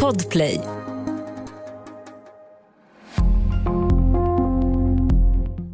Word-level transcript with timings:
Podplay. 0.00 0.60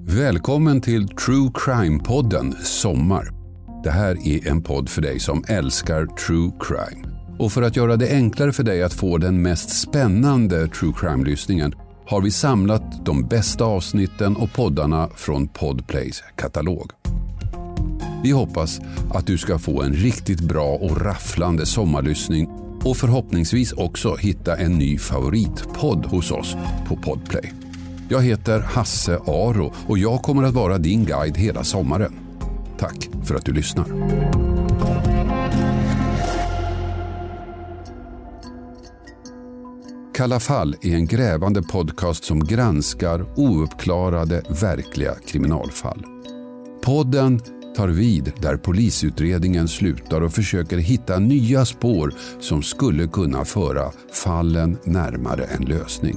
Välkommen 0.04 0.80
till 0.80 1.08
True 1.08 1.50
Crime-podden 1.54 2.54
Sommar. 2.62 3.32
Det 3.84 3.90
här 3.90 4.28
är 4.28 4.48
en 4.48 4.62
podd 4.62 4.88
för 4.88 5.02
dig 5.02 5.20
som 5.20 5.44
älskar 5.48 6.06
true 6.06 6.52
crime. 6.60 7.08
Och 7.38 7.52
för 7.52 7.62
att 7.62 7.76
göra 7.76 7.96
det 7.96 8.10
enklare 8.10 8.52
för 8.52 8.62
dig 8.62 8.82
att 8.82 8.92
få 8.92 9.18
den 9.18 9.42
mest 9.42 9.80
spännande 9.80 10.68
true 10.68 10.92
crime-lyssningen 10.96 11.74
har 12.06 12.20
vi 12.20 12.30
samlat 12.30 13.04
de 13.04 13.28
bästa 13.28 13.64
avsnitten 13.64 14.36
och 14.36 14.52
poddarna 14.52 15.08
från 15.16 15.48
Podplays 15.48 16.22
katalog. 16.36 16.90
Vi 18.22 18.30
hoppas 18.30 18.80
att 19.14 19.26
du 19.26 19.38
ska 19.38 19.58
få 19.58 19.82
en 19.82 19.92
riktigt 19.92 20.40
bra 20.40 20.74
och 20.74 21.00
rafflande 21.00 21.66
sommarlyssning 21.66 22.48
och 22.84 22.96
förhoppningsvis 22.96 23.72
också 23.72 24.16
hitta 24.16 24.56
en 24.56 24.78
ny 24.78 24.98
favoritpodd 24.98 26.06
hos 26.06 26.30
oss 26.30 26.56
på 26.88 26.96
Podplay. 26.96 27.52
Jag 28.08 28.22
heter 28.22 28.60
Hasse 28.60 29.18
Aro 29.26 29.72
och 29.86 29.98
jag 29.98 30.22
kommer 30.22 30.42
att 30.42 30.54
vara 30.54 30.78
din 30.78 31.04
guide 31.04 31.36
hela 31.36 31.64
sommaren. 31.64 32.12
Tack 32.78 33.08
för 33.24 33.34
att 33.34 33.44
du 33.44 33.52
lyssnar. 33.52 33.86
Kalla 40.14 40.40
fall 40.40 40.76
är 40.82 40.94
en 40.94 41.06
grävande 41.06 41.62
podcast 41.62 42.24
som 42.24 42.44
granskar 42.44 43.26
ouppklarade 43.36 44.42
verkliga 44.60 45.14
kriminalfall. 45.26 46.04
Podden 46.82 47.40
tar 47.80 47.88
vid 47.88 48.32
där 48.40 48.56
polisutredningen 48.56 49.68
slutar 49.68 50.20
och 50.20 50.32
försöker 50.32 50.78
hitta 50.78 51.18
nya 51.18 51.64
spår 51.64 52.14
som 52.40 52.62
skulle 52.62 53.06
kunna 53.06 53.44
föra 53.44 53.92
fallen 54.12 54.78
närmare 54.84 55.44
en 55.44 55.64
lösning. 55.64 56.16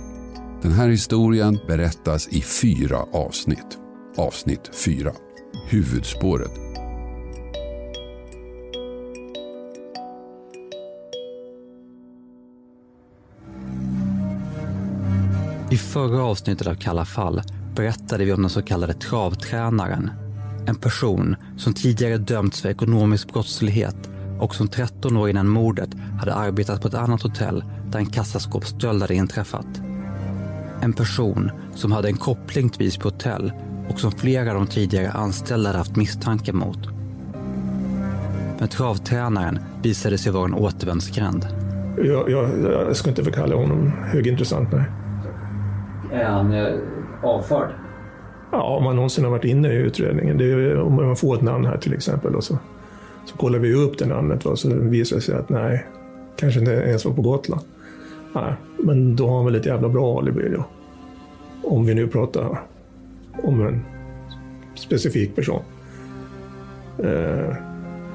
Den 0.61 0.71
här 0.71 0.89
historien 0.89 1.59
berättas 1.67 2.27
i 2.27 2.41
fyra 2.41 2.97
avsnitt. 3.13 3.77
Avsnitt 4.17 4.71
4. 4.85 5.11
Huvudspåret. 5.69 6.51
I 15.71 15.77
förra 15.77 16.23
avsnittet 16.23 16.67
av 16.67 16.75
Kalla 16.75 17.05
fall 17.05 17.41
berättade 17.75 18.25
vi 18.25 18.33
om 18.33 18.41
den 18.41 18.49
så 18.49 18.61
kallade 18.61 18.93
travtränaren. 18.93 20.22
En 20.65 20.75
person 20.75 21.35
som 21.57 21.73
tidigare 21.73 22.17
dömts 22.17 22.61
för 22.61 22.69
ekonomisk 22.69 23.33
brottslighet 23.33 24.09
och 24.39 24.55
som 24.55 24.67
13 24.67 25.17
år 25.17 25.29
innan 25.29 25.47
mordet 25.47 25.89
hade 26.19 26.33
arbetat 26.33 26.81
på 26.81 26.87
ett 26.87 26.93
annat 26.93 27.21
hotell 27.21 27.63
där 27.91 27.99
en 27.99 28.05
kassaskåpsstöld 28.05 29.01
hade 29.01 29.15
inträffat. 29.15 29.81
En 30.81 30.93
person 30.93 31.51
som 31.75 31.91
hade 31.91 32.07
en 32.07 32.17
koppling 32.17 32.69
till 32.69 32.79
Visby 32.79 33.03
hotell 33.03 33.51
och 33.89 33.99
som 33.99 34.11
flera 34.11 34.49
av 34.49 34.55
de 34.55 34.67
tidigare 34.67 35.11
anställda 35.11 35.69
hade 35.69 35.77
haft 35.77 35.95
misstankar 35.95 36.53
mot. 36.53 36.79
Men 38.59 38.67
travtränaren 38.67 39.59
visade 39.81 40.17
sig 40.17 40.31
vara 40.31 40.45
en 40.45 40.53
återvändsgränd. 40.53 41.47
Jag, 41.97 42.29
jag, 42.29 42.61
jag 42.61 42.95
skulle 42.95 43.11
inte 43.11 43.23
förkalla 43.23 43.55
honom 43.55 43.91
högintressant, 44.03 44.69
nej. 44.71 44.85
Är 46.11 46.25
han 46.25 46.53
eh, 46.53 46.73
avförd? 47.23 47.82
Ja, 48.53 48.63
om 48.63 48.83
man 48.83 48.95
någonsin 48.95 49.23
har 49.23 49.31
varit 49.31 49.45
inne 49.45 49.73
i 49.73 49.75
utredningen. 49.75 50.37
Det 50.37 50.45
är, 50.45 50.79
om 50.79 50.95
man 50.95 51.15
får 51.15 51.35
ett 51.35 51.41
namn 51.41 51.65
här 51.65 51.77
till 51.77 51.93
exempel 51.93 52.35
och 52.35 52.43
så, 52.43 52.57
så 53.25 53.37
kollar 53.37 53.59
vi 53.59 53.73
upp 53.73 53.97
det 53.97 54.05
namnet 54.05 54.45
och 54.45 54.59
så 54.59 54.69
visar 54.75 55.15
det 55.15 55.21
sig 55.21 55.35
att 55.35 55.49
nej, 55.49 55.85
kanske 56.35 56.59
inte 56.59 56.71
ens 56.71 57.05
var 57.05 57.13
på 57.13 57.21
Gotland. 57.21 57.61
Nej, 58.35 58.53
men 58.77 59.15
då 59.15 59.27
har 59.27 59.35
han 59.35 59.45
väl 59.45 59.55
ett 59.55 59.65
jävla 59.65 59.89
bra 59.89 60.19
alibi 60.19 60.49
då. 60.49 60.65
Om 61.63 61.85
vi 61.85 61.93
nu 61.93 62.07
pratar 62.07 62.61
om 63.43 63.61
en 63.61 63.85
specifik 64.75 65.35
person. 65.35 65.61
Eh, 66.97 67.55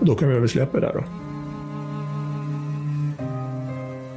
då 0.01 0.15
kan 0.15 0.29
vi 0.29 0.39
väl 0.39 0.49
släppa 0.49 0.81
det 0.81 0.87
där 0.87 0.95
då. 0.95 1.05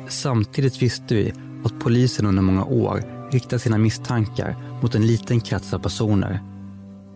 Samtidigt 0.10 0.82
visste 0.82 1.16
vi 1.16 1.34
att 1.64 1.80
polisen 1.80 2.26
under 2.26 2.42
många 2.42 2.66
år 2.66 3.21
riktat 3.34 3.62
sina 3.62 3.78
misstankar 3.78 4.56
mot 4.82 4.96
en 4.96 5.08
liten 5.08 5.40
krets 5.40 5.74
av 5.74 5.80
personer. 5.80 6.40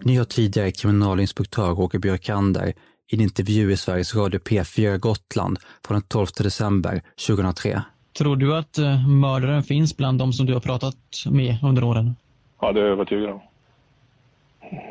Ni 0.03 0.15
har 0.15 0.25
tidigare 0.25 0.71
kriminalinspektör 0.71 1.75
Roger 1.75 1.99
Björkander 1.99 2.73
i 3.11 3.15
en 3.15 3.21
intervju 3.21 3.71
i 3.71 3.77
Sveriges 3.77 4.15
Radio 4.15 4.39
P4 4.39 4.97
Gotland 4.97 5.59
från 5.87 5.95
den 5.95 6.07
12 6.07 6.27
december 6.37 7.01
2003. 7.27 7.81
Tror 8.17 8.35
du 8.35 8.57
att 8.57 8.77
eh, 8.77 9.07
mördaren 9.07 9.63
finns 9.63 9.97
bland 9.97 10.19
de 10.19 10.33
som 10.33 10.45
du 10.45 10.53
har 10.53 10.59
pratat 10.59 10.95
med 11.31 11.57
under 11.63 11.83
åren? 11.83 12.15
Ja, 12.61 12.71
det 12.71 12.79
är 12.79 12.83
jag 12.83 12.91
övertygad 12.91 13.29
om. 13.29 13.41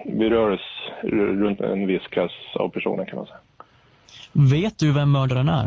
Vi 0.05 0.31
rör 0.31 0.51
oss 0.51 0.61
runt 1.43 1.61
en 1.61 1.87
viss 1.87 2.03
klass 2.03 2.33
av 2.55 2.69
personer 2.69 3.05
kan 3.05 3.17
man 3.17 3.27
säga. 3.27 3.39
Vet 4.33 4.79
du 4.79 4.93
vem 4.93 5.13
mördaren 5.13 5.49
är? 5.49 5.67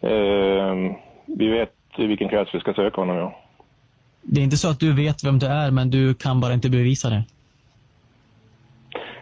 Eh, 0.00 0.96
vi 1.26 1.48
vet 1.48 1.74
i 1.96 2.06
vilken 2.06 2.28
klass 2.28 2.48
vi 2.52 2.60
ska 2.60 2.74
söka 2.74 3.00
honom, 3.00 3.16
ja. 3.16 3.40
Det 4.30 4.40
är 4.40 4.44
inte 4.44 4.56
så 4.56 4.68
att 4.68 4.80
du 4.80 4.92
vet 4.92 5.24
vem 5.24 5.38
det 5.38 5.46
är, 5.46 5.70
men 5.70 5.90
du 5.90 6.14
kan 6.14 6.40
bara 6.40 6.54
inte 6.54 6.70
bevisa 6.70 7.10
det. 7.10 7.24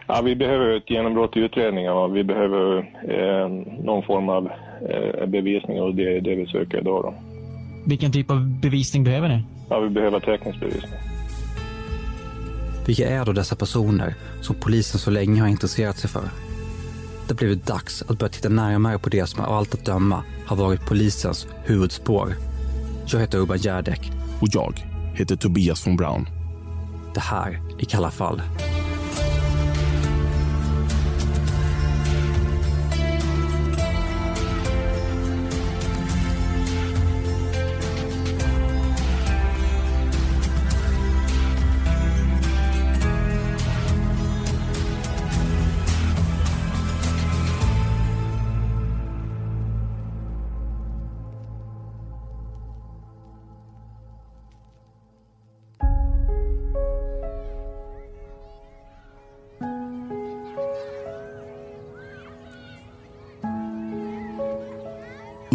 Ja, 0.07 0.21
vi 0.21 0.35
behöver 0.35 0.77
ett 0.77 0.89
genombrott 0.89 1.37
i 1.37 1.39
utredningen 1.39 1.91
och 1.93 2.15
vi 2.15 2.23
behöver 2.23 2.77
eh, 3.03 3.49
någon 3.83 4.03
form 4.03 4.29
av 4.29 4.49
eh, 4.89 5.25
bevisning 5.25 5.81
och 5.81 5.95
det 5.95 6.17
är 6.17 6.21
det 6.21 6.35
vi 6.35 6.45
söker 6.45 6.77
idag. 6.77 7.03
Då. 7.03 7.13
Vilken 7.85 8.11
typ 8.11 8.31
av 8.31 8.59
bevisning 8.61 9.03
behöver 9.03 9.27
ni? 9.27 9.43
Ja, 9.69 9.79
vi 9.79 9.89
behöver 9.89 10.19
teknisk 10.19 10.59
bevisning. 10.59 10.99
Vilka 12.87 13.09
är 13.09 13.25
då 13.25 13.31
dessa 13.31 13.55
personer 13.55 14.13
som 14.41 14.55
polisen 14.55 14.99
så 14.99 15.11
länge 15.11 15.41
har 15.41 15.47
intresserat 15.47 15.97
sig 15.97 16.09
för? 16.09 16.23
Det 17.27 17.33
har 17.33 17.37
blivit 17.37 17.67
dags 17.67 18.01
att 18.01 18.19
börja 18.19 18.29
titta 18.29 18.49
närmare 18.49 18.99
på 18.99 19.09
det 19.09 19.27
som 19.27 19.43
av 19.43 19.53
allt 19.53 19.73
att 19.73 19.85
döma 19.85 20.23
har 20.45 20.55
varit 20.55 20.87
polisens 20.87 21.47
huvudspår. 21.65 22.35
Jag 23.07 23.19
heter 23.19 23.37
Urban 23.37 23.57
Järdek. 23.57 24.11
Och 24.41 24.47
jag 24.51 24.86
heter 25.19 25.35
Tobias 25.35 25.87
von 25.87 25.95
Braun. 25.95 26.27
Det 27.13 27.19
här 27.19 27.61
är 27.79 27.85
Kalla 27.85 28.11
fall. 28.11 28.41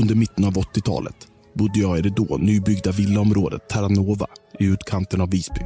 Under 0.03 0.15
mitten 0.15 0.45
av 0.45 0.53
80-talet 0.53 1.29
bodde 1.55 1.81
jag 1.81 1.99
i 1.99 2.03
det 2.03 2.11
då 2.17 2.37
nybyggda 2.37 2.93
villaområdet 2.93 3.69
Terranova 3.69 4.27
i 4.59 4.65
utkanten 4.65 5.21
av 5.21 5.31
Visby. 5.31 5.61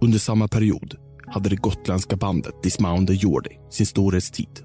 Under 0.00 0.18
samma 0.18 0.48
period 0.48 0.94
hade 1.26 1.48
det 1.48 1.56
gotländska 1.56 2.16
bandet 2.16 2.62
Dismounder 2.62 3.14
Jordi 3.14 3.50
sin 3.70 3.86
storhetstid. 3.86 4.60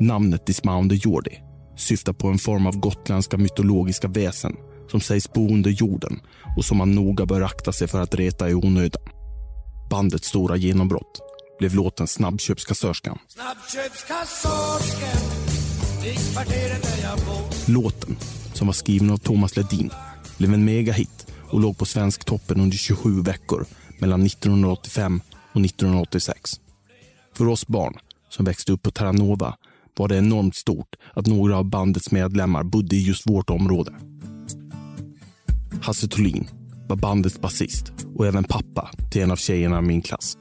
Namnet 0.00 0.46
Dismounder 0.46 0.96
Jordi 0.96 1.38
syftar 1.76 2.12
på 2.12 2.28
en 2.28 2.38
form 2.38 2.66
av 2.66 2.76
gotländska 2.80 3.38
mytologiska 3.38 4.08
väsen 4.08 4.56
som 4.90 5.00
sägs 5.00 5.32
bo 5.32 5.48
under 5.48 5.70
jorden 5.70 6.20
och 6.56 6.64
som 6.64 6.78
man 6.78 6.94
noga 6.94 7.26
bör 7.26 7.40
akta 7.40 7.72
sig 7.72 7.88
för 7.88 8.00
att 8.00 8.14
reta 8.14 8.50
i 8.50 8.54
onödan. 8.54 9.02
Bandets 9.90 10.28
stora 10.28 10.56
genombrott 10.56 11.35
blev 11.58 11.74
låten 11.74 12.06
Snabbköpskassörskan. 12.06 13.18
Låten, 17.66 18.16
som 18.52 18.66
var 18.66 18.74
skriven 18.74 19.10
av 19.10 19.16
Thomas 19.16 19.56
Ledin, 19.56 19.90
blev 20.38 20.54
en 20.54 20.64
megahit 20.64 21.26
och 21.50 21.60
låg 21.60 21.78
på 21.78 21.84
Svensktoppen 21.84 22.60
under 22.60 22.76
27 22.76 23.22
veckor 23.22 23.66
mellan 23.98 24.26
1985 24.26 25.20
och 25.52 25.60
1986. 25.60 26.60
För 27.36 27.48
oss 27.48 27.66
barn 27.66 27.98
som 28.28 28.44
växte 28.44 28.72
upp 28.72 28.82
på 28.82 28.90
Terranova 28.90 29.56
var 29.96 30.08
det 30.08 30.16
enormt 30.16 30.56
stort 30.56 30.96
att 31.14 31.26
några 31.26 31.58
av 31.58 31.64
bandets 31.64 32.10
medlemmar 32.10 32.62
bodde 32.62 32.96
i 32.96 33.02
just 33.02 33.30
vårt 33.30 33.50
område. 33.50 33.94
Hasse 35.82 36.08
Thulin 36.08 36.48
var 36.88 36.96
bandets 36.96 37.40
basist 37.40 37.92
och 38.14 38.26
även 38.26 38.44
pappa 38.44 38.90
till 39.12 39.22
en 39.22 39.30
av 39.30 39.36
tjejerna 39.36 39.78
i 39.78 39.82
min 39.82 40.02
klass. 40.02 40.36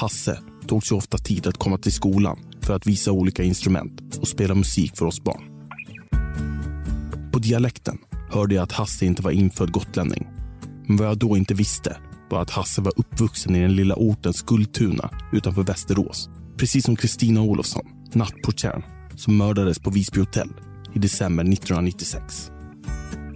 Hasse 0.00 0.38
tog 0.66 0.86
sig 0.86 0.96
ofta 0.96 1.18
tid 1.18 1.46
att 1.46 1.56
komma 1.56 1.78
till 1.78 1.92
skolan 1.92 2.38
för 2.60 2.74
att 2.74 2.86
visa 2.86 3.12
olika 3.12 3.42
instrument 3.42 4.18
och 4.20 4.28
spela 4.28 4.54
musik 4.54 4.96
för 4.96 5.06
oss 5.06 5.24
barn. 5.24 5.42
På 7.32 7.38
dialekten 7.38 7.98
hörde 8.30 8.54
jag 8.54 8.62
att 8.62 8.72
Hasse 8.72 9.06
inte 9.06 9.22
var 9.22 9.30
infödd 9.30 9.72
gotlänning. 9.72 10.28
Men 10.86 10.96
vad 10.96 11.08
jag 11.08 11.18
då 11.18 11.36
inte 11.36 11.54
visste 11.54 11.96
var 12.30 12.42
att 12.42 12.50
Hasse 12.50 12.80
var 12.80 12.92
uppvuxen 12.96 13.56
i 13.56 13.60
den 13.60 13.76
lilla 13.76 13.94
orten 13.94 14.32
Skultuna 14.32 15.10
utanför 15.32 15.62
Västerås. 15.62 16.28
Precis 16.56 16.84
som 16.84 16.96
Kristina 16.96 17.42
Olofsson, 17.42 17.86
nattportieren, 18.12 18.82
som 19.16 19.36
mördades 19.36 19.78
på 19.78 19.90
Visby 19.90 20.20
hotell 20.20 20.50
i 20.94 20.98
december 20.98 21.44
1996. 21.44 22.50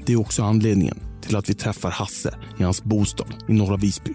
Det 0.06 0.12
är 0.12 0.20
också 0.20 0.43
anledningen 0.43 0.99
till 1.22 1.37
att 1.37 1.49
vi 1.49 1.55
träffar 1.55 1.90
Hasse 1.90 2.34
i 2.58 2.62
hans 2.62 2.84
bostad 2.84 3.34
i 3.49 3.52
norra 3.52 3.76
Visby. 3.76 4.14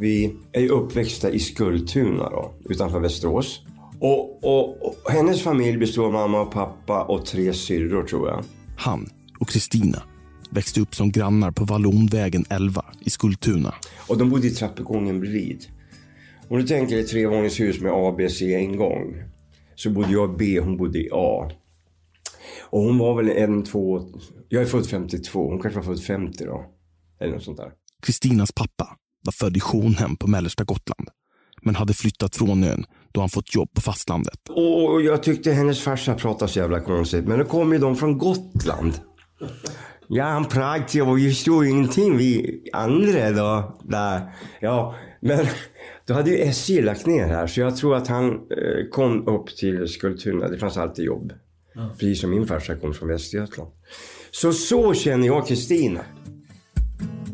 Vi 0.00 0.36
är 0.52 0.60
ju 0.60 0.68
uppväxta 0.68 1.30
i 1.30 1.38
Skultuna 1.38 2.30
då, 2.30 2.54
utanför 2.64 3.00
Västerås. 3.00 3.60
Och, 3.98 4.44
och, 4.44 4.86
och 4.86 5.10
hennes 5.12 5.42
familj 5.42 5.78
består 5.78 6.06
av 6.06 6.12
mamma 6.12 6.40
och 6.40 6.52
pappa 6.52 7.02
och 7.02 7.26
tre 7.26 7.52
syrror 7.52 8.02
tror 8.02 8.28
jag. 8.28 8.44
Han 8.76 9.08
och 9.40 9.48
Kristina 9.48 10.02
växte 10.50 10.80
upp 10.80 10.94
som 10.94 11.10
grannar 11.10 11.50
på 11.50 11.64
Vallonvägen 11.64 12.44
11 12.50 12.84
i 13.00 13.10
Skultuna. 13.10 13.74
Och 14.08 14.18
de 14.18 14.30
bodde 14.30 14.46
i 14.46 14.50
trappuppgången 14.50 15.20
bredvid. 15.20 15.66
Om 16.48 16.58
du 16.58 16.66
tänker 16.66 16.98
ett 16.98 17.08
trevåningshus 17.08 17.80
med 17.80 17.92
A, 17.92 18.14
B, 18.18 18.28
C 18.28 18.60
ingång. 18.60 19.22
Så 19.74 19.90
bodde 19.90 20.12
jag 20.12 20.30
i 20.30 20.34
B, 20.38 20.60
hon 20.60 20.76
bodde 20.76 20.98
i 20.98 21.08
A. 21.12 21.50
Och 22.70 22.80
hon 22.80 22.98
var 22.98 23.14
väl 23.14 23.28
en, 23.28 23.64
två... 23.64 24.02
Jag 24.48 24.62
är 24.62 24.66
född 24.66 24.86
52, 24.86 25.48
hon 25.48 25.62
kanske 25.62 25.80
var 25.80 25.86
född 25.86 26.02
50 26.02 26.44
då. 26.44 26.64
Eller 27.20 27.32
något 27.32 27.42
sånt 27.42 27.56
där. 27.56 27.72
Kristinas 28.02 28.52
pappa 28.52 28.96
var 29.24 29.32
född 29.32 29.56
i 29.56 29.60
Sjonhem 29.60 30.16
på 30.16 30.26
mellersta 30.26 30.64
Gotland 30.64 31.08
men 31.62 31.74
hade 31.74 31.94
flyttat 31.94 32.36
från 32.36 32.64
ön 32.64 32.84
då 33.12 33.20
han 33.20 33.28
fått 33.28 33.54
jobb 33.54 33.68
på 33.74 33.80
fastlandet. 33.80 34.48
Och 34.48 35.02
jag 35.02 35.22
tyckte 35.22 35.52
hennes 35.52 35.80
farsa 35.80 36.14
pratade 36.14 36.52
så 36.52 36.58
jävla 36.58 36.80
konstigt. 36.80 37.24
Men 37.24 37.38
då 37.38 37.44
kom 37.44 37.72
ju 37.72 37.78
de 37.78 37.96
från 37.96 38.18
Gotland. 38.18 38.92
Ja, 40.08 40.24
han 40.24 40.44
pratade 40.44 41.02
och 41.02 41.18
vi 41.18 41.28
förstod 41.28 41.66
ingenting 41.66 42.16
vi 42.16 42.60
andra 42.72 43.30
då. 43.30 43.78
Där. 43.84 44.20
Ja, 44.60 44.94
men 45.20 45.46
då 46.06 46.14
hade 46.14 46.30
ju 46.30 46.36
SJ 46.36 46.82
lagt 46.82 47.06
ner 47.06 47.26
här. 47.26 47.46
Så 47.46 47.60
jag 47.60 47.76
tror 47.76 47.96
att 47.96 48.08
han 48.08 48.30
eh, 48.30 48.88
kom 48.90 49.28
upp 49.28 49.56
till 49.56 49.88
Skultuna. 49.88 50.48
Det 50.48 50.58
fanns 50.58 50.76
alltid 50.76 51.04
jobb. 51.04 51.32
Precis 51.98 52.20
som 52.20 52.30
min 52.30 52.46
farsa 52.46 52.76
kom 52.76 52.94
från 52.94 53.08
Västergötland. 53.08 53.70
Så 54.30 54.52
så 54.52 54.94
känner 54.94 55.26
jag 55.26 55.46
Kristina. 55.46 56.00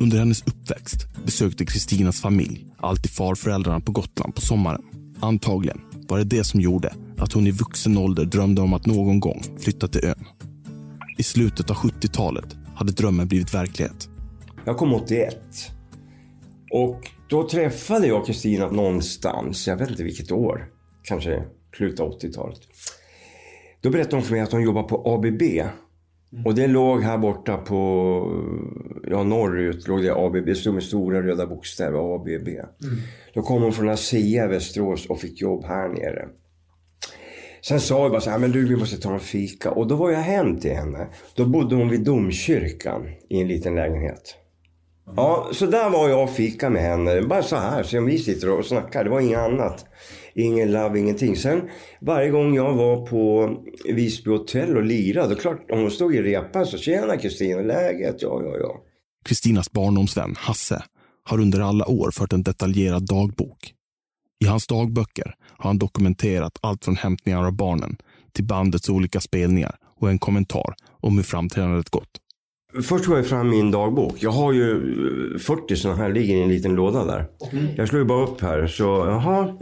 Under 0.00 0.19
hennes 0.19 0.43
uppväxt 0.46 1.06
besökte 1.25 1.64
Kristinas 1.64 2.20
familj 2.20 2.66
alltid 2.78 3.10
farföräldrarna 3.10 3.81
på 3.81 3.93
Gotland 3.93 4.34
på 4.34 4.40
sommaren. 4.40 4.82
Antagligen 5.20 5.81
var 6.08 6.19
det 6.19 6.25
det 6.25 6.44
som 6.44 6.60
gjorde 6.60 6.94
att 7.19 7.32
hon 7.32 7.46
i 7.46 7.50
vuxen 7.50 7.98
ålder 7.98 8.25
drömde 8.25 8.62
om 8.62 8.72
att 8.72 8.87
någon 8.87 9.20
gång 9.20 9.43
flytta 9.58 9.88
till 9.88 10.04
ön. 10.04 10.25
I 11.19 11.22
slutet 11.22 11.70
av 11.70 11.76
70-talet 11.76 12.56
hade 12.75 12.93
drömmen 12.93 13.28
blivit 13.28 13.54
verklighet. 13.54 14.08
Jag 14.64 14.76
kom 14.76 14.94
81. 14.94 15.37
Och 16.70 17.10
då 17.28 17.48
träffade 17.48 18.06
jag 18.06 18.26
Kristina 18.26 18.70
någonstans, 18.70 19.66
jag 19.66 19.76
vet 19.76 19.90
inte 19.90 20.04
vilket 20.04 20.32
år, 20.32 20.69
kanske 21.02 21.44
slutet 21.76 22.00
av 22.00 22.19
80-talet. 22.19 22.60
Då 23.81 23.90
berättade 23.90 24.16
hon 24.16 24.22
för 24.22 24.32
mig 24.32 24.40
att 24.40 24.52
hon 24.52 24.62
jobbar 24.62 24.82
på 24.82 25.14
ABB. 25.14 25.43
Och 26.44 26.55
det 26.55 26.67
låg 26.67 27.02
här 27.02 27.19
borta 27.19 27.56
på, 27.56 27.78
ja 29.05 29.23
norrut 29.23 29.88
låg 29.88 30.02
det 30.02 30.14
ABB, 30.14 30.46
det 30.46 30.55
stod 30.55 30.75
med 30.75 30.82
stora 30.82 31.23
röda 31.23 31.46
bokstäver 31.46 32.14
ABB. 32.14 32.49
Då 33.34 33.43
kom 33.43 33.62
hon 33.62 33.73
från 33.73 33.88
ASEA 33.88 34.44
i 34.44 34.49
Västerås 34.49 35.06
och 35.06 35.20
fick 35.20 35.40
jobb 35.40 35.64
här 35.64 35.88
nere. 35.88 36.28
Sen 37.62 37.81
sa 37.81 38.02
jag 38.02 38.11
bara 38.11 38.20
så 38.20 38.31
här, 38.31 38.38
men 38.38 38.52
du 38.52 38.69
vi 38.69 38.76
måste 38.76 38.96
ta 38.96 39.14
en 39.14 39.20
fika. 39.20 39.70
Och 39.70 39.87
då 39.87 39.96
var 39.96 40.11
jag 40.11 40.19
hem 40.19 40.61
till 40.61 40.75
henne. 40.75 41.06
Då 41.34 41.46
bodde 41.46 41.75
hon 41.75 41.88
vid 41.88 42.05
domkyrkan 42.05 43.08
i 43.29 43.40
en 43.40 43.49
liten 43.49 43.75
lägenhet. 43.75 44.37
Ja, 45.17 45.49
så 45.52 45.67
där 45.67 45.90
var 45.90 46.08
jag 46.08 46.22
och 46.22 46.31
fika 46.31 46.70
med 46.70 46.82
henne. 46.82 47.22
Bara 47.22 47.43
så 47.43 47.56
här, 47.56 47.82
som 47.82 48.06
vi 48.06 48.19
sitter 48.19 48.58
och 48.58 48.64
snackar. 48.64 49.05
Det 49.05 49.11
var 49.11 49.20
inget 49.20 49.38
annat. 49.38 49.87
Ingen 50.36 50.72
love, 50.72 50.98
ingenting. 50.98 51.36
Sen 51.36 51.68
varje 52.00 52.30
gång 52.30 52.54
jag 52.54 52.74
var 52.74 53.06
på 53.06 53.54
Visby 53.94 54.30
hotell 54.30 54.76
och 54.76 54.84
lirade, 54.84 55.34
och 55.34 55.40
klart 55.40 55.70
om 55.70 55.80
hon 55.80 55.90
stod 55.90 56.14
i 56.14 56.22
repan 56.22 56.66
så 56.66 56.78
tjena 56.78 57.16
Kristina, 57.16 57.62
läget? 57.62 58.22
Ja, 58.22 58.42
ja, 58.42 58.56
ja. 58.58 58.82
Kristinas 59.24 59.72
barndomsvän 59.72 60.34
Hasse 60.38 60.82
har 61.24 61.40
under 61.40 61.60
alla 61.60 61.86
år 61.88 62.10
fört 62.10 62.32
en 62.32 62.42
detaljerad 62.42 63.06
dagbok. 63.06 63.72
I 64.44 64.46
hans 64.46 64.66
dagböcker 64.66 65.34
har 65.40 65.70
han 65.70 65.78
dokumenterat 65.78 66.58
allt 66.60 66.84
från 66.84 66.96
hämtningar 66.96 67.44
av 67.44 67.52
barnen 67.52 67.96
till 68.32 68.44
bandets 68.44 68.88
olika 68.88 69.20
spelningar 69.20 69.76
och 70.00 70.10
en 70.10 70.18
kommentar 70.18 70.74
om 71.00 71.16
hur 71.16 71.24
framträdandet 71.24 71.90
gått. 71.90 72.10
Först 72.82 73.04
tog 73.04 73.18
jag 73.18 73.26
fram 73.26 73.50
min 73.50 73.70
dagbok. 73.70 74.14
Jag 74.20 74.30
har 74.30 74.52
ju 74.52 74.70
eh, 75.34 75.38
40 75.38 75.76
sådana 75.76 76.02
här, 76.02 76.12
ligger 76.12 76.36
i 76.36 76.42
en 76.42 76.48
liten 76.48 76.74
låda 76.74 77.04
där. 77.04 77.26
Jag 77.76 77.88
slår 77.88 78.02
ju 78.02 78.06
bara 78.06 78.26
upp 78.26 78.40
här, 78.40 78.66
så 78.66 78.84
jaha. 78.84 79.56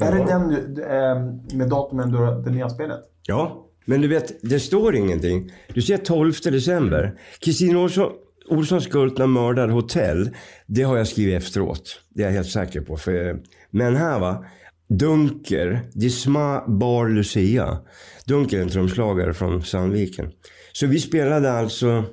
Är 0.00 0.12
det 0.12 0.24
den 0.24 0.50
eh, 0.82 1.56
med 1.56 1.68
datumen 1.68 2.12
då 2.12 2.42
det 2.44 2.50
nya 2.50 2.68
spelet? 2.68 3.00
Ja, 3.26 3.66
men 3.84 4.00
du 4.00 4.08
vet, 4.08 4.50
det 4.50 4.60
står 4.60 4.96
ingenting. 4.96 5.52
Du 5.74 5.82
ser 5.82 5.96
12 5.96 6.32
december. 6.44 7.18
Kristina 7.40 7.78
Olsson, 7.78 8.12
Olssons 8.48 8.84
Skultna 8.84 9.26
mördar 9.26 9.68
hotell. 9.68 10.30
Det 10.66 10.82
har 10.82 10.96
jag 10.96 11.06
skrivit 11.08 11.42
efteråt. 11.42 12.00
Det 12.08 12.22
är 12.22 12.26
jag 12.26 12.32
helt 12.32 12.50
säker 12.50 12.80
på. 12.80 12.96
För, 12.96 13.40
men 13.70 13.96
här 13.96 14.20
va. 14.20 14.44
Dunker, 14.88 15.80
Disma 15.92 16.64
Bar 16.68 17.08
Lucia. 17.08 17.78
Dunker 18.26 18.58
är 18.58 18.62
en 18.62 18.68
trumslagare 18.68 19.34
från 19.34 19.62
Sandviken. 19.62 20.32
Så 20.72 20.86
vi 20.86 21.00
spelade 21.00 21.52
alltså 21.52 22.04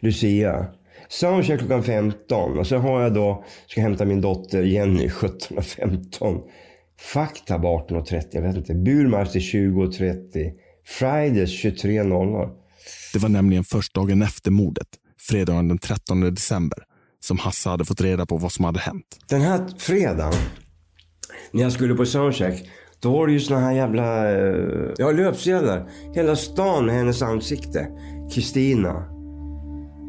Lucia. 0.00 0.66
Soundcheck 1.08 1.58
klockan 1.58 1.82
15 1.82 2.58
och 2.58 2.66
så 2.66 2.76
har 2.76 3.02
jag 3.02 3.14
då, 3.14 3.44
ska 3.66 3.80
hämta 3.80 4.04
min 4.04 4.20
dotter 4.20 4.62
Jenny 4.62 5.08
17.15. 5.08 6.42
Fakta 7.00 7.58
på 7.58 7.86
18.30, 7.88 8.24
jag 8.30 8.42
vet 8.42 8.56
inte. 8.56 8.74
Burmeister 8.74 9.40
20.30. 9.40 10.52
Fridays 10.86 11.64
23.00. 11.64 12.50
Det 13.12 13.18
var 13.18 13.28
nämligen 13.28 13.64
först 13.64 13.94
dagen 13.94 14.22
efter 14.22 14.50
mordet, 14.50 14.88
fredagen 15.20 15.68
den 15.68 15.78
13 15.78 16.20
december, 16.20 16.78
som 17.20 17.38
Hasse 17.38 17.68
hade 17.68 17.84
fått 17.84 18.00
reda 18.00 18.26
på 18.26 18.36
vad 18.36 18.52
som 18.52 18.64
hade 18.64 18.80
hänt. 18.80 19.18
Den 19.28 19.40
här 19.40 19.68
fredagen, 19.78 20.32
när 21.52 21.62
jag 21.62 21.72
skulle 21.72 21.94
på 21.94 22.06
soundcheck, 22.06 22.68
då 23.00 23.12
var 23.12 23.26
det 23.26 23.32
ju 23.32 23.40
såna 23.40 23.60
här 23.60 23.72
jävla, 23.72 24.30
eh, 24.30 24.92
ja 24.98 25.10
löpsedlar. 25.10 25.90
Hela 26.14 26.36
stan 26.36 26.86
med 26.86 26.94
hennes 26.94 27.22
ansikte. 27.22 27.88
Kristina. 28.34 29.04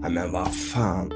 Ja, 0.03 0.09
men 0.09 0.31
vad 0.31 0.55
fan. 0.55 1.11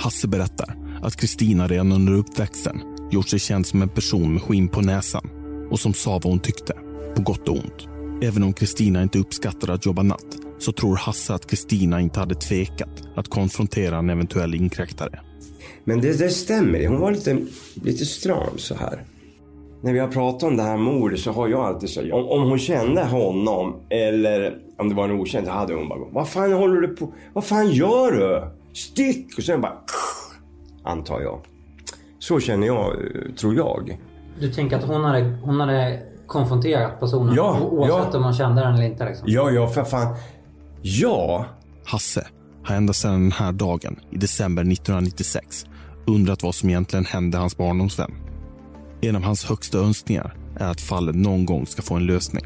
Hasse 0.00 0.28
berättar 0.28 0.76
att 1.02 1.16
Kristina 1.16 1.68
redan 1.68 1.92
under 1.92 2.12
uppväxten 2.12 2.93
gjort 3.14 3.28
sig 3.28 3.38
känd 3.38 3.66
som 3.66 3.82
en 3.82 3.88
person 3.88 4.32
med 4.32 4.42
skinn 4.42 4.68
på 4.68 4.80
näsan 4.80 5.30
och 5.70 5.80
som 5.80 5.94
sa 5.94 6.10
vad 6.10 6.24
hon 6.24 6.40
tyckte, 6.40 6.72
på 7.16 7.22
gott 7.22 7.48
och 7.48 7.54
ont. 7.54 7.88
Även 8.22 8.42
om 8.42 8.52
Kristina 8.52 9.02
inte 9.02 9.18
uppskattade 9.18 9.72
att 9.72 9.86
jobba 9.86 10.02
natt 10.02 10.36
så 10.58 10.72
tror 10.72 10.96
Hasse 10.96 11.34
att 11.34 11.46
Kristina 11.46 12.00
inte 12.00 12.20
hade 12.20 12.34
tvekat 12.34 13.02
att 13.14 13.28
konfrontera 13.28 13.98
en 13.98 14.10
eventuell 14.10 14.54
inkräktare. 14.54 15.20
Men 15.84 16.00
det, 16.00 16.18
det 16.18 16.30
stämmer. 16.30 16.86
Hon 16.86 17.00
var 17.00 17.10
lite, 17.10 17.38
lite 17.74 18.06
stram 18.06 18.58
så 18.58 18.74
här. 18.74 19.04
När 19.82 19.92
vi 19.92 19.98
har 19.98 20.08
pratat 20.08 20.42
om 20.42 20.56
det 20.56 20.62
här 20.62 20.76
mordet 20.76 21.20
så 21.20 21.32
har 21.32 21.48
jag 21.48 21.60
alltid 21.60 21.90
sagt, 21.90 22.12
om, 22.12 22.28
om 22.28 22.48
hon 22.48 22.58
kände 22.58 23.04
honom 23.04 23.76
eller 23.90 24.58
om 24.78 24.88
det 24.88 24.94
var 24.94 25.04
en 25.04 25.20
okänd, 25.20 25.46
så 25.46 25.52
hade 25.52 25.74
hon 25.74 25.88
bara 25.88 25.98
Vad 26.12 26.28
fan 26.28 26.52
håller 26.52 26.80
du 26.80 26.88
på 26.88 27.12
Vad 27.32 27.44
fan 27.44 27.70
gör 27.70 28.12
du? 28.12 28.50
Stick! 28.72 29.38
Och 29.38 29.44
sen 29.44 29.60
bara 29.60 29.78
Antar 30.82 31.20
jag. 31.20 31.40
Så 32.28 32.40
känner 32.40 32.66
jag, 32.66 32.96
tror 33.36 33.54
jag. 33.54 33.98
Du 34.40 34.52
tänker 34.52 34.76
att 34.76 34.84
hon 34.84 35.04
hade, 35.04 35.38
hon 35.42 35.60
hade 35.60 36.02
konfronterat 36.26 37.00
personen 37.00 37.34
Ja, 37.34 37.60
oavsett 37.70 38.08
ja. 38.12 38.16
om 38.16 38.22
man 38.22 38.34
kände 38.34 38.62
den 38.62 38.74
eller 38.74 38.84
inte? 38.84 39.04
Liksom. 39.04 39.24
Ja, 39.30 39.50
ja, 39.50 39.68
för 39.68 39.84
fan. 39.84 40.16
Ja! 40.82 41.46
Hasse 41.84 42.26
har 42.64 42.76
ända 42.76 42.92
sedan 42.92 43.12
den 43.22 43.32
här 43.32 43.52
dagen 43.52 44.00
i 44.10 44.16
december 44.18 44.62
1996 44.62 45.66
undrat 46.06 46.42
vad 46.42 46.54
som 46.54 46.68
egentligen 46.68 47.04
hände 47.04 47.38
hans 47.38 47.56
barndomsvän. 47.56 48.10
En 49.00 49.16
av 49.16 49.22
hans 49.22 49.44
högsta 49.44 49.78
önskningar 49.78 50.34
är 50.56 50.70
att 50.70 50.80
fallet 50.80 51.16
någon 51.16 51.46
gång 51.46 51.66
ska 51.66 51.82
få 51.82 51.94
en 51.94 52.06
lösning. 52.06 52.44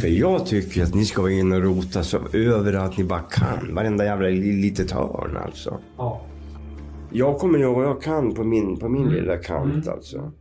För 0.00 0.08
jag 0.08 0.46
tycker 0.46 0.82
att 0.82 0.94
ni 0.94 1.04
ska 1.04 1.22
vara 1.22 1.32
inne 1.32 1.56
och 1.56 1.62
rota 1.62 2.02
så 2.02 2.18
överallt 2.32 2.96
ni 2.98 3.04
bara 3.04 3.20
kan. 3.20 3.74
Varenda 3.74 4.04
jävla 4.04 4.28
li- 4.28 4.62
litet 4.62 4.90
hörn 4.90 5.38
alltså. 5.44 5.78
Ja. 5.98 6.20
Jag 7.12 7.38
kommer 7.38 7.58
göra 7.58 7.72
vad 7.72 7.84
jag 7.84 8.02
kan 8.02 8.34
på 8.34 8.44
min, 8.44 8.78
på 8.78 8.88
min 8.88 9.08
lilla 9.08 9.36
kant 9.36 9.88
alltså. 9.88 10.32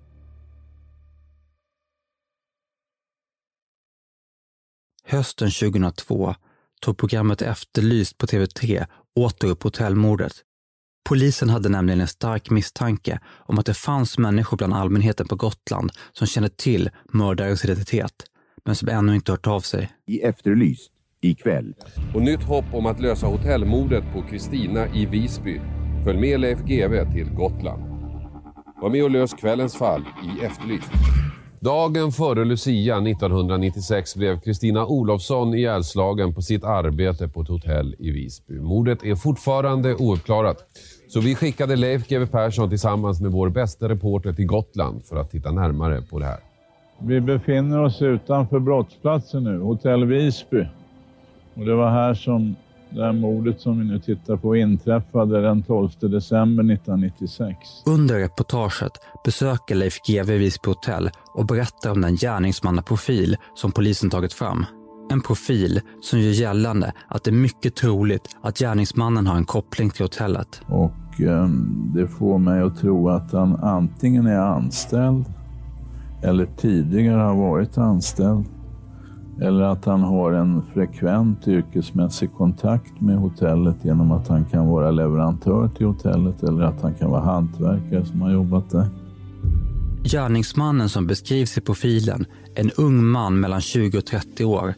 Hösten 5.04 5.50
2002 5.52 6.36
tog 6.82 6.98
programmet 6.98 7.42
Efterlyst 7.42 8.18
på 8.18 8.26
TV3 8.26 8.86
åter 9.16 9.48
upp 9.48 9.64
hotellmordet. 9.64 10.32
Polisen 11.10 11.50
hade 11.50 11.70
nämligen 11.70 12.02
en 12.02 12.08
stark 12.08 12.50
misstanke 12.50 13.20
om 13.28 13.60
att 13.60 13.66
det 13.66 13.74
fanns 13.74 14.18
människor 14.18 14.58
bland 14.58 14.74
allmänheten 14.74 15.28
på 15.28 15.36
Gotland 15.36 15.92
som 16.12 16.28
kände 16.28 16.50
till 16.50 16.90
mördarens 17.14 17.66
identitet, 17.66 18.14
men 18.66 18.76
som 18.76 18.90
ännu 18.90 19.16
inte 19.16 19.32
hört 19.32 19.48
av 19.48 19.60
sig. 19.60 19.92
I 20.06 20.22
Efterlyst 20.22 20.92
ikväll. 21.22 21.74
Och 22.16 22.22
nytt 22.22 22.44
hopp 22.44 22.66
om 22.74 22.86
att 22.86 23.00
lösa 23.00 23.28
hotellmordet 23.28 24.04
på 24.14 24.22
Kristina 24.22 24.96
i 24.96 25.06
Visby. 25.06 25.62
Följ 26.04 26.20
med 26.20 26.40
Leif 26.40 26.60
GW 26.60 27.12
till 27.14 27.30
Gotland. 27.30 27.84
Var 28.82 28.90
med 28.90 29.04
och 29.04 29.10
lös 29.12 29.34
kvällens 29.34 29.76
fall 29.78 30.02
i 30.02 30.46
Efterlyst. 30.46 30.92
Dagen 31.60 32.12
före 32.12 32.46
Lucia 32.46 32.98
1996 32.98 34.16
blev 34.16 34.40
Kristina 34.40 34.86
Olofsson 34.86 35.54
ihjälslagen 35.54 36.34
på 36.34 36.42
sitt 36.42 36.64
arbete 36.64 37.28
på 37.28 37.42
ett 37.42 37.48
hotell 37.48 37.96
i 38.00 38.12
Visby. 38.12 38.60
Mordet 38.60 39.04
är 39.04 39.16
fortfarande 39.16 39.96
ouppklarat. 39.96 40.58
Så 41.10 41.20
vi 41.20 41.36
skickade 41.36 41.76
Leif 41.76 42.08
GW 42.08 42.26
Persson 42.26 42.70
tillsammans 42.70 43.22
med 43.22 43.32
vår 43.32 43.50
bästa 43.50 43.90
reporter 43.90 44.34
till 44.34 44.46
Gotland 44.46 45.06
för 45.06 45.16
att 45.16 45.32
titta 45.32 45.52
närmare 45.52 46.02
på 46.02 46.20
det 46.20 46.26
här. 46.26 46.40
Vi 47.00 47.22
befinner 47.22 47.84
oss 47.84 48.02
utanför 48.02 48.60
brottsplatsen 48.60 49.44
nu, 49.44 49.60
Hotell 49.60 50.06
Visby. 50.06 50.66
Och 51.54 51.66
det 51.66 51.76
var 51.76 51.90
här 51.90 52.14
som 52.14 52.56
det 52.92 53.04
här 53.04 53.14
mordet 53.14 53.62
som 53.62 53.80
vi 53.80 53.86
nu 53.86 54.00
tittar 54.00 54.38
på 54.38 54.56
inträffade 54.56 55.42
den 55.42 55.64
12 55.64 55.90
december 56.02 56.74
1996. 56.74 57.58
Under 57.86 58.20
reportaget 58.20 58.92
besöker 59.26 59.76
Leif 59.76 60.00
GW 60.08 60.38
Visby 60.38 60.70
hotell 60.70 61.10
och 61.34 61.46
berättar 61.46 61.92
om 61.92 62.02
den 62.02 62.16
gärningsmannaprofil 62.16 63.38
som 63.56 63.72
polisen 63.72 64.10
tagit 64.10 64.34
fram. 64.34 64.66
En 65.12 65.22
profil 65.22 65.82
som 66.02 66.20
gör 66.20 66.32
gällande 66.32 66.94
att 67.08 67.24
det 67.24 67.30
är 67.32 67.36
mycket 67.36 67.76
troligt 67.76 68.36
att 68.42 68.60
gärningsmannen 68.60 69.28
har 69.28 69.38
en 69.38 69.46
koppling 69.46 69.90
till 69.90 70.04
hotellet. 70.04 70.62
Och 70.68 71.22
eh, 71.22 71.50
det 71.94 72.08
får 72.08 72.38
mig 72.38 72.62
att 72.62 72.80
tro 72.80 73.10
att 73.10 73.32
han 73.32 73.56
antingen 73.56 74.28
är 74.28 74.38
anställd 74.38 75.26
eller 76.24 76.48
tidigare 76.58 77.22
har 77.22 77.36
varit 77.36 77.78
anställd 77.78 78.46
eller 79.42 79.62
att 79.64 79.86
han 79.86 80.02
har 80.02 80.32
en 80.32 80.62
frekvent 80.74 81.48
yrkesmässig 81.48 82.34
kontakt 82.34 83.02
med 83.02 83.18
hotellet 83.18 83.76
genom 83.84 84.12
att 84.12 84.28
han 84.28 84.46
kan 84.46 84.68
vara 84.68 84.92
leverantör 84.92 85.70
till 85.78 85.86
hotellet 85.86 86.44
eller 86.44 86.64
att 86.64 86.82
han 86.82 86.94
kan 86.94 87.12
vara 87.12 87.22
hantverkare 87.22 88.06
som 88.06 88.22
har 88.22 88.32
jobbat 88.32 88.70
där. 88.70 88.88
Gärningsmannen 90.04 90.90
som 90.90 91.08
beskrivs 91.08 91.58
i 91.58 91.62
profilen 91.62 92.26
är 92.56 92.62
en 92.62 92.72
ung 92.78 93.06
man 93.06 93.40
mellan 93.40 93.62
20 93.62 93.98
och 93.98 94.06
30 94.06 94.46
år. 94.46 94.74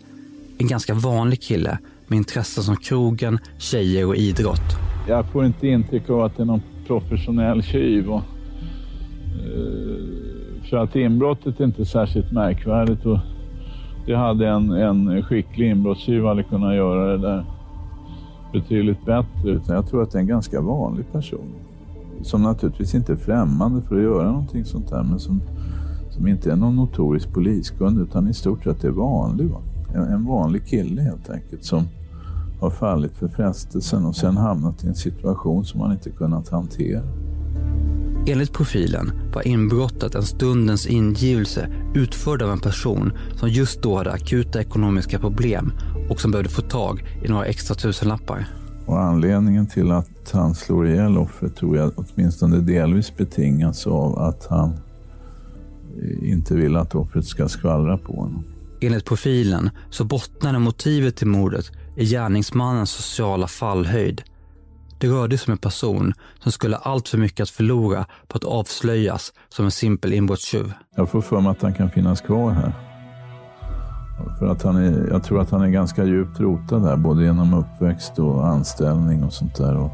En 0.57 0.67
ganska 0.67 0.93
vanlig 0.93 1.41
kille 1.41 1.77
med 2.07 2.17
intressen 2.17 2.63
som 2.63 2.75
krogen, 2.75 3.39
tjejer 3.57 4.05
och 4.07 4.15
idrott. 4.15 4.77
Jag 5.07 5.25
får 5.25 5.45
inte 5.45 5.67
intryck 5.67 6.09
av 6.09 6.21
att 6.21 6.37
det 6.37 6.43
är 6.43 6.45
någon 6.45 6.61
professionell 6.87 7.63
tjuv. 7.63 8.09
Och, 8.09 8.21
eh, 9.33 10.63
för 10.69 10.77
att 10.77 10.95
inbrottet 10.95 11.59
är 11.59 11.65
inte 11.65 11.85
särskilt 11.85 12.31
märkvärdigt. 12.31 13.05
Och 13.05 13.17
det 14.05 14.15
hade 14.15 14.47
en, 14.47 14.71
en 14.71 15.23
skicklig 15.23 15.69
inbrottstjuv 15.69 16.25
hade 16.25 16.43
kunnat 16.43 16.75
göra 16.75 17.11
det 17.11 17.17
där 17.17 17.45
betydligt 18.51 19.05
bättre. 19.05 19.49
Utan 19.49 19.75
jag 19.75 19.87
tror 19.87 20.03
att 20.03 20.11
det 20.11 20.17
är 20.17 20.21
en 20.21 20.27
ganska 20.27 20.61
vanlig 20.61 21.11
person. 21.11 21.53
Som 22.21 22.43
naturligtvis 22.43 22.95
inte 22.95 23.11
är 23.11 23.17
främmande 23.17 23.81
för 23.81 23.95
att 23.95 24.03
göra 24.03 24.31
någonting 24.31 24.65
sånt 24.65 24.89
där. 24.89 25.03
Men 25.03 25.19
som, 25.19 25.41
som 26.09 26.27
inte 26.27 26.51
är 26.51 26.55
någon 26.55 26.75
notorisk 26.75 27.33
poliskund 27.33 28.01
utan 28.01 28.27
i 28.27 28.33
stort 28.33 28.63
sett 28.63 28.83
är 28.83 28.89
vanlig. 28.89 29.49
Va? 29.49 29.61
En, 29.95 30.03
en 30.03 30.25
vanlig 30.25 30.65
kille 30.65 31.01
helt 31.01 31.29
enkelt 31.29 31.63
som 31.63 31.83
har 32.59 32.69
fallit 32.69 33.11
för 33.11 33.27
frestelsen 33.27 34.05
och 34.05 34.15
sen 34.15 34.37
hamnat 34.37 34.83
i 34.83 34.87
en 34.87 34.95
situation 34.95 35.65
som 35.65 35.81
han 35.81 35.91
inte 35.91 36.09
kunnat 36.09 36.49
hantera. 36.49 37.01
Enligt 38.27 38.53
profilen 38.53 39.11
var 39.33 39.47
inbrottet 39.47 40.15
en 40.15 40.23
stundens 40.23 40.87
ingivelse 40.87 41.67
utförd 41.95 42.41
av 42.41 42.51
en 42.51 42.59
person 42.59 43.13
som 43.35 43.49
just 43.49 43.81
då 43.81 43.97
hade 43.97 44.11
akuta 44.11 44.61
ekonomiska 44.61 45.19
problem 45.19 45.73
och 46.09 46.21
som 46.21 46.31
behövde 46.31 46.49
få 46.49 46.61
tag 46.61 47.03
i 47.23 47.27
några 47.27 47.45
extra 47.45 47.75
tusenlappar. 47.75 48.47
Och 48.85 48.99
anledningen 49.01 49.67
till 49.67 49.91
att 49.91 50.31
han 50.31 50.55
slår 50.55 50.87
ihjäl 50.87 51.17
offret 51.17 51.55
tror 51.55 51.77
jag 51.77 51.91
åtminstone 51.95 52.57
delvis 52.57 53.17
betingas 53.17 53.87
av 53.87 54.19
att 54.19 54.47
han 54.49 54.73
inte 56.21 56.55
vill 56.55 56.75
att 56.75 56.95
offret 56.95 57.25
ska 57.25 57.47
skvallra 57.49 57.97
på 57.97 58.15
honom. 58.15 58.43
Enligt 58.81 59.05
profilen 59.05 59.69
så 59.89 60.03
bottnade 60.03 60.59
motivet 60.59 61.15
till 61.15 61.27
mordet 61.27 61.71
i 61.97 62.05
gärningsmannens 62.05 62.89
sociala 62.91 63.47
fallhöjd. 63.47 64.21
Det 65.01 65.07
rörde 65.07 65.37
sig 65.37 65.45
om 65.47 65.51
en 65.51 65.57
person 65.57 66.13
som 66.39 66.51
skulle 66.51 66.75
ha 66.75 66.91
allt 66.91 67.09
för 67.09 67.17
mycket 67.17 67.43
att 67.43 67.49
förlora 67.49 68.05
på 68.27 68.37
att 68.37 68.43
avslöjas 68.43 69.33
som 69.49 69.65
en 69.65 69.71
simpel 69.71 70.13
inbrottstjuv. 70.13 70.73
Jag 70.95 71.09
får 71.09 71.21
för 71.21 71.39
mig 71.39 71.51
att 71.51 71.61
han 71.61 71.73
kan 71.73 71.91
finnas 71.91 72.21
kvar 72.21 72.51
här. 72.51 72.73
För 74.39 74.47
att 74.47 74.63
han 74.63 74.75
är, 74.75 75.07
jag 75.11 75.23
tror 75.23 75.41
att 75.41 75.51
han 75.51 75.61
är 75.61 75.67
ganska 75.67 76.05
djupt 76.05 76.39
rotad 76.39 76.83
här, 76.83 76.97
både 76.97 77.23
genom 77.23 77.53
uppväxt 77.53 78.19
och 78.19 78.47
anställning 78.47 79.23
och 79.23 79.33
sånt 79.33 79.55
där. 79.55 79.77
Och 79.77 79.91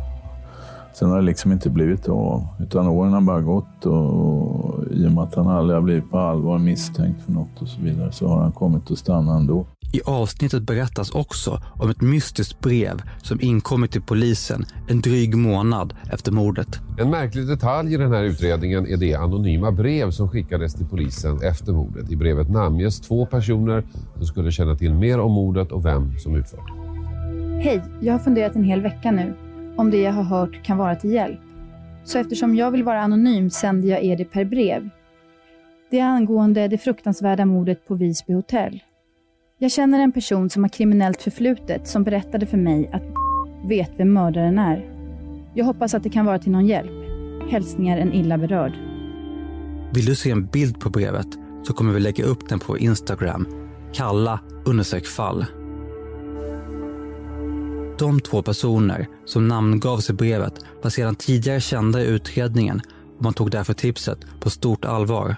sen 1.00 1.10
har 1.10 1.18
det 1.18 1.26
liksom 1.26 1.52
inte 1.52 1.70
blivit 1.70 2.10
av, 2.10 2.48
utan 2.60 2.88
åren 2.88 3.14
har 3.14 3.22
bara 3.22 3.42
gått 3.42 3.86
och, 3.86 3.94
och 3.94 4.84
i 4.92 5.08
och 5.08 5.12
med 5.12 5.24
att 5.24 5.36
han 5.36 5.48
aldrig 5.48 5.78
har 5.78 5.82
blivit 5.82 6.12
på 6.12 6.20
allvar 6.20 6.58
misstänkt 6.58 7.22
för 7.26 7.32
något 7.32 7.62
och 7.62 7.68
så 7.68 7.82
vidare 7.82 8.12
så 8.12 8.28
har 8.28 8.42
han 8.42 8.52
kommit 8.52 8.92
att 8.92 8.98
stanna 8.98 9.36
ändå. 9.36 9.68
I 9.94 10.02
avsnittet 10.06 10.64
berättas 10.64 11.12
också 11.12 11.62
om 11.76 11.90
ett 11.90 12.02
mystiskt 12.02 12.60
brev 12.60 13.02
som 13.18 13.42
inkommit 13.42 13.92
till 13.92 14.02
polisen 14.02 14.66
en 14.90 15.02
dryg 15.02 15.38
månad 15.38 15.94
efter 16.12 16.32
mordet. 16.32 16.80
En 17.00 17.10
märklig 17.10 17.48
detalj 17.48 17.94
i 17.94 17.98
den 17.98 18.12
här 18.12 18.24
utredningen 18.24 18.88
är 18.88 18.98
det 18.98 19.16
anonyma 19.16 19.72
brev 19.72 20.12
som 20.12 20.30
skickades 20.30 20.74
till 20.74 20.86
polisen 20.86 21.42
efter 21.44 21.74
mordet. 21.74 22.12
I 22.12 22.16
brevet 22.16 22.50
namnges 22.50 23.00
två 23.00 23.26
personer 23.26 23.84
som 24.16 24.26
skulle 24.26 24.52
känna 24.52 24.76
till 24.76 24.94
mer 24.94 25.20
om 25.20 25.32
mordet 25.32 25.72
och 25.72 25.86
vem 25.86 26.20
som 26.20 26.36
utfört 26.36 26.68
det. 26.68 26.88
Hej, 27.64 27.84
jag 28.02 28.14
har 28.14 28.20
funderat 28.20 28.56
en 28.56 28.64
hel 28.64 28.82
vecka 28.82 29.12
nu 29.12 29.34
om 29.78 29.92
det 29.92 30.02
jag 30.02 30.14
har 30.14 30.24
hört 30.24 30.64
kan 30.64 30.78
vara 30.78 30.96
till 30.96 31.12
hjälp. 31.12 31.40
Så 32.04 32.20
eftersom 32.20 32.56
jag 32.56 32.72
vill 32.72 32.84
vara 32.84 33.02
anonym 33.02 33.50
sänder 33.50 33.90
jag 33.90 34.04
er 34.04 34.18
det 34.18 34.26
per 34.26 34.46
brev. 34.46 34.90
Det 35.92 36.00
är 36.00 36.06
angående 36.06 36.68
det 36.68 36.78
fruktansvärda 36.78 37.46
mordet 37.46 37.88
på 37.88 37.96
Visby 37.96 38.34
hotell. 38.34 38.84
Jag 39.58 39.72
känner 39.72 40.00
en 40.00 40.12
person 40.12 40.50
som 40.50 40.64
har 40.64 40.70
kriminellt 40.70 41.22
förflutet 41.22 41.88
som 41.88 42.04
berättade 42.04 42.46
för 42.46 42.58
mig 42.58 42.90
att 42.94 43.04
vet 43.70 43.92
vem 43.98 44.14
mördaren 44.14 44.60
är. 44.60 44.90
Jag 45.54 45.66
hoppas 45.66 45.94
att 45.94 46.04
det 46.04 46.10
kan 46.10 46.26
vara 46.26 46.40
till 46.40 46.52
någon 46.52 46.68
hjälp. 46.68 46.92
Hälsningar 47.50 47.98
en 47.98 48.14
illa 48.14 48.38
berörd. 48.38 48.74
Vill 49.94 50.06
du 50.06 50.16
se 50.16 50.32
en 50.32 50.46
bild 50.46 50.80
på 50.80 50.90
brevet 50.90 51.28
så 51.64 51.74
kommer 51.74 51.94
vi 51.94 52.00
lägga 52.00 52.26
upp 52.26 52.50
den 52.50 52.60
på 52.60 52.78
Instagram. 52.78 53.48
Kalla 53.94 54.40
fall. 55.16 55.46
De 58.00 58.20
två 58.20 58.42
personer 58.42 59.08
som 59.26 59.48
namngavs 59.48 60.10
i 60.10 60.14
brevet 60.14 60.54
var 60.84 60.90
sedan 60.90 61.16
tidigare 61.16 61.62
kända 61.62 62.02
i 62.02 62.06
utredningen 62.06 62.82
och 63.18 63.24
man 63.24 63.34
tog 63.34 63.52
därför 63.52 63.74
tipset 63.74 64.20
på 64.40 64.50
stort 64.50 64.86
allvar. 64.86 65.36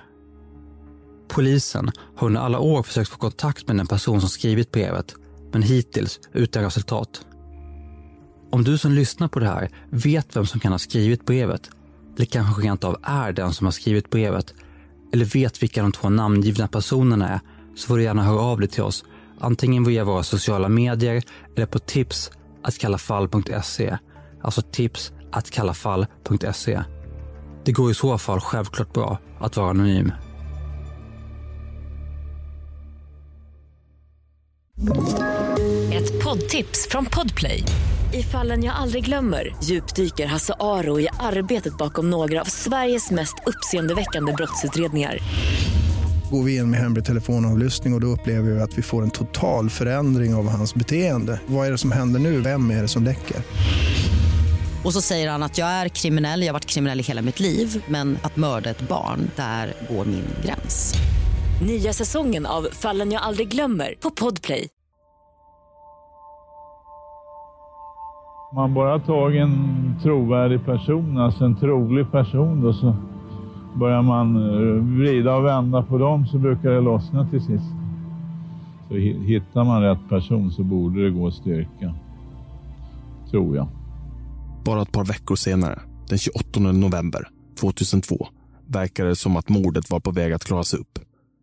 Polisen 1.28 1.92
har 2.16 2.28
under 2.28 2.42
alla 2.42 2.60
år 2.60 2.84
försökt 2.84 3.10
få 3.10 3.18
kontakt 3.18 3.68
med 3.68 3.78
den 3.78 3.88
person 3.88 4.20
som 4.20 4.30
skrivit 4.30 4.72
brevet, 4.72 5.16
men 5.52 5.62
hittills 5.62 6.20
utan 6.34 6.64
resultat. 6.64 7.26
Om 8.52 8.64
du 8.64 8.78
som 8.78 8.92
lyssnar 8.92 9.28
på 9.28 9.40
det 9.40 9.46
här 9.46 9.70
vet 9.90 10.36
vem 10.36 10.46
som 10.46 10.60
kan 10.60 10.72
ha 10.72 10.80
skrivit 10.80 11.26
brevet, 11.26 11.70
eller 12.16 12.26
kanske 12.26 12.62
rent 12.62 12.84
av 12.84 12.98
är 13.04 13.32
den 13.32 13.54
som 13.54 13.68
har 13.68 13.72
skrivit 13.72 14.10
brevet, 14.10 14.54
eller 15.14 15.26
vet 15.26 15.64
vilka 15.64 15.82
de 15.82 15.92
två 15.92 16.10
namngivna 16.10 16.68
personerna 16.68 17.30
är, 17.30 17.40
så 17.76 17.88
får 17.88 17.98
du 17.98 18.04
gärna 18.04 18.24
höra 18.24 18.40
av 18.40 18.60
dig 18.60 18.70
till 18.70 18.84
oss, 18.84 19.06
antingen 19.40 19.84
via 19.84 20.04
våra 20.04 20.24
sociala 20.24 20.70
medier 20.70 21.24
eller 21.56 21.66
på 21.66 21.80
tips 21.80 22.32
kallafall.se. 22.80 23.98
Alltså 24.42 24.62
tips 24.62 25.12
kallafall.se. 25.52 26.84
Det 27.66 27.72
går 27.72 27.92
i 27.92 27.94
så 27.94 28.18
fall 28.18 28.40
självklart 28.40 28.94
bra 28.94 29.18
att 29.40 29.58
vara 29.58 29.70
anonym. 29.70 30.12
Ett 35.94 36.24
poddtips 36.24 36.88
från 36.90 37.06
Podplay. 37.06 37.64
I 38.14 38.24
fallen 38.24 38.64
jag 38.64 38.76
aldrig 38.76 39.06
glömmer 39.06 39.56
djupdyker 39.64 40.26
Hasse 40.28 40.54
Aro 40.60 41.00
i 41.00 41.08
arbetet 41.20 41.78
bakom 41.78 42.10
några 42.10 42.42
av 42.42 42.46
Sveriges 42.46 43.12
mest 43.12 43.36
uppseendeväckande 43.46 44.34
brottsutredningar. 44.34 45.18
Går 46.32 46.44
vi 46.44 46.58
in 46.58 46.70
med 46.70 46.80
hemlig 46.80 47.06
telefonavlyssning 47.06 47.94
och, 47.94 47.98
och 47.98 48.02
då 48.02 48.08
upplever 48.08 48.52
vi 48.52 48.62
att 48.62 48.78
vi 48.78 48.82
får 48.82 49.04
en 49.04 49.10
total 49.10 49.70
förändring 49.70 50.36
av 50.36 50.50
hans 50.50 50.76
beteende. 50.76 51.42
Vad 51.48 51.68
är 51.68 51.72
det 51.72 51.78
som 51.78 51.92
händer 51.92 52.20
nu? 52.20 52.42
Vem 52.42 52.72
är 52.72 52.82
det 52.82 52.88
som 52.88 53.04
läcker? 53.04 53.38
Och 54.84 54.94
så 54.94 55.02
säger 55.02 55.32
han 55.32 55.44
att 55.44 55.58
jag 55.58 55.68
är 55.68 55.88
kriminell, 55.90 56.42
jag 56.42 56.48
har 56.48 56.54
varit 56.54 56.66
kriminell 56.66 57.00
i 57.00 57.04
hela 57.04 57.22
mitt 57.22 57.40
liv 57.40 57.84
men 57.88 58.18
att 58.22 58.36
mörda 58.36 58.70
ett 58.70 58.82
barn, 58.82 59.32
där 59.36 59.74
går 59.90 60.06
min 60.06 60.26
gräns. 60.46 60.94
Nya 61.68 61.94
säsongen 61.94 62.46
av 62.46 62.68
Fallen 62.72 63.12
jag 63.12 63.22
aldrig 63.22 63.50
glömmer 63.50 63.94
på 64.02 64.10
Podplay. 64.10 64.68
Man 68.56 68.74
bara 68.74 69.00
tag 69.00 69.36
en 69.36 69.96
trovärdig 70.04 70.66
person, 70.66 71.18
alltså 71.18 71.44
en 71.44 71.60
trolig 71.60 72.12
person 72.12 72.62
då, 72.62 72.74
så 72.74 72.96
börjar 73.76 74.02
man 74.02 74.98
vrida 74.98 75.36
och 75.36 75.46
vända 75.46 75.84
på 75.84 75.98
dem 75.98 76.28
så 76.28 76.38
brukar 76.38 76.70
det 76.70 76.82
lossna 76.82 77.28
till 77.30 77.42
sist. 77.42 77.66
Så 78.88 78.96
hittar 78.96 79.64
man 79.64 79.82
rätt 79.82 80.10
person 80.10 80.52
så 80.52 80.64
borde 80.64 81.04
det 81.04 81.10
gå 81.10 81.28
att 81.28 81.34
styrka. 81.34 81.96
Tror 83.32 83.56
jag. 83.56 83.68
Bara 84.66 84.82
ett 84.82 84.92
par 84.92 85.06
veckor 85.06 85.36
senare, 85.36 85.80
den 86.10 86.18
28 86.18 86.60
november 86.60 87.28
2002, 87.60 88.28
verkar 88.68 89.06
det 89.06 89.16
som 89.16 89.38
att 89.38 89.50
mordet 89.50 89.90
var 89.90 90.00
på 90.00 90.12
väg 90.12 90.34
att 90.34 90.46
klaras 90.46 90.74
upp. 90.74 91.00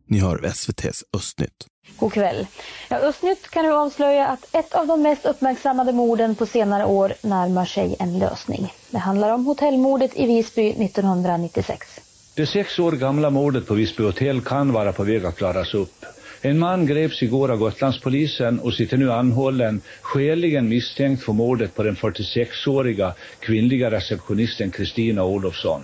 Ni 0.09 0.21
hör 0.21 0.45
SVTs 0.45 1.05
Östnytt. 1.17 1.67
God 1.99 2.13
kväll. 2.13 2.47
Ja, 2.89 2.97
Östnytt 2.97 3.51
kan 3.51 3.65
nu 3.65 3.73
avslöja 3.73 4.29
att 4.29 4.55
ett 4.55 4.75
av 4.75 4.87
de 4.87 5.03
mest 5.03 5.27
uppmärksammade 5.27 5.93
morden 5.93 6.35
på 6.35 6.47
senare 6.47 6.85
år 6.85 7.13
närmar 7.23 7.65
sig 7.65 7.97
en 7.99 8.19
lösning. 8.19 8.73
Det 8.91 8.99
handlar 8.99 9.35
om 9.35 9.47
hotellmordet 9.47 10.17
i 10.17 10.27
Visby 10.27 10.71
1996. 10.71 12.01
Det 12.37 12.47
sex 12.47 12.79
år 12.79 12.93
gamla 12.93 13.31
mordet 13.31 13.67
på 13.67 13.75
Visby 13.75 14.03
hotell 14.03 14.41
kan 14.41 14.73
vara 14.73 14.93
på 14.93 15.05
väg 15.05 15.25
att 15.25 15.37
klaras 15.37 15.75
upp. 15.75 16.05
En 16.43 16.59
man 16.59 16.87
greps 16.87 17.23
igår 17.23 17.51
av 17.51 17.59
Gotlandspolisen 17.59 18.61
och 18.61 18.75
sitter 18.75 18.97
nu 18.97 19.13
anhållen 19.13 19.81
skäligen 20.03 20.69
misstänkt 20.69 21.23
för 21.25 21.33
mordet 21.33 21.75
på 21.75 21.83
den 21.83 21.97
46-åriga 21.97 23.15
kvinnliga 23.41 23.91
receptionisten 23.91 24.71
Kristina 24.71 25.25
Olofsson. 25.25 25.83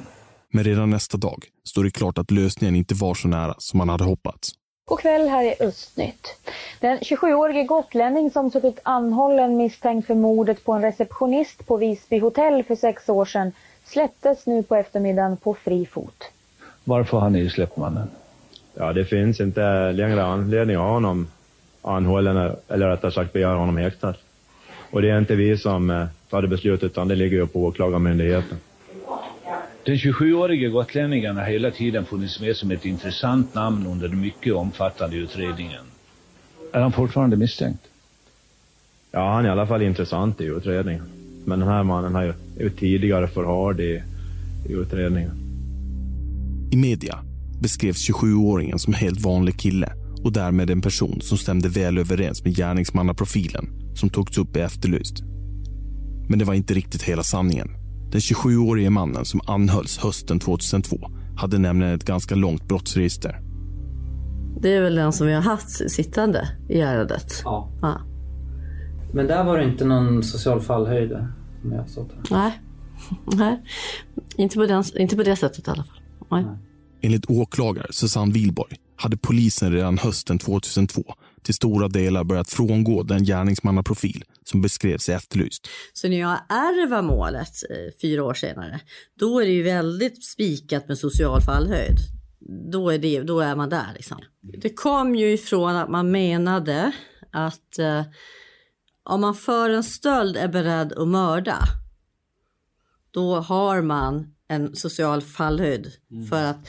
Men 0.53 0.65
redan 0.65 0.91
nästa 0.91 1.17
dag 1.17 1.45
står 1.65 1.85
det 1.85 1.91
klart 1.91 2.19
att 2.19 2.31
lösningen 2.31 2.77
inte 2.77 2.95
var 2.95 3.15
så 3.15 3.29
nära 3.29 3.55
som 3.59 3.79
man 3.79 3.89
hade 3.89 4.05
hoppats. 4.05 4.51
God 4.85 5.01
kväll, 5.01 5.29
här 5.29 5.45
är 5.45 5.67
Östnytt. 5.67 6.37
Den 6.81 6.99
27-årige 6.99 7.65
gotlänning 7.65 8.31
som 8.31 8.51
suttit 8.51 8.79
anhållen 8.83 9.57
misstänkt 9.57 10.07
för 10.07 10.15
mordet 10.15 10.65
på 10.65 10.73
en 10.73 10.83
receptionist 10.83 11.67
på 11.67 11.77
Visby 11.77 12.19
hotell 12.19 12.65
för 12.65 12.75
sex 12.77 13.09
år 13.09 13.25
sedan 13.25 13.53
släpptes 13.85 14.47
nu 14.47 14.63
på 14.63 14.77
eftermiddagen 14.77 15.37
på 15.37 15.55
fri 15.55 15.87
fot. 15.87 16.31
Varför 16.85 17.19
har 17.19 17.31
ni 17.31 17.51
släppt 17.51 17.77
mannen? 17.77 18.09
Ja, 18.75 18.93
det 18.93 19.05
finns 19.05 19.41
inte 19.41 19.93
längre 19.93 20.25
anledning 20.25 20.77
att 20.77 20.83
ha 20.83 20.91
honom 20.91 21.27
anhållen, 21.83 22.37
eller 22.69 22.89
rättare 22.89 23.13
sagt 23.13 23.33
begära 23.33 23.55
honom 23.55 23.77
häktad. 23.77 24.15
Och 24.91 25.03
det 25.03 25.11
är 25.11 25.19
inte 25.19 25.35
vi 25.37 25.59
som 25.59 25.91
eh, 25.91 26.07
tar 26.31 26.43
det 26.43 26.49
beslutet, 26.49 26.85
utan 26.85 27.09
det 27.09 27.15
ligger 27.15 27.37
ju 27.37 27.47
på 27.47 27.65
åklagarmyndigheten. 27.65 28.59
Den 29.85 29.97
27-årige 29.97 30.69
gotlänningen 30.69 31.37
har 31.37 31.45
hela 31.45 31.71
tiden 31.71 32.05
funnits 32.05 32.41
med 32.41 32.57
som 32.57 32.71
ett 32.71 32.85
intressant 32.85 33.55
namn 33.55 33.87
under 33.87 34.09
den 34.09 34.21
mycket 34.21 34.55
omfattande 34.55 35.17
utredningen. 35.17 35.85
Är 36.73 36.81
han 36.81 36.93
fortfarande 36.93 37.37
misstänkt? 37.37 37.83
Ja, 39.11 39.31
han 39.31 39.45
är 39.45 39.49
i 39.49 39.53
alla 39.53 39.67
fall 39.67 39.83
intressant 39.83 40.41
i 40.41 40.45
utredningen. 40.45 41.03
Men 41.45 41.61
den 41.61 41.69
här 41.69 41.83
mannen 41.83 42.15
har 42.15 42.23
ju, 42.23 42.33
är 42.59 42.63
ju 42.63 42.71
tidigare 42.71 43.29
förhörd 43.29 43.81
i, 43.81 44.03
i 44.69 44.73
utredningen. 44.73 45.42
I 46.73 46.77
media 46.77 47.19
beskrevs 47.61 48.11
27-åringen 48.11 48.79
som 48.79 48.95
en 48.95 49.01
helt 49.01 49.21
vanlig 49.21 49.59
kille 49.59 49.93
och 50.25 50.33
därmed 50.33 50.71
en 50.71 50.81
person 50.81 51.21
som 51.21 51.39
stämde 51.39 51.69
väl 51.69 51.99
överens 51.99 52.45
med 52.45 52.57
gärningsmannaprofilen 52.57 53.69
som 53.95 54.11
togs 54.11 54.39
upp 54.39 54.57
i 54.57 54.61
Efterlyst. 54.61 55.23
Men 56.29 56.39
det 56.39 56.45
var 56.45 56.55
inte 56.55 56.75
riktigt 56.75 57.03
hela 57.03 57.23
sanningen. 57.23 57.69
Den 58.11 58.21
27-årige 58.21 58.91
mannen 58.91 59.25
som 59.25 59.41
anhölls 59.47 59.99
hösten 59.99 60.41
2002 60.41 60.97
hade 61.37 61.59
nämligen 61.59 61.95
ett 61.95 62.05
ganska 62.05 62.35
långt 62.35 62.69
brottsregister. 62.69 63.41
Det 64.61 64.75
är 64.75 64.83
väl 64.83 64.95
den 64.95 65.13
som 65.13 65.27
vi 65.27 65.33
har 65.33 65.43
haft 65.43 65.91
sittande 65.91 66.49
i 66.69 66.81
ärendet. 66.81 67.43
Ja. 67.45 67.71
ja. 67.83 68.01
Men 69.13 69.27
där 69.27 69.45
var 69.45 69.59
det 69.59 69.65
inte 69.65 69.85
någon 69.85 70.23
social 70.23 70.61
fallhöjd? 70.61 71.13
Nej. 72.31 72.61
Nej. 73.25 73.63
Inte, 74.37 74.57
på 74.57 74.67
den, 74.67 74.85
inte 74.97 75.17
på 75.17 75.23
det 75.23 75.37
sättet 75.37 75.69
i 75.69 75.71
alla 75.71 75.85
fall. 75.85 76.02
Nej. 76.33 76.45
Enligt 77.03 77.31
åklagare 77.31 77.87
Susanne 77.91 78.33
Wilborg 78.33 78.77
hade 78.97 79.17
polisen 79.17 79.73
redan 79.73 79.99
hösten 79.99 80.39
2002 80.39 81.03
till 81.43 81.55
stora 81.55 81.89
delar 81.89 82.25
börjat 82.25 82.51
frångå 82.51 83.03
den 83.03 83.25
gärningsmannaprofil 83.25 84.25
som 84.45 84.63
beskrevs 84.63 85.09
i 85.09 85.13
Efterlyst. 85.13 85.69
Så 85.93 86.09
när 86.09 86.21
jag 86.21 86.39
ärvar 86.49 87.03
målet 87.03 87.53
eh, 87.71 88.01
fyra 88.03 88.25
år 88.25 88.35
senare, 88.35 88.81
då 89.19 89.41
är 89.41 89.47
det 89.47 89.53
ju 89.53 89.63
väldigt 89.63 90.25
spikat 90.25 90.89
med 90.89 90.99
social 90.99 91.43
fallhöjd. 91.43 91.97
Då 92.73 92.91
är, 92.91 92.99
det, 92.99 93.23
då 93.23 93.41
är 93.41 93.57
man 93.57 93.69
där 93.69 93.93
liksom. 93.95 94.19
Det 94.41 94.71
kom 94.71 95.15
ju 95.15 95.33
ifrån 95.33 95.77
att 95.77 95.91
man 95.91 96.11
menade 96.11 96.93
att 97.33 97.79
eh, 97.79 98.03
om 99.05 99.21
man 99.21 99.35
för 99.35 99.71
en 99.71 99.85
stöld 99.85 100.37
är 100.37 100.49
beredd 100.49 100.93
att 100.93 101.09
mörda, 101.09 101.59
då 103.11 103.41
har 103.41 103.83
man 103.83 104.35
en 104.53 104.77
social 104.77 105.21
fallhöjd. 105.21 105.93
Mm. 106.11 106.27
För 106.27 106.45
att 106.45 106.69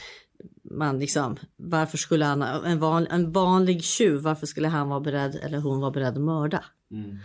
man 0.71 0.99
liksom, 0.99 1.37
varför 1.57 1.97
skulle 1.97 2.25
han, 2.25 2.41
en, 2.41 2.79
van, 2.79 3.07
en 3.07 3.31
vanlig 3.31 3.83
tjuv, 3.83 4.21
varför 4.21 4.45
skulle 4.45 4.67
han 4.67 4.89
vara 4.89 4.99
beredd 4.99 5.35
eller 5.43 5.57
hon 5.57 5.79
vara 5.79 5.91
beredd 5.91 6.13
att 6.13 6.21
mörda? 6.21 6.63
Mm. 6.91 7.17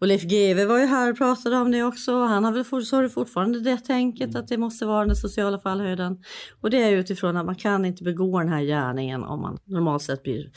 Och 0.00 0.06
Leif 0.06 0.22
GW 0.22 0.64
var 0.64 0.78
ju 0.78 0.86
här 0.86 1.10
och 1.10 1.18
pratade 1.18 1.56
om 1.56 1.70
det 1.70 1.82
också. 1.82 2.24
Han 2.24 2.44
har 2.44 2.52
väl 2.52 2.64
for, 2.64 3.08
fortfarande 3.08 3.60
det 3.60 3.76
tänket 3.76 4.30
mm. 4.30 4.42
att 4.42 4.48
det 4.48 4.58
måste 4.58 4.86
vara 4.86 5.06
den 5.06 5.16
sociala 5.16 5.58
fallhöjden. 5.58 6.22
Och 6.60 6.70
det 6.70 6.82
är 6.82 6.92
utifrån 6.92 7.36
att 7.36 7.46
man 7.46 7.54
kan 7.54 7.84
inte 7.84 8.04
begå 8.04 8.38
den 8.38 8.48
här 8.48 8.62
gärningen 8.62 9.24
om 9.24 9.40
man 9.40 9.58
normalt 9.64 10.02
sett 10.02 10.22
blir, 10.22 10.50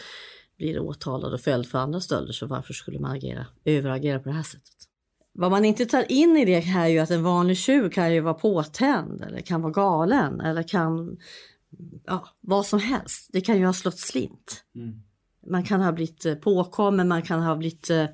blir 0.58 0.80
åtalad 0.80 1.34
och 1.34 1.42
fälld 1.42 1.68
för 1.68 1.78
andra 1.78 2.00
stölder. 2.00 2.34
Så 2.34 2.46
varför 2.46 2.74
skulle 2.74 3.00
man 3.00 3.12
agera, 3.12 3.46
överagera 3.66 4.20
på 4.20 4.30
det 4.30 4.36
här 4.36 4.44
sättet? 4.44 4.95
Vad 5.38 5.52
man 5.52 5.66
inte 5.66 5.86
tar 5.86 6.12
in 6.12 6.38
i 6.38 6.46
det 6.46 6.60
här 6.60 6.86
är 6.86 6.90
ju 6.90 7.00
att 7.00 7.12
en 7.12 7.24
vanlig 7.24 7.58
tjuv 7.58 7.90
kan 7.90 8.14
ju 8.14 8.20
vara 8.20 8.34
påtänd 8.34 9.22
eller 9.22 9.42
kan 9.42 9.62
vara 9.62 9.74
galen 9.74 10.42
eller 10.42 10.64
kan 10.64 11.18
ja, 12.06 12.28
vad 12.42 12.66
som 12.66 12.80
helst. 12.80 13.30
Det 13.34 13.42
kan 13.42 13.58
ju 13.58 13.66
ha 13.66 13.74
slått 13.74 14.00
slint. 14.00 14.64
Mm. 14.76 14.94
Man 15.52 15.64
kan 15.64 15.82
ha 15.82 15.92
blivit 15.92 16.26
eh, 16.26 16.36
påkommen, 16.36 17.08
man 17.08 17.22
kan 17.22 17.42
ha 17.42 17.56
blivit 17.56 17.90
eh, 17.90 18.06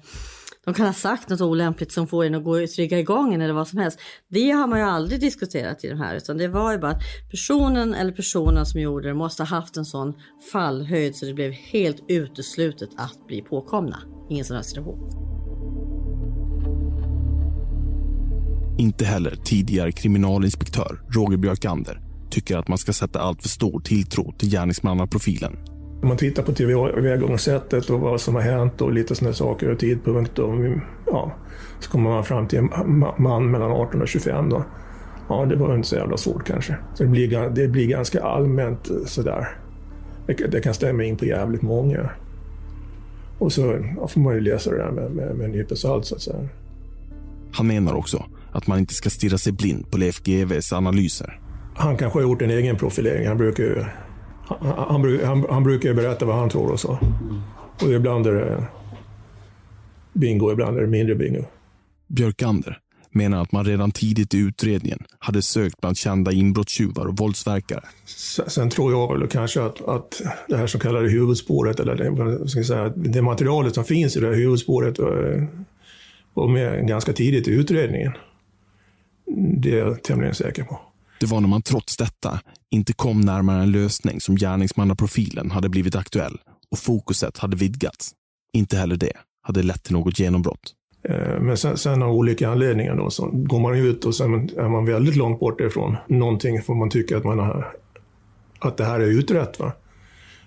de 0.65 0.73
kan 0.73 0.85
ha 0.85 0.93
sagt 0.93 1.29
något 1.29 1.41
olämpligt 1.41 1.91
som 1.91 2.07
får 2.07 2.25
en 2.25 2.35
att 2.35 2.43
gå 2.43 2.63
och 2.63 2.69
trigga 2.69 2.99
igång 2.99 3.33
en 3.33 3.41
eller 3.41 3.53
vad 3.53 3.67
som 3.67 3.79
helst. 3.79 3.99
Det 4.27 4.51
har 4.51 4.67
man 4.67 4.79
ju 4.79 4.85
aldrig 4.85 5.19
diskuterat 5.19 5.83
i 5.83 5.89
de 5.89 5.95
här 5.95 6.15
utan 6.15 6.37
det 6.37 6.47
var 6.47 6.71
ju 6.71 6.77
bara 6.77 6.91
att 6.91 7.01
personen 7.31 7.93
eller 7.93 8.11
personen 8.11 8.65
som 8.65 8.81
gjorde 8.81 9.07
det 9.07 9.13
måste 9.13 9.43
ha 9.43 9.47
haft 9.47 9.77
en 9.77 9.85
sån 9.85 10.13
fallhöjd 10.51 11.15
så 11.15 11.25
det 11.25 11.33
blev 11.33 11.51
helt 11.51 12.03
uteslutet 12.07 12.89
att 12.97 13.27
bli 13.27 13.41
påkomna. 13.41 13.97
Ingen 14.29 14.45
sån 14.45 14.55
här 14.55 14.63
situation. 14.63 15.40
Inte 18.81 19.05
heller 19.05 19.35
tidigare 19.35 19.91
kriminalinspektör 19.91 21.01
Roger 21.09 21.37
Björkander 21.37 22.01
tycker 22.29 22.57
att 22.57 22.67
man 22.67 22.77
ska 22.77 22.93
sätta 22.93 23.19
allt 23.19 23.41
för 23.41 23.49
stor 23.49 23.79
tilltro 23.79 24.33
till 24.37 24.49
gärningsmannaprofilen. 24.49 25.57
Om 26.01 26.07
man 26.07 26.17
tittar 26.17 26.43
på 26.43 26.53
tillvägagångssättet 26.53 27.89
och 27.89 27.99
vad 27.99 28.21
som 28.21 28.35
har 28.35 28.41
hänt 28.41 28.81
och 28.81 28.93
lite 28.93 29.15
sådana 29.15 29.33
saker 29.33 29.69
och 29.69 29.79
tidpunkt 29.79 30.39
och, 30.39 30.53
ja, 31.07 31.31
så 31.79 31.91
kommer 31.91 32.09
man 32.09 32.23
fram 32.23 32.47
till 32.47 32.59
en 32.59 32.69
man 33.17 33.51
mellan 33.51 33.71
18 33.71 34.01
och 34.01 34.07
25 34.07 34.49
då. 34.49 34.63
Ja, 35.29 35.45
det 35.45 35.55
var 35.55 35.75
inte 35.75 35.87
så 35.87 35.95
jävla 35.95 36.17
svårt 36.17 36.47
kanske. 36.47 36.77
Så 36.93 37.03
det 37.03 37.09
blir, 37.09 37.49
det 37.49 37.67
blir 37.67 37.87
ganska 37.87 38.23
allmänt 38.23 38.89
eh, 38.89 39.05
sådär. 39.05 39.47
Det, 40.27 40.33
det 40.33 40.61
kan 40.61 40.73
stämma 40.73 41.03
in 41.03 41.17
på 41.17 41.25
jävligt 41.25 41.61
många. 41.61 42.09
Och 43.39 43.53
så 43.53 43.79
ja, 43.97 44.07
får 44.07 44.21
man 44.21 44.33
ju 44.33 44.41
läsa 44.41 44.71
det 44.71 44.77
där 44.77 44.91
med, 44.91 45.11
med, 45.11 45.35
med 45.35 45.45
en 45.45 45.51
nypa 45.51 45.75
salt 45.75 46.05
så 46.05 46.15
att 46.15 46.21
säga. 46.21 46.49
Han 47.51 47.67
menar 47.67 47.93
också 47.93 48.25
att 48.51 48.67
man 48.67 48.79
inte 48.79 48.93
ska 48.93 49.09
stirra 49.09 49.37
sig 49.37 49.53
blind 49.53 49.91
på 49.91 49.97
Leif 49.97 50.23
GWs 50.23 50.73
analyser 50.73 51.39
han 51.81 51.97
kanske 51.97 52.19
har 52.19 52.23
gjort 52.23 52.41
en 52.41 52.49
egen 52.49 52.77
profilering. 52.77 53.27
Han 53.27 53.37
brukar 53.37 53.63
ju, 53.63 53.85
han, 54.45 55.19
han, 55.23 55.45
han 55.49 55.63
brukar 55.63 55.93
berätta 55.93 56.25
vad 56.25 56.35
han 56.35 56.49
tror 56.49 56.71
och 56.71 56.79
så. 56.79 56.99
Och 57.81 57.91
ibland 57.93 58.27
är 58.27 58.33
det 58.33 58.67
bingo, 60.13 60.51
ibland 60.51 60.77
är 60.77 60.81
det 60.81 60.87
mindre 60.87 61.15
bingo. 61.15 61.45
Björkander 62.07 62.77
menar 63.11 63.41
att 63.41 63.51
man 63.51 63.65
redan 63.65 63.91
tidigt 63.91 64.33
i 64.33 64.37
utredningen 64.37 64.99
hade 65.19 65.41
sökt 65.41 65.81
bland 65.81 65.97
kända 65.97 66.31
inbrottstjuvar 66.31 67.05
och 67.05 67.17
våldsverkare. 67.17 67.83
Sen 68.47 68.69
tror 68.69 68.91
jag 68.91 69.19
väl 69.19 69.27
kanske 69.27 69.63
att, 69.63 69.81
att 69.81 70.21
det 70.47 70.57
här 70.57 70.67
så 70.67 70.79
kallade 70.79 71.09
huvudspåret, 71.09 71.79
eller 71.79 71.95
det, 71.95 72.49
ska 72.49 72.63
säga, 72.63 72.89
det 72.89 73.21
materialet 73.21 73.75
som 73.75 73.83
finns 73.83 74.17
i 74.17 74.19
det 74.19 74.27
här 74.27 74.33
huvudspåret 74.33 74.99
eh, 74.99 75.05
var 76.33 76.47
med 76.47 76.87
ganska 76.87 77.13
tidigt 77.13 77.47
i 77.47 77.51
utredningen. 77.51 78.11
Det 79.35 79.71
är 79.71 79.77
jag 79.77 80.03
tämligen 80.03 80.35
säker 80.35 80.63
på. 80.63 80.79
Det 81.19 81.25
var 81.25 81.41
när 81.41 81.47
man 81.47 81.61
trots 81.61 81.97
detta 81.97 82.39
inte 82.69 82.93
kom 82.93 83.21
närmare 83.21 83.61
en 83.63 83.71
lösning 83.71 84.21
som 84.21 84.35
gärningsmannaprofilen 84.35 85.51
hade 85.51 85.69
blivit 85.69 85.95
aktuell 85.95 86.37
och 86.71 86.77
fokuset 86.77 87.37
hade 87.37 87.57
vidgats. 87.57 88.11
Inte 88.53 88.77
heller 88.77 88.95
det 88.95 89.13
hade 89.41 89.63
lett 89.63 89.83
till 89.83 89.93
något 89.93 90.19
genombrott. 90.19 90.73
Eh, 91.03 91.39
men 91.39 91.57
sen, 91.57 91.77
sen 91.77 92.03
av 92.03 92.11
olika 92.11 92.49
anledningar 92.49 92.95
då, 92.95 93.09
så 93.09 93.29
går 93.33 93.59
man 93.59 93.75
ut 93.75 94.05
och 94.05 94.15
sen 94.15 94.33
är 94.57 94.69
man 94.69 94.85
väldigt 94.85 95.15
långt 95.15 95.39
bort 95.39 95.61
ifrån 95.61 95.97
någonting 96.07 96.61
får 96.61 96.75
man 96.75 96.89
tycka 96.89 97.17
att, 97.17 97.23
man 97.23 97.39
har, 97.39 97.73
att 98.59 98.77
det 98.77 98.85
här 98.85 98.99
är 98.99 99.07
utrett. 99.07 99.59
Va? 99.59 99.71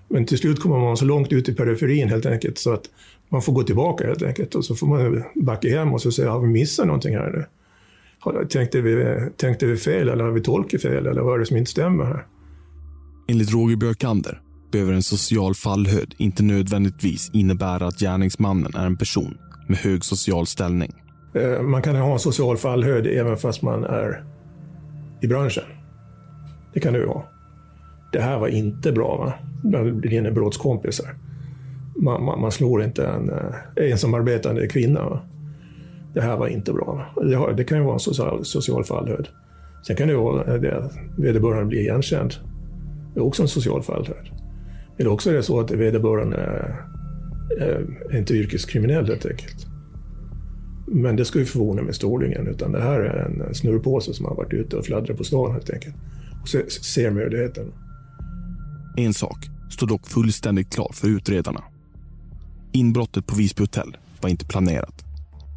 Men 0.09 0.27
till 0.27 0.38
slut 0.38 0.61
kommer 0.61 0.79
man 0.79 0.97
så 0.97 1.05
långt 1.05 1.33
ut 1.33 1.49
i 1.49 1.55
periferin 1.55 2.09
helt 2.09 2.27
enkelt 2.27 2.59
så 2.59 2.73
att 2.73 2.85
man 3.29 3.42
får 3.42 3.53
gå 3.53 3.62
tillbaka 3.62 4.07
helt 4.07 4.23
enkelt 4.23 4.55
och 4.55 4.64
så 4.64 4.75
får 4.75 4.87
man 4.87 5.25
backa 5.35 5.68
hem 5.68 5.94
och 5.94 6.03
så 6.03 6.12
säga, 6.12 6.31
har 6.31 6.40
vi 6.40 6.49
missat 6.49 6.87
någonting 6.87 7.14
här? 7.14 7.49
Tänkte 8.50 8.80
vi, 8.80 9.18
tänkte 9.37 9.66
vi 9.66 9.76
fel 9.76 10.08
eller 10.08 10.24
har 10.24 10.30
vi 10.30 10.40
tolkat 10.40 10.82
fel 10.82 11.06
eller 11.06 11.20
vad 11.22 11.34
är 11.34 11.38
det 11.38 11.46
som 11.46 11.56
inte 11.56 11.70
stämmer 11.70 12.04
här? 12.04 12.26
Enligt 13.28 13.52
Roger 13.52 13.76
Björkander 13.76 14.40
behöver 14.72 14.92
en 14.92 15.02
social 15.02 15.54
fallhöjd 15.54 16.14
inte 16.18 16.42
nödvändigtvis 16.42 17.30
innebära 17.32 17.87
att 17.87 17.98
gärningsmannen 18.00 18.74
är 18.74 18.87
en 18.87 18.96
person 18.96 19.38
med 19.68 19.78
hög 19.78 20.04
social 20.04 20.46
ställning. 20.46 20.92
Eh, 21.34 21.62
Man 21.62 21.82
kan 21.82 21.96
ha 21.96 22.12
en 22.12 22.18
social 22.18 22.56
fallhöjd 22.56 23.06
även 23.06 23.37
fast 23.37 23.62
man 23.62 23.84
är 23.84 24.24
i 25.22 25.26
branschen. 25.26 25.64
Det 26.74 26.80
kan 26.80 26.92
du 26.92 27.06
ha. 27.06 27.28
Det 28.12 28.20
här 28.20 28.38
var 28.38 28.48
inte 28.48 28.92
bra 28.92 29.16
va? 29.16 29.32
bland 29.62 30.02
dina 30.02 30.30
brottskompisar. 30.30 31.14
Man, 31.96 32.24
man, 32.24 32.40
man 32.40 32.52
slår 32.52 32.82
inte 32.82 33.06
en 33.06 33.30
eh, 33.30 33.90
ensamarbetande 33.90 34.66
kvinna. 34.66 35.08
Va? 35.08 35.20
Det 36.14 36.20
här 36.20 36.37
var 36.37 36.48
inte 36.48 36.72
bra. 36.72 37.07
Det, 37.22 37.35
har, 37.35 37.53
det 37.53 37.64
kan 37.64 37.79
ju 37.79 37.85
vara 37.85 37.94
en 37.94 38.00
social, 38.00 38.44
social 38.44 38.85
fallhöjd. 38.85 39.29
Sen 39.87 39.96
kan 39.96 40.09
det 40.09 40.16
vara 40.16 40.55
eh, 40.55 40.61
det 40.61 40.77
att 40.79 40.92
vederbörande 41.16 41.64
blir 41.64 41.79
igenkänd. 41.81 42.35
Det 43.14 43.20
är 43.20 43.24
också 43.24 43.42
en 43.42 43.48
social 43.48 43.83
fallhöjd. 43.83 44.31
Eller 44.98 45.11
också 45.11 45.31
är 45.31 45.35
det 45.35 45.42
så 45.42 45.61
att 45.61 45.70
vederbörande 45.70 46.37
är, 46.37 46.87
är 48.11 48.18
inte 48.18 48.35
yrkeskriminell 48.35 49.07
helt 49.07 49.27
enkelt. 49.27 49.66
Men 50.87 51.16
det 51.16 51.24
ska 51.24 51.38
ju 51.38 51.44
förvåna 51.44 51.83
mig 51.83 51.94
storligen, 51.94 52.46
utan 52.46 52.72
det 52.72 52.81
här 52.81 53.00
är 53.00 53.24
en 53.24 53.55
snurrpåse 53.55 54.14
som 54.14 54.27
har 54.27 54.35
varit 54.35 54.53
ute 54.53 54.77
och 54.77 54.85
fladdrat 54.85 55.16
på 55.16 55.24
stan 55.24 55.53
helt 55.53 55.70
enkelt. 55.70 55.94
Och 56.42 56.48
se- 56.48 56.70
ser 56.70 57.11
möjligheten. 57.11 57.72
En 58.96 59.14
sak 59.14 59.46
står 59.70 59.87
dock 59.87 60.07
fullständigt 60.07 60.74
klar 60.74 60.90
för 60.92 61.09
utredarna. 61.09 61.62
Inbrottet 62.72 63.27
på 63.27 63.37
Visby 63.37 63.62
hotell 63.62 63.96
var 64.20 64.31
inte 64.31 64.46
planerat. 64.46 65.03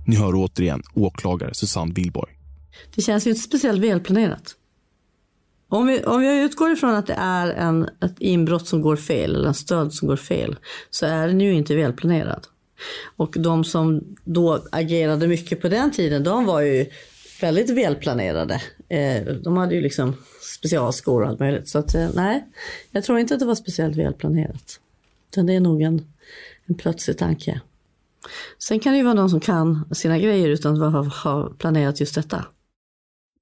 Ni 0.08 0.16
hör 0.16 0.34
återigen 0.36 0.84
åklagare 0.94 1.54
Susanne 1.54 1.94
Willborg. 1.94 2.32
Det 2.96 3.02
känns 3.02 3.28
ju 3.28 3.30
inte 3.30 3.42
speciellt 3.42 3.84
välplanerat. 3.84 4.56
Om 5.70 5.88
vi, 5.88 6.04
om 6.04 6.24
jag 6.24 6.38
utgår 6.38 6.72
ifrån 6.72 6.96
att 6.96 7.08
det 7.08 7.16
är 7.18 7.48
en, 7.48 7.84
ett 7.84 8.16
inbrott 8.20 8.68
som 8.68 8.82
går 8.82 8.96
fel 8.96 9.36
eller 9.36 9.48
en 9.48 9.54
stöld 9.54 9.94
som 9.94 10.08
går 10.08 10.16
fel 10.16 10.56
så 10.90 11.06
är 11.06 11.28
den 11.28 11.42
ju 11.42 11.54
inte 11.54 11.76
välplanerad. 11.76 12.48
Och 13.16 13.36
de 13.40 13.64
som 13.64 14.16
då 14.24 14.64
agerade 14.72 15.28
mycket 15.28 15.62
på 15.62 15.70
den 15.70 15.92
tiden, 15.92 16.24
de 16.24 16.46
var 16.46 16.62
ju 16.62 16.86
väldigt 17.42 17.70
välplanerade. 17.70 18.62
Eh, 18.90 19.24
de 19.24 19.58
hade 19.58 19.76
ju 19.76 19.82
liksom 19.82 20.16
specialskor 20.42 21.22
och 21.22 21.30
allt 21.30 21.40
möjligt. 21.40 21.70
Så 21.70 21.80
att, 21.80 21.96
eh, 21.96 22.10
nej, 22.14 22.46
jag 22.92 23.04
tror 23.04 23.20
inte 23.20 23.34
att 23.34 23.40
det 23.40 23.46
var 23.46 23.56
speciellt 23.56 23.96
välplanerat. 23.96 24.80
Utan 25.32 25.46
det 25.46 25.54
är 25.54 25.60
nog 25.60 25.82
en, 25.82 26.14
en 26.66 26.76
plötslig 26.76 27.18
tanke. 27.18 27.62
Sen 28.60 28.80
kan 28.80 28.92
det 28.94 28.98
ju 28.98 29.04
vara 29.04 29.14
någon 29.14 29.30
som 29.30 29.40
kan 29.40 29.90
sina 29.96 30.20
grejer 30.20 30.50
utan 30.50 30.82
att 30.84 30.94
ha, 30.94 31.04
ha 31.04 31.50
planerat 31.50 32.00
just 32.00 32.16
detta. 32.16 32.46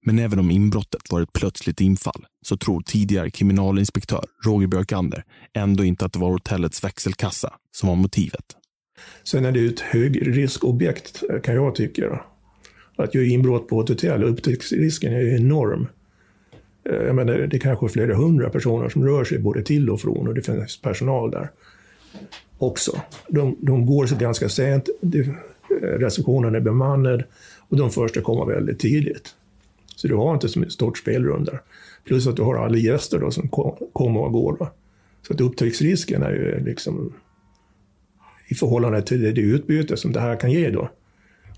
Men 0.06 0.20
även 0.20 0.40
om 0.40 0.52
inbrottet 0.52 1.02
var 1.12 1.22
ett 1.22 1.34
plötsligt 1.34 1.82
infall 1.82 2.26
så 2.46 2.58
tror 2.58 2.82
tidigare 2.82 3.30
kriminalinspektör 3.32 4.26
Roger 4.46 4.68
Björkander 4.68 5.24
ändå 5.54 5.84
inte 5.84 6.06
att 6.06 6.14
det 6.14 6.20
var 6.20 6.32
hotellets 6.32 6.84
växelkassa 6.84 7.54
som 7.72 7.90
var 7.90 7.96
motivet. 7.96 8.46
Sen 9.24 9.46
är 9.46 9.52
det 9.52 9.60
ju 9.60 9.70
ett 9.70 9.80
högriskobjekt 9.80 11.24
kan 11.44 11.56
jag 11.56 11.76
tycka. 11.76 12.22
Att 12.98 13.16
göra 13.16 13.26
inbrott 13.26 13.68
på 13.68 13.82
ett 13.82 13.90
hotell, 13.90 14.24
upptäcktsrisken 14.24 15.14
är 15.14 15.22
ju 15.22 15.36
enorm. 15.36 15.88
Eh, 16.90 16.96
Jag 16.96 17.16
menar, 17.16 17.34
det 17.34 17.58
är 17.58 17.60
kanske 17.60 17.90
flera 17.90 18.16
hundra 18.16 18.50
personer 18.50 18.90
som 18.90 19.06
rör 19.06 19.24
sig 19.24 19.40
både 19.40 19.64
till 19.64 19.90
och 19.90 20.02
från 20.02 20.28
och 20.28 20.36
det 20.36 20.42
finns 20.42 20.82
personal 20.82 21.32
där 21.32 21.50
också. 22.58 23.02
De, 23.28 23.58
de 23.62 23.86
går 23.86 24.06
så 24.06 24.16
ganska 24.16 24.50
sent, 24.50 24.90
eh, 25.02 25.34
receptionen 25.86 26.56
är 26.56 26.60
bemannad 26.60 27.24
och 27.70 27.78
de 27.78 27.92
första 27.92 28.22
kommer 28.22 28.46
väldigt 28.46 28.80
tidigt. 28.80 29.36
Så 29.96 30.08
du 30.08 30.16
har 30.16 30.34
inte 30.34 30.50
så 30.50 30.64
stort 30.70 30.98
spelrum 30.98 31.44
där. 31.44 31.62
Plus 32.06 32.28
att 32.28 32.36
du 32.36 32.42
har 32.42 32.56
alla 32.56 32.78
gäster 32.78 33.20
då 33.20 33.32
som 33.32 33.48
kom- 33.50 33.78
kommer 33.94 34.20
och 34.20 34.32
går. 34.32 34.56
Då. 34.60 34.70
Så 35.28 35.34
att 35.34 35.42
upptäcktsrisken 35.42 36.24
är 36.24 36.32
ju 36.32 36.66
liksom 36.66 37.14
i 38.48 38.56
förhållande 38.56 39.02
till 39.02 39.22
det, 39.22 39.32
det 39.32 39.42
utbyte 39.42 39.98
som 39.98 40.12
det 40.12 40.20
här 40.20 40.36
kan 40.36 40.52
ge 40.52 40.70
då. 40.70 40.90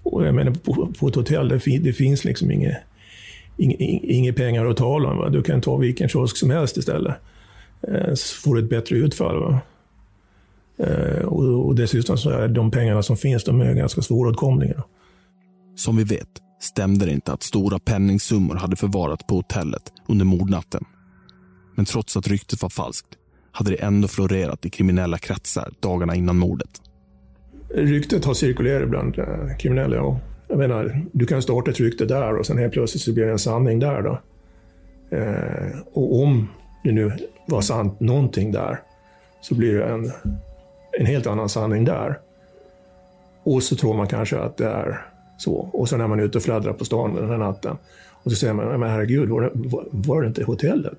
Och 0.04 0.28
jag 0.28 0.36
menar, 0.36 0.52
på, 0.52 0.94
på 1.00 1.08
ett 1.08 1.16
hotell 1.16 1.48
det, 1.50 1.60
fin, 1.60 1.84
det 1.84 1.94
finns 1.94 2.26
liksom 2.26 2.52
inga, 2.52 2.76
inga, 3.58 3.76
inga 4.04 4.34
pengar 4.34 4.66
att 4.66 4.78
tala 4.78 5.10
om. 5.10 5.18
Va? 5.18 5.30
Du 5.30 5.44
kan 5.44 5.62
ta 5.62 5.78
vilken 5.78 6.10
kiosk 6.10 6.38
som 6.38 6.50
helst 6.50 6.78
istället. 6.78 7.16
Eh, 7.88 8.14
så 8.14 8.42
får 8.42 8.56
du 8.56 8.62
ett 8.64 8.70
bättre 8.70 8.96
utfall. 8.96 9.40
Va? 9.40 9.60
Eh, 10.80 11.26
och, 11.26 11.76
dessutom 11.76 12.18
så 12.18 12.30
är 12.30 12.48
de 12.48 12.72
pengarna 12.72 13.04
som 13.04 13.18
finns, 13.18 13.44
de 13.44 13.62
är 13.62 13.74
ganska 13.74 14.02
svåråtkomliga. 14.02 14.84
Som 15.76 15.98
vi 15.98 16.04
vet 16.04 16.30
stämde 16.60 17.06
det 17.06 17.12
inte 17.12 17.34
att 17.34 17.44
stora 17.44 17.80
penningsummor 17.80 18.56
hade 18.56 18.76
förvarats 18.76 19.24
på 19.28 19.36
hotellet 19.36 19.94
under 20.08 20.26
mordnatten. 20.26 20.84
Men 21.76 21.86
trots 21.86 22.18
att 22.18 22.28
ryktet 22.28 22.62
var 22.62 22.70
falskt 22.70 23.08
hade 23.52 23.72
det 23.72 23.76
ändå 23.76 24.08
florerat 24.08 24.66
i 24.66 24.70
kriminella 24.70 25.18
kretsar 25.18 25.74
dagarna 25.80 26.16
innan 26.16 26.38
mordet. 26.38 26.82
Ryktet 27.70 28.26
har 28.26 28.34
cirkulerat 28.34 28.90
bland 28.90 29.20
eh, 29.20 29.58
kriminella. 29.60 29.96
Ja. 29.96 30.20
Jag 30.48 30.58
menar, 30.58 31.06
du 31.12 31.26
kan 31.26 31.42
starta 31.42 31.72
ett 31.72 31.80
rykte 31.80 32.06
där 32.06 32.38
och 32.38 32.46
sen 32.46 32.58
helt 32.58 32.74
plötsligt 32.74 33.04
så 33.04 33.14
blir 33.14 33.26
det 33.26 33.32
en 33.32 33.40
sanning 33.40 33.80
där. 33.80 34.02
Då. 34.02 34.20
Eh, 35.18 35.80
och 35.94 36.24
om 36.24 36.48
det 36.84 36.92
nu 36.92 37.12
var 37.48 37.62
sant 37.62 38.00
någonting 38.00 38.52
där 38.52 38.80
så 39.42 39.56
blir 39.56 39.74
det 39.74 39.86
en, 39.86 40.12
en 41.00 41.06
helt 41.06 41.28
annan 41.28 41.50
sanning 41.50 41.86
där. 41.86 42.20
Och 43.44 43.64
så 43.64 43.76
tror 43.76 43.94
man 43.94 44.08
kanske 44.08 44.38
att 44.38 44.58
det 44.58 44.68
är 44.68 45.06
så. 45.38 45.54
Och 45.54 45.90
sen 45.90 46.02
är 46.02 46.08
man 46.08 46.20
ute 46.20 46.38
och 46.38 46.44
fladdrar 46.44 46.74
på 46.74 46.86
stan 46.86 47.16
den 47.16 47.30
här 47.30 47.38
natten. 47.38 47.78
Och 48.24 48.32
så 48.32 48.38
säger 48.38 48.54
man, 48.54 48.80
men 48.80 48.90
herregud, 48.90 49.30
var 49.30 49.42
det, 49.42 49.52
var, 49.54 49.86
var 49.92 50.22
det 50.22 50.28
inte 50.28 50.44
hotellet? 50.44 50.98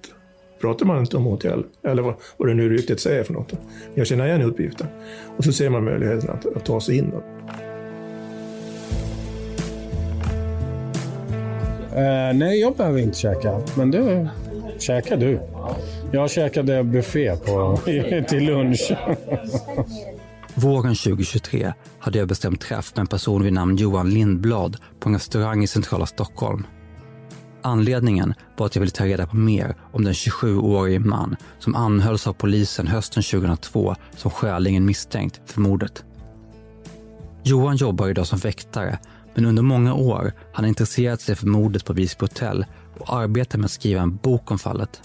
Pratar 0.61 0.87
man 0.87 0.98
inte 0.98 1.16
om 1.16 1.24
hotell? 1.24 1.64
Eller 1.82 2.02
vad, 2.02 2.14
vad 2.37 2.48
det 2.48 2.54
nu 2.54 2.68
ryktet 2.68 3.00
säger 3.00 3.24
för 3.24 3.32
något. 3.32 3.52
Jag 3.94 4.06
känner 4.06 4.26
igen 4.26 4.42
uppgiften. 4.42 4.87
Och 5.37 5.44
så 5.44 5.52
ser 5.52 5.70
man 5.70 5.84
möjligheten 5.84 6.30
att, 6.30 6.56
att 6.56 6.64
ta 6.64 6.80
sig 6.80 6.98
in. 6.98 7.12
Eh, 11.92 12.34
nej, 12.34 12.61
jag 12.61 12.76
behöver 12.76 12.98
inte 12.98 13.18
käka. 13.18 13.61
Men 13.76 13.90
du, 13.90 14.28
käka 14.78 15.16
du? 15.16 15.40
Jag 16.12 16.31
käkade 16.31 16.85
buffé 16.85 17.37
på, 17.37 17.81
till 18.29 18.44
lunch. 18.44 18.92
Våren 20.55 20.94
2023 20.94 21.73
hade 21.99 22.18
jag 22.18 22.29
bestämt 22.29 22.61
träff 22.61 22.92
med 22.94 23.01
en 23.01 23.07
person 23.07 23.42
vid 23.42 23.53
namn 23.53 23.77
Johan 23.77 24.11
Lindblad 24.11 24.77
på 25.01 25.09
en 25.09 25.14
restaurang 25.14 25.62
i 25.62 25.66
centrala 25.66 26.07
Stockholm. 26.07 26.66
Anledningen 27.62 28.35
var 28.57 28.66
att 28.66 28.75
jag 28.77 28.81
ville 28.81 28.90
ta 28.90 29.05
reda 29.05 29.27
på 29.27 29.37
mer 29.37 29.75
om 29.92 30.05
den 30.05 30.12
27-årige 30.12 30.99
man 30.99 31.37
som 31.59 31.75
anhölls 31.75 32.27
av 32.27 32.33
polisen 32.33 32.87
hösten 32.87 33.23
2002 33.23 33.94
som 34.16 34.31
skäligen 34.31 34.85
misstänkt 34.85 35.40
för 35.47 35.61
mordet. 35.61 36.05
Johan 37.42 37.77
jobbar 37.77 38.09
idag 38.09 38.27
som 38.27 38.38
väktare 38.38 38.99
men 39.35 39.44
under 39.44 39.62
många 39.62 39.94
år 39.94 40.23
har 40.23 40.33
han 40.53 40.64
intresserat 40.64 41.21
sig 41.21 41.37
för 41.37 41.47
mordet 41.47 41.85
på 41.85 41.92
Visby 41.92 42.25
hotell 42.25 42.66
och 42.99 43.16
arbetar 43.16 43.59
med 43.59 43.64
att 43.64 43.71
skriva 43.71 44.03
en 44.03 44.16
bok 44.16 44.51
om 44.51 44.59
fallet. 44.59 45.03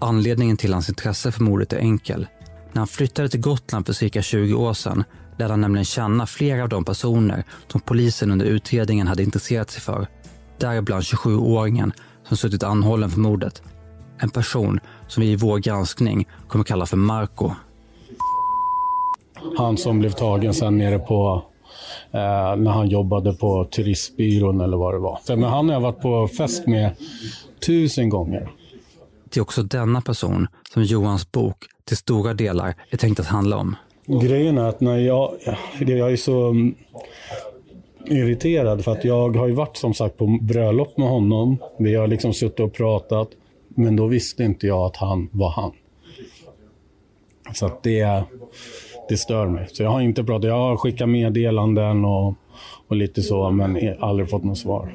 Anledningen 0.00 0.56
till 0.56 0.72
hans 0.72 0.88
intresse 0.88 1.32
för 1.32 1.42
mordet 1.42 1.72
är 1.72 1.78
enkel. 1.78 2.26
När 2.72 2.78
han 2.78 2.86
flyttade 2.86 3.28
till 3.28 3.40
Gotland 3.40 3.86
för 3.86 3.92
cirka 3.92 4.22
20 4.22 4.54
år 4.54 4.72
sedan 4.74 5.04
lärde 5.38 5.52
han 5.52 5.60
nämligen 5.60 5.84
känna 5.84 6.26
flera 6.26 6.62
av 6.62 6.68
de 6.68 6.84
personer 6.84 7.44
som 7.68 7.80
polisen 7.80 8.30
under 8.30 8.46
utredningen 8.46 9.06
hade 9.06 9.22
intresserat 9.22 9.70
sig 9.70 9.82
för. 9.82 10.06
Däribland 10.58 11.02
27-åringen 11.02 11.92
som 12.28 12.36
suttit 12.36 12.62
anhållen 12.62 13.10
för 13.10 13.20
mordet. 13.20 13.62
En 14.18 14.30
person 14.30 14.80
som 15.08 15.20
vi 15.20 15.30
i 15.30 15.36
vår 15.36 15.58
granskning 15.58 16.28
kommer 16.48 16.64
kalla 16.64 16.86
för 16.86 16.96
Marco. 16.96 17.50
Han 19.56 19.76
som 19.76 19.98
blev 19.98 20.10
tagen 20.10 20.54
sen 20.54 20.78
nere 20.78 20.98
på 20.98 21.42
eh, 22.10 22.56
när 22.56 22.70
han 22.70 22.88
jobbade 22.88 23.32
på 23.32 23.64
turistbyrån 23.64 24.60
eller 24.60 24.76
vad 24.76 24.94
det 24.94 24.98
var. 24.98 25.18
Men 25.28 25.42
han 25.42 25.68
har 25.68 25.74
jag 25.74 25.80
varit 25.80 26.00
på 26.00 26.28
fest 26.28 26.66
med 26.66 26.96
tusen 27.66 28.08
gånger. 28.08 28.50
Det 29.30 29.40
är 29.40 29.42
också 29.42 29.62
denna 29.62 30.00
person 30.00 30.46
som 30.72 30.82
Johans 30.82 31.32
bok 31.32 31.64
till 31.84 31.96
stora 31.96 32.34
delar 32.34 32.74
är 32.90 32.96
tänkt 32.96 33.20
att 33.20 33.26
handla 33.26 33.56
om. 33.56 33.76
Grejen 34.06 34.58
är 34.58 34.68
att 34.68 34.80
när 34.80 34.98
jag, 34.98 35.32
jag 35.78 36.12
är 36.12 36.16
så 36.16 36.48
mm, 36.48 36.74
irriterad 38.06 38.84
för 38.84 38.92
att 38.92 39.04
jag 39.04 39.36
har 39.36 39.46
ju 39.46 39.52
varit 39.52 39.76
som 39.76 39.94
sagt 39.94 40.16
på 40.16 40.38
bröllop 40.40 40.96
med 40.96 41.08
honom. 41.08 41.58
Vi 41.78 41.94
har 41.94 42.06
liksom 42.06 42.32
suttit 42.34 42.60
och 42.60 42.72
pratat. 42.72 43.28
Men 43.68 43.96
då 43.96 44.06
visste 44.06 44.44
inte 44.44 44.66
jag 44.66 44.86
att 44.86 44.96
han 44.96 45.28
var 45.32 45.50
han. 45.50 45.72
Så 47.54 47.66
att 47.66 47.82
det, 47.82 48.22
det 49.08 49.16
stör 49.16 49.46
mig. 49.46 49.68
Så 49.72 49.82
jag 49.82 49.90
har 49.90 50.00
inte 50.00 50.24
pratat. 50.24 50.48
Jag 50.48 50.58
har 50.58 50.76
skickat 50.76 51.08
meddelanden 51.08 52.04
och, 52.04 52.34
och 52.88 52.96
lite 52.96 53.22
så, 53.22 53.50
men 53.50 53.94
aldrig 54.00 54.30
fått 54.30 54.44
något 54.44 54.58
svar. 54.58 54.94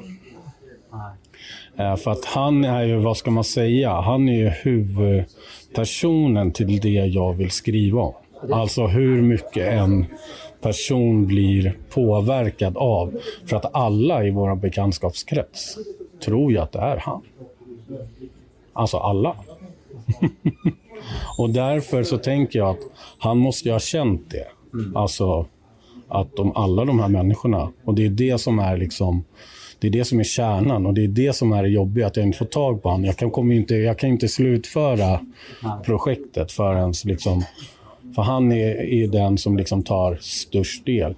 Eh, 1.76 1.96
För 1.96 2.10
att 2.10 2.24
han 2.24 2.64
är 2.64 2.82
ju, 2.82 2.96
vad 2.96 3.16
ska 3.16 3.30
man 3.30 3.44
säga, 3.44 4.00
han 4.00 4.28
är 4.28 4.38
ju 4.38 4.48
huvudpersonen 4.48 6.52
till 6.52 6.80
det 6.80 6.88
jag 6.88 7.32
vill 7.32 7.50
skriva 7.50 8.02
om. 8.02 8.14
Alltså 8.52 8.86
hur 8.86 9.22
mycket 9.22 9.72
en 9.72 10.06
person 10.60 11.26
blir 11.26 11.76
påverkad 11.90 12.76
av. 12.76 13.14
För 13.46 13.56
att 13.56 13.74
alla 13.74 14.24
i 14.24 14.30
vår 14.30 14.56
bekantskapskrets 14.56 15.78
tror 16.24 16.52
ju 16.52 16.58
att 16.58 16.72
det 16.72 16.78
är 16.78 16.96
han. 16.96 17.20
Alltså 18.72 18.96
alla. 18.96 19.36
och 21.38 21.50
därför 21.50 22.02
så 22.02 22.18
tänker 22.18 22.58
jag 22.58 22.70
att 22.70 22.80
han 23.18 23.38
måste 23.38 23.68
ju 23.68 23.72
ha 23.72 23.80
känt 23.80 24.30
det. 24.30 24.46
Alltså 24.94 25.46
att 26.08 26.36
de, 26.36 26.56
alla 26.56 26.84
de 26.84 27.00
här 27.00 27.08
människorna, 27.08 27.72
och 27.84 27.94
det 27.94 28.06
är 28.06 28.10
det 28.10 28.40
som 28.40 28.58
är 28.58 28.76
liksom 28.76 29.24
det 29.84 29.88
är 29.88 29.98
det 29.98 30.04
som 30.04 30.20
är 30.20 30.24
kärnan 30.24 30.86
och 30.86 30.94
det 30.94 31.04
är 31.04 31.08
det 31.08 31.36
som 31.36 31.52
är 31.52 31.62
det 31.62 31.68
jobbiga, 31.68 32.06
att 32.06 32.16
jag 32.16 32.26
inte 32.26 32.38
får 32.38 32.46
tag 32.46 32.82
på 32.82 32.88
honom. 32.88 33.04
Jag 33.04 33.16
kan, 33.16 33.30
kommer 33.30 33.54
inte, 33.54 33.74
jag 33.74 33.98
kan 33.98 34.10
inte 34.10 34.28
slutföra 34.28 35.20
projektet 35.84 36.52
förrän 36.52 36.94
liksom, 37.04 37.44
för 38.14 38.22
han 38.22 38.52
är, 38.52 38.82
är 38.82 39.08
den 39.08 39.38
som 39.38 39.56
liksom 39.56 39.82
tar 39.82 40.18
störst 40.20 40.86
del. 40.86 41.14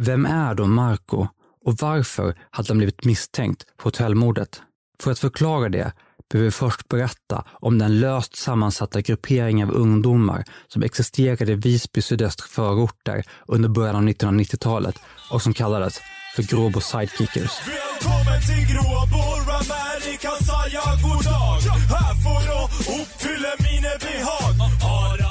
Vem 0.00 0.26
är 0.26 0.54
då 0.54 0.66
Marco 0.66 1.26
och 1.64 1.74
varför 1.80 2.34
hade 2.50 2.68
han 2.68 2.76
blivit 2.78 3.04
misstänkt 3.04 3.64
på 3.76 3.86
hotellmordet? 3.86 4.62
För 5.02 5.10
att 5.10 5.18
förklara 5.18 5.68
det 5.68 5.92
behöver 6.32 6.44
vi 6.44 6.50
först 6.50 6.88
berätta 6.88 7.44
om 7.52 7.78
den 7.78 8.00
löst 8.00 8.36
sammansatta 8.36 9.00
gruppering 9.00 9.64
av 9.64 9.70
ungdomar 9.70 10.44
som 10.68 10.82
existerade 10.82 11.52
i 11.52 11.54
Visby 11.54 12.02
sydöstra 12.02 12.46
förorter 12.50 13.24
under 13.46 13.68
början 13.68 13.96
av 13.96 14.02
1990-talet 14.02 15.00
och 15.30 15.42
som 15.42 15.54
kallades 15.54 16.00
för 16.34 16.42
Gråbo 16.42 16.80
Sidekickers. 16.80 17.50
Välkommen 17.66 18.40
till 18.40 18.74
Gråbo, 18.74 19.22
Amerika, 19.48 20.30
säga 20.30 20.82
goddag. 21.02 21.60
Här 21.94 22.14
får 22.24 22.40
du 22.46 23.02
uppfylla 23.02 23.48
mina 23.58 23.88
behag. 24.00 24.70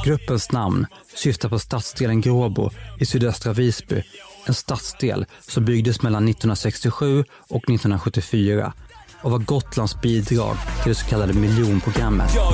Gruppens 0.06 0.52
namn 0.52 0.86
syftar 1.16 1.50
på 1.50 1.60
stadsdelen 1.60 2.22
Gråbo 2.22 2.70
i 3.00 3.06
sydöstra 3.06 3.54
Visby. 3.54 4.04
En 4.46 4.54
stadsdel 4.54 5.26
som 5.48 5.66
byggdes 5.66 6.02
mellan 6.02 6.24
1967 6.24 7.24
och 7.50 7.64
1974 7.64 8.74
och 9.22 9.32
var 9.32 9.40
Gotlands 9.40 10.02
bidrag 10.02 10.58
till 10.84 10.90
det 10.90 10.96
så 10.96 11.06
kallade 11.06 11.34
miljonprogrammet. 11.34 12.36
Jag. 12.36 12.54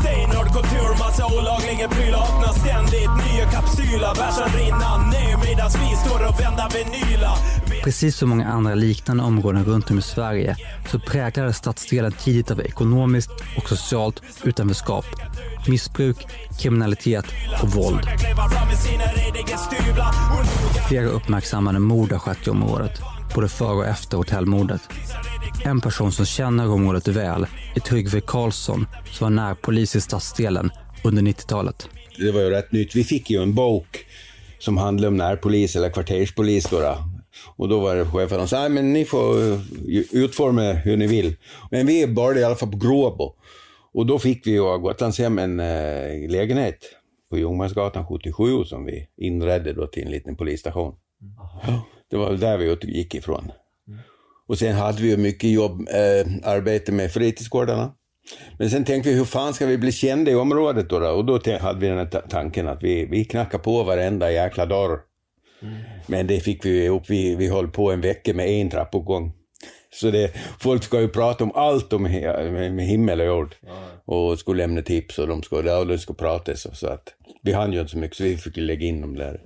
Stenhård 0.00 0.52
kultur, 0.52 0.98
massa 0.98 1.26
olagliga 1.26 1.88
prylar. 1.88 2.22
Öppnar 2.22 2.52
ständigt 2.52 3.10
nya 3.24 3.50
kapsyler. 3.50 4.14
Bärsen 4.14 4.48
rinner 4.58 4.98
ner 4.98 5.07
medan 5.74 5.90
vi 5.90 5.96
står 5.96 6.28
och 6.28 6.40
vänder 6.40 6.68
vinyler. 6.74 7.58
Precis 7.84 8.16
som 8.16 8.28
många 8.28 8.46
andra 8.46 8.74
liknande 8.74 9.22
områden 9.22 9.64
runt 9.64 9.90
om 9.90 9.98
i 9.98 10.02
Sverige 10.02 10.56
så 10.90 10.98
präglades 10.98 11.56
stadsdelen 11.56 12.12
tidigt 12.12 12.50
av 12.50 12.60
ekonomiskt 12.60 13.30
och 13.56 13.68
socialt 13.68 14.22
utanförskap, 14.44 15.04
missbruk, 15.68 16.26
kriminalitet 16.60 17.24
och 17.62 17.68
våld. 17.68 18.00
Flera 20.88 21.06
uppmärksammade 21.06 21.78
mord 21.78 22.12
har 22.12 22.18
skett 22.18 22.46
i 22.46 22.50
området, 22.50 23.00
både 23.34 23.48
före 23.48 23.72
och 23.72 23.86
efter 23.86 24.16
hotellmordet. 24.16 24.80
En 25.64 25.80
person 25.80 26.12
som 26.12 26.26
känner 26.26 26.70
området 26.70 27.08
väl 27.08 27.46
är 27.74 27.80
Tryggve 27.80 28.20
Karlsson 28.20 28.86
som 29.10 29.24
var 29.24 29.30
närpolis 29.30 29.96
i 29.96 30.00
stadsdelen 30.00 30.70
under 31.04 31.22
90-talet. 31.22 31.88
Det 32.18 32.32
var 32.32 32.40
ju 32.40 32.50
rätt 32.50 32.72
nytt. 32.72 32.96
Vi 32.96 33.04
fick 33.04 33.30
ju 33.30 33.42
en 33.42 33.54
bok 33.54 34.04
som 34.58 34.76
handlade 34.76 35.08
om 35.08 35.16
närpolis 35.16 35.76
eller 35.76 35.90
kvarterspolis. 35.90 36.64
Då, 36.70 36.80
då. 36.80 36.96
Och 37.56 37.68
då 37.68 37.80
var 37.80 37.96
det 37.96 38.04
chefen 38.04 38.38
som 38.38 38.48
sa, 38.48 38.68
men 38.68 38.92
ni 38.92 39.04
får 39.04 39.38
uh, 39.38 39.60
utforma 40.12 40.62
hur 40.72 40.96
ni 40.96 41.06
vill. 41.06 41.36
Men 41.70 41.86
vi 41.86 42.06
började 42.06 42.40
i 42.40 42.44
alla 42.44 42.56
fall 42.56 42.70
på 42.70 42.78
Gråbo. 42.78 43.34
Och 43.92 44.06
då 44.06 44.18
fick 44.18 44.46
vi 44.46 44.58
av 44.58 44.78
Gotlandshem 44.78 45.38
en 45.38 45.60
uh, 45.60 46.30
lägenhet 46.30 46.78
på 47.30 47.38
Ljungmansgatan 47.38 48.06
77 48.06 48.64
som 48.64 48.84
vi 48.84 49.08
inredde 49.16 49.72
då 49.72 49.86
till 49.86 50.02
en 50.02 50.10
liten 50.10 50.36
polisstation. 50.36 50.94
Ja, 51.66 51.82
det 52.10 52.16
var 52.16 52.32
där 52.32 52.58
vi 52.58 52.76
gick 52.82 53.14
ifrån. 53.14 53.52
Och 54.48 54.58
sen 54.58 54.74
hade 54.74 55.02
vi 55.02 55.08
ju 55.08 55.16
mycket 55.16 55.50
jobb, 55.50 55.88
eh, 55.88 56.50
arbete 56.50 56.92
med 56.92 57.12
fritidsgårdarna. 57.12 57.92
Men 58.58 58.70
sen 58.70 58.84
tänkte 58.84 59.10
vi, 59.10 59.16
hur 59.16 59.24
fan 59.24 59.54
ska 59.54 59.66
vi 59.66 59.78
bli 59.78 59.92
kända 59.92 60.30
i 60.30 60.34
området 60.34 60.90
då? 60.90 60.98
då? 60.98 61.08
Och 61.08 61.24
då 61.24 61.40
hade 61.60 61.80
vi 61.80 61.88
den 61.88 61.98
här 61.98 62.22
tanken 62.28 62.68
att 62.68 62.82
vi, 62.82 63.04
vi 63.04 63.24
knackar 63.24 63.58
på 63.58 63.82
varenda 63.82 64.32
jäkla 64.32 64.66
dörr. 64.66 65.00
Mm. 65.62 65.74
Men 66.06 66.26
det 66.26 66.40
fick 66.40 66.64
vi 66.64 66.84
ihop. 66.84 67.10
Vi, 67.10 67.36
vi 67.36 67.48
höll 67.48 67.68
på 67.68 67.92
en 67.92 68.00
vecka 68.00 68.34
med 68.34 68.48
en 68.48 68.70
trappuppgång. 68.70 69.32
Så 69.90 70.10
det, 70.10 70.32
folk 70.60 70.84
ska 70.84 71.00
ju 71.00 71.08
prata 71.08 71.44
om 71.44 71.52
allt 71.54 71.92
om 71.92 72.02
med 72.02 72.86
himmel 72.86 73.20
och 73.20 73.26
jord. 73.26 73.54
Ja. 73.66 74.14
Och 74.14 74.38
skulle 74.38 74.62
lämna 74.62 74.82
tips 74.82 75.18
och 75.18 75.28
de 75.28 75.42
skulle, 75.42 75.74
och 75.74 75.86
det 75.86 75.98
skulle 75.98 76.16
pratas. 76.16 76.78
Så 76.78 76.86
att 76.86 77.14
vi 77.42 77.52
hann 77.52 77.72
ju 77.72 77.80
inte 77.80 77.92
så 77.92 77.98
mycket 77.98 78.16
så 78.16 78.24
vi 78.24 78.36
fick 78.36 78.56
lägga 78.56 78.86
in 78.86 79.00
dem 79.00 79.16
där. 79.16 79.40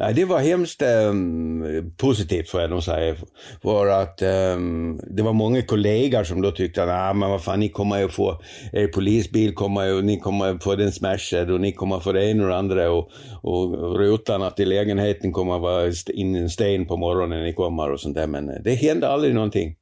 Nej, 0.00 0.14
det 0.14 0.24
var 0.24 0.38
hemskt 0.38 0.82
um, 0.82 1.92
positivt 1.96 2.50
får 2.50 2.60
jag 2.60 2.70
nog 2.70 2.82
säga. 2.82 3.16
För 3.62 3.86
att 3.86 4.22
um, 4.22 5.00
det 5.10 5.22
var 5.22 5.32
många 5.32 5.62
kollegor 5.62 6.24
som 6.24 6.42
då 6.42 6.50
tyckte 6.50 6.82
att 6.82 6.88
ah, 6.88 7.12
men 7.12 7.30
vad 7.30 7.44
fan, 7.44 7.60
ni 7.60 7.68
kommer 7.68 7.98
ju 7.98 8.08
få, 8.08 8.42
er 8.72 8.86
polisbil 8.86 9.54
kommer 9.54 9.84
ju, 9.84 10.02
ni 10.02 10.20
kommer 10.20 10.58
få 10.58 10.76
den 10.76 10.92
smashad 10.92 11.50
och 11.50 11.60
ni 11.60 11.72
kommer 11.72 12.00
få 12.00 12.12
det 12.12 12.30
ena 12.30 12.42
och 12.42 12.48
det 12.48 12.56
andra 12.56 12.90
och, 12.90 13.10
och 13.42 13.96
rutan 13.98 14.52
i 14.56 14.64
lägenheten 14.64 15.32
kommer 15.32 15.58
vara 15.58 15.92
in 16.14 16.34
en 16.34 16.50
sten 16.50 16.86
på 16.86 16.96
morgonen 16.96 17.38
när 17.38 17.46
ni 17.46 17.52
kommer 17.52 17.90
och 17.92 18.00
sånt 18.00 18.14
där. 18.14 18.26
Men 18.26 18.48
eh, 18.48 18.56
det 18.64 18.74
hände 18.74 19.08
aldrig 19.08 19.34
någonting. 19.34 19.76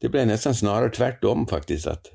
Det 0.00 0.08
blev 0.08 0.26
nästan 0.26 0.54
snarare 0.54 0.90
tvärtom 0.90 1.46
faktiskt. 1.46 1.86
Att, 1.86 2.06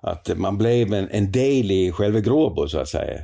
att 0.00 0.38
man 0.38 0.58
blev 0.58 0.94
en, 0.94 1.08
en 1.10 1.32
del 1.32 1.70
i 1.70 1.92
själva 1.92 2.20
Gråbo 2.20 2.68
så 2.68 2.78
att 2.78 2.88
säga. 2.88 3.20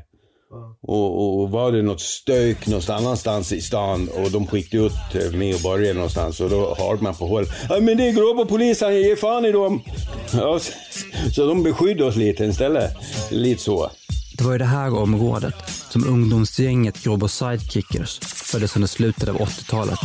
Och, 0.83 1.43
och, 1.43 1.51
var 1.51 1.73
det 1.73 1.83
något 1.83 2.01
stök 2.01 2.67
någonstans 2.67 3.53
i 3.53 3.61
stan 3.61 4.09
och 4.09 4.31
de 4.31 4.47
skickade 4.47 4.85
ut 4.85 5.63
Börje 5.63 5.95
någonstans 5.95 6.41
och 6.41 6.51
då 6.51 6.75
hörde 6.79 7.03
man 7.03 7.15
på 7.15 7.27
håll. 7.27 7.47
Ja 7.69 7.81
men 7.81 7.97
det 7.97 8.09
är 8.09 8.13
Gråbo 8.13 8.47
polisen, 8.47 8.93
jag 8.93 9.03
ger 9.03 9.17
fan 9.17 9.45
i 9.45 9.53
dem. 9.53 9.83
Ja, 10.33 10.59
så, 10.59 10.73
så 11.35 11.47
de 11.47 11.63
beskyddade 11.63 12.05
oss 12.05 12.17
lite 12.17 12.45
istället. 12.45 12.93
Lite 13.31 13.63
så. 13.63 13.91
Det 14.39 14.45
var 14.45 14.55
i 14.55 14.59
det 14.59 14.65
här 14.65 14.95
området 14.95 15.55
som 15.91 16.07
ungdomsgänget 16.09 17.03
Gråbo 17.03 17.29
Sidekickers 17.29 18.19
föddes 18.21 18.77
under 18.77 18.89
slutet 18.89 19.29
av 19.29 19.37
80-talet. 19.37 19.99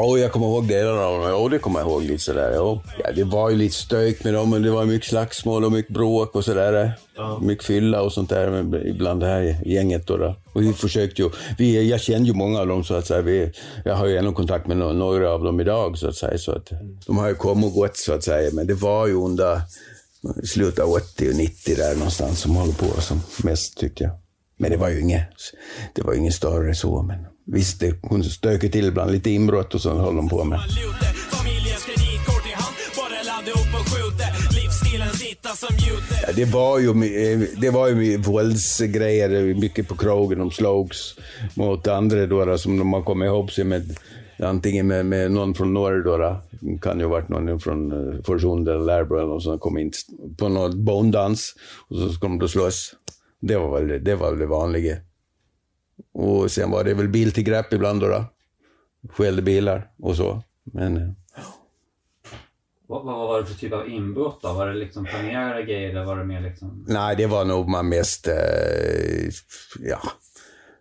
Ja, 0.00 0.18
jag 0.18 0.32
kommer 0.32 0.46
ihåg 0.46 0.68
delar 0.68 0.96
av 0.96 1.20
dem. 1.20 1.30
Ja, 1.30 1.48
det 1.48 1.58
kommer 1.58 1.80
jag 1.80 1.88
ihåg 1.88 2.02
lite 2.02 2.24
sådär. 2.24 2.50
Ja. 2.52 2.82
ja, 3.04 3.12
det 3.12 3.24
var 3.24 3.50
ju 3.50 3.56
lite 3.56 3.74
stök 3.74 4.24
med 4.24 4.34
dem, 4.34 4.50
men 4.50 4.62
det 4.62 4.70
var 4.70 4.84
mycket 4.84 5.08
slagsmål 5.08 5.64
och 5.64 5.72
mycket 5.72 5.94
bråk 5.94 6.34
och 6.34 6.44
sådär. 6.44 6.92
Ja. 7.16 7.38
Mycket 7.42 7.64
fylla 7.64 8.02
och 8.02 8.12
sånt 8.12 8.30
där 8.30 8.62
bland 8.92 9.20
det 9.20 9.26
här 9.26 9.56
gänget. 9.66 10.06
Då, 10.06 10.16
då. 10.16 10.36
Och 10.52 10.62
vi 10.62 10.72
försökte 10.72 11.22
ju, 11.22 11.30
vi, 11.58 11.90
jag 11.90 12.00
kände 12.00 12.28
ju 12.28 12.34
många 12.34 12.60
av 12.60 12.66
dem 12.66 12.84
så 12.84 12.94
att 12.94 13.06
säga. 13.06 13.20
Vi, 13.20 13.52
jag 13.84 13.94
har 13.94 14.06
ju 14.06 14.16
ännu 14.16 14.32
kontakt 14.32 14.66
med 14.66 14.76
några 14.76 15.30
av 15.30 15.42
dem 15.42 15.60
idag 15.60 15.98
så 15.98 16.08
att 16.08 16.16
säga. 16.16 16.38
Så 16.38 16.52
att, 16.52 16.70
de 17.06 17.18
har 17.18 17.28
ju 17.28 17.34
kommit 17.34 17.64
och 17.64 17.72
gått 17.72 17.96
så 17.96 18.12
att 18.12 18.24
säga, 18.24 18.50
men 18.52 18.66
det 18.66 18.74
var 18.74 19.06
ju 19.06 19.14
under 19.14 19.60
slutet 20.44 20.84
av 20.84 20.90
80 20.90 21.28
och 21.30 21.36
90 21.36 21.76
där 21.76 21.94
någonstans 21.94 22.40
som 22.40 22.56
håller 22.56 22.72
på 22.72 23.00
som 23.00 23.20
mest 23.44 23.78
tyckte 23.78 24.04
jag. 24.04 24.27
Men 24.58 24.70
det 24.70 24.76
var 24.76 24.88
ju 24.88 25.00
inget, 25.00 25.28
det 25.94 26.02
var 26.02 26.14
inget 26.14 26.34
större 26.34 26.74
så. 26.74 27.02
Men 27.02 27.26
visst, 27.46 27.80
det 27.80 28.02
kunde 28.08 28.30
stöka 28.30 28.68
till 28.68 28.86
ibland. 28.86 29.12
Lite 29.12 29.30
inbrott 29.30 29.74
och 29.74 29.80
sånt 29.80 30.00
håller 30.00 30.16
de 30.16 30.28
på 30.28 30.44
med. 30.44 30.60
Ja, 36.26 36.32
det 36.36 36.44
var 36.44 36.78
ju, 36.78 36.92
det 37.60 37.70
var 37.70 37.88
ju 37.88 38.16
våldsgrejer, 38.16 39.54
mycket 39.54 39.88
på 39.88 39.96
krogen. 39.96 40.38
De 40.38 40.50
slogs 40.50 41.14
mot 41.54 41.86
andra 41.86 42.26
då, 42.26 42.44
då 42.44 42.58
som 42.58 42.78
de 42.78 42.92
har 42.92 43.02
kommit 43.02 43.26
ihop 43.26 43.52
sig 43.52 43.64
med. 43.64 43.96
Antingen 44.42 44.86
med, 44.86 45.06
med 45.06 45.30
någon 45.30 45.54
från 45.54 45.74
norr 45.74 46.04
då, 46.04 46.16
då. 46.16 46.40
Det 46.50 46.78
kan 46.78 46.98
ju 46.98 47.04
ha 47.04 47.10
varit 47.10 47.28
någon 47.28 47.60
från 47.60 47.92
eh, 47.92 48.22
Forsunda 48.24 48.74
eller 48.74 48.84
Lärbro 48.84 49.16
eller 49.16 49.28
någon 49.28 49.40
som 49.40 49.58
kom 49.58 49.78
in 49.78 49.92
på 50.38 50.48
någon 50.48 50.84
bondans. 50.84 51.54
Och 51.88 51.96
så 51.96 52.12
ska 52.12 52.26
de 52.26 52.38
då 52.38 52.48
slåss. 52.48 52.94
Det 53.40 53.56
var 53.56 53.80
väl 53.80 54.04
det, 54.04 54.14
var 54.14 54.30
väl 54.30 54.38
det 54.38 54.46
vanliga. 54.46 54.96
Och 56.12 56.50
sen 56.50 56.70
var 56.70 56.84
det 56.84 56.94
väl 56.94 57.08
biltillgrepp 57.08 57.72
ibland 57.72 58.00
då. 58.00 58.08
då. 58.08 58.24
Skällde 59.08 59.42
bilar 59.42 59.90
och 59.98 60.16
så. 60.16 60.42
Men... 60.64 60.96
eh, 60.96 61.08
Vad, 62.86 63.04
vad 63.04 63.28
var 63.28 63.40
det 63.40 63.46
för 63.46 63.54
typ 63.54 63.72
av 63.72 63.88
inbrott 63.88 64.38
då? 64.42 64.52
Var 64.52 64.66
det 64.66 64.74
liksom 64.74 65.04
planerade 65.04 65.62
grejer 65.62 65.90
eller 65.90 66.04
var 66.04 66.16
det 66.16 66.24
mer 66.24 66.40
liksom... 66.40 66.84
Nej, 66.88 67.16
det 67.16 67.26
var 67.26 67.44
nog 67.44 67.68
man 67.68 67.88
mest, 67.88 68.28
eh, 68.28 68.34
ja, 69.80 70.00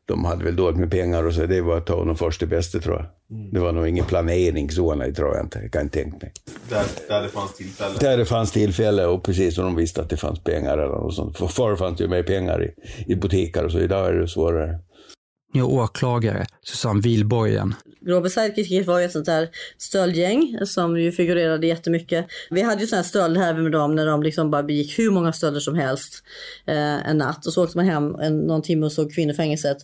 de 0.08 0.26
hade 0.26 0.44
väl 0.44 0.56
dåligt 0.56 0.80
med 0.80 0.92
pengar 0.92 1.24
och 1.24 1.34
så. 1.34 1.46
Det 1.46 1.62
var 1.62 1.78
att 1.78 1.86
ta 1.86 2.06
de 2.06 2.16
första 2.16 2.46
bästa 2.46 2.80
tror 2.80 2.96
jag. 2.96 3.38
Mm. 3.38 3.54
Det 3.54 3.60
var 3.60 3.72
nog 3.72 3.88
ingen 3.88 4.06
planering 4.06 4.70
så, 4.72 4.96
nej, 4.96 5.14
tror 5.14 5.36
jag 5.36 5.46
inte. 5.46 5.60
Jag 5.60 5.72
kan 5.72 5.82
inte 5.82 6.00
tänka 6.00 6.18
mig. 6.18 6.34
Där, 6.70 6.86
där 7.08 7.22
det 7.22 7.30
fanns 7.30 7.54
tillfälle. 7.54 7.98
Där 8.00 8.18
det 8.18 8.26
fanns 8.26 8.52
tillfälle 8.52 9.06
och 9.06 9.24
precis, 9.24 9.58
och 9.58 9.64
de 9.64 9.76
visste 9.76 10.02
att 10.02 10.10
det 10.10 10.18
fanns 10.18 10.44
pengar 10.44 10.78
eller 10.78 10.96
något 10.96 11.16
sånt. 11.16 11.38
För 11.38 11.48
förr 11.48 11.76
fanns 11.76 11.98
det 11.98 12.04
ju 12.04 12.10
mer 12.10 12.24
pengar 12.24 12.64
i, 12.64 12.74
i 13.14 13.16
butiker 13.16 13.66
och 13.66 13.72
så. 13.72 13.80
Idag 13.80 14.08
är 14.08 14.14
det 14.14 14.28
svårare. 14.28 14.80
Nu 15.54 15.64
åklagare 15.64 16.46
Susanne 16.62 17.02
Wilborgen. 17.02 17.74
Gråbo 18.02 18.30
Sidekickers 18.30 18.88
var 18.88 19.00
ju 19.00 19.06
ett 19.06 19.12
sånt 19.12 19.26
där 19.26 19.50
stöldgäng 19.78 20.58
som 20.66 21.00
ju 21.00 21.12
figurerade 21.12 21.68
jättemycket. 21.68 22.26
Vi 22.50 22.62
hade 22.62 22.82
ju 22.82 22.88
sån 22.88 22.96
här 22.98 23.04
stöld 23.04 23.38
här 23.38 23.54
med 23.54 23.72
dem 23.72 23.96
när 23.96 24.06
de 24.06 24.24
liksom 24.24 24.52
bara 24.52 24.64
begick 24.64 25.00
hur 25.00 25.12
många 25.12 25.34
stölder 25.34 25.60
som 25.60 25.76
helst 25.76 26.24
eh, 26.66 27.10
en 27.10 27.18
natt. 27.18 27.46
Och 27.46 27.54
så 27.54 27.64
åkte 27.64 27.78
man 27.78 27.86
hem 27.86 28.16
en, 28.16 28.40
någon 28.40 28.62
timme 28.62 28.86
och 28.86 28.92
såg 28.92 29.14
kvinnofängelset. 29.14 29.78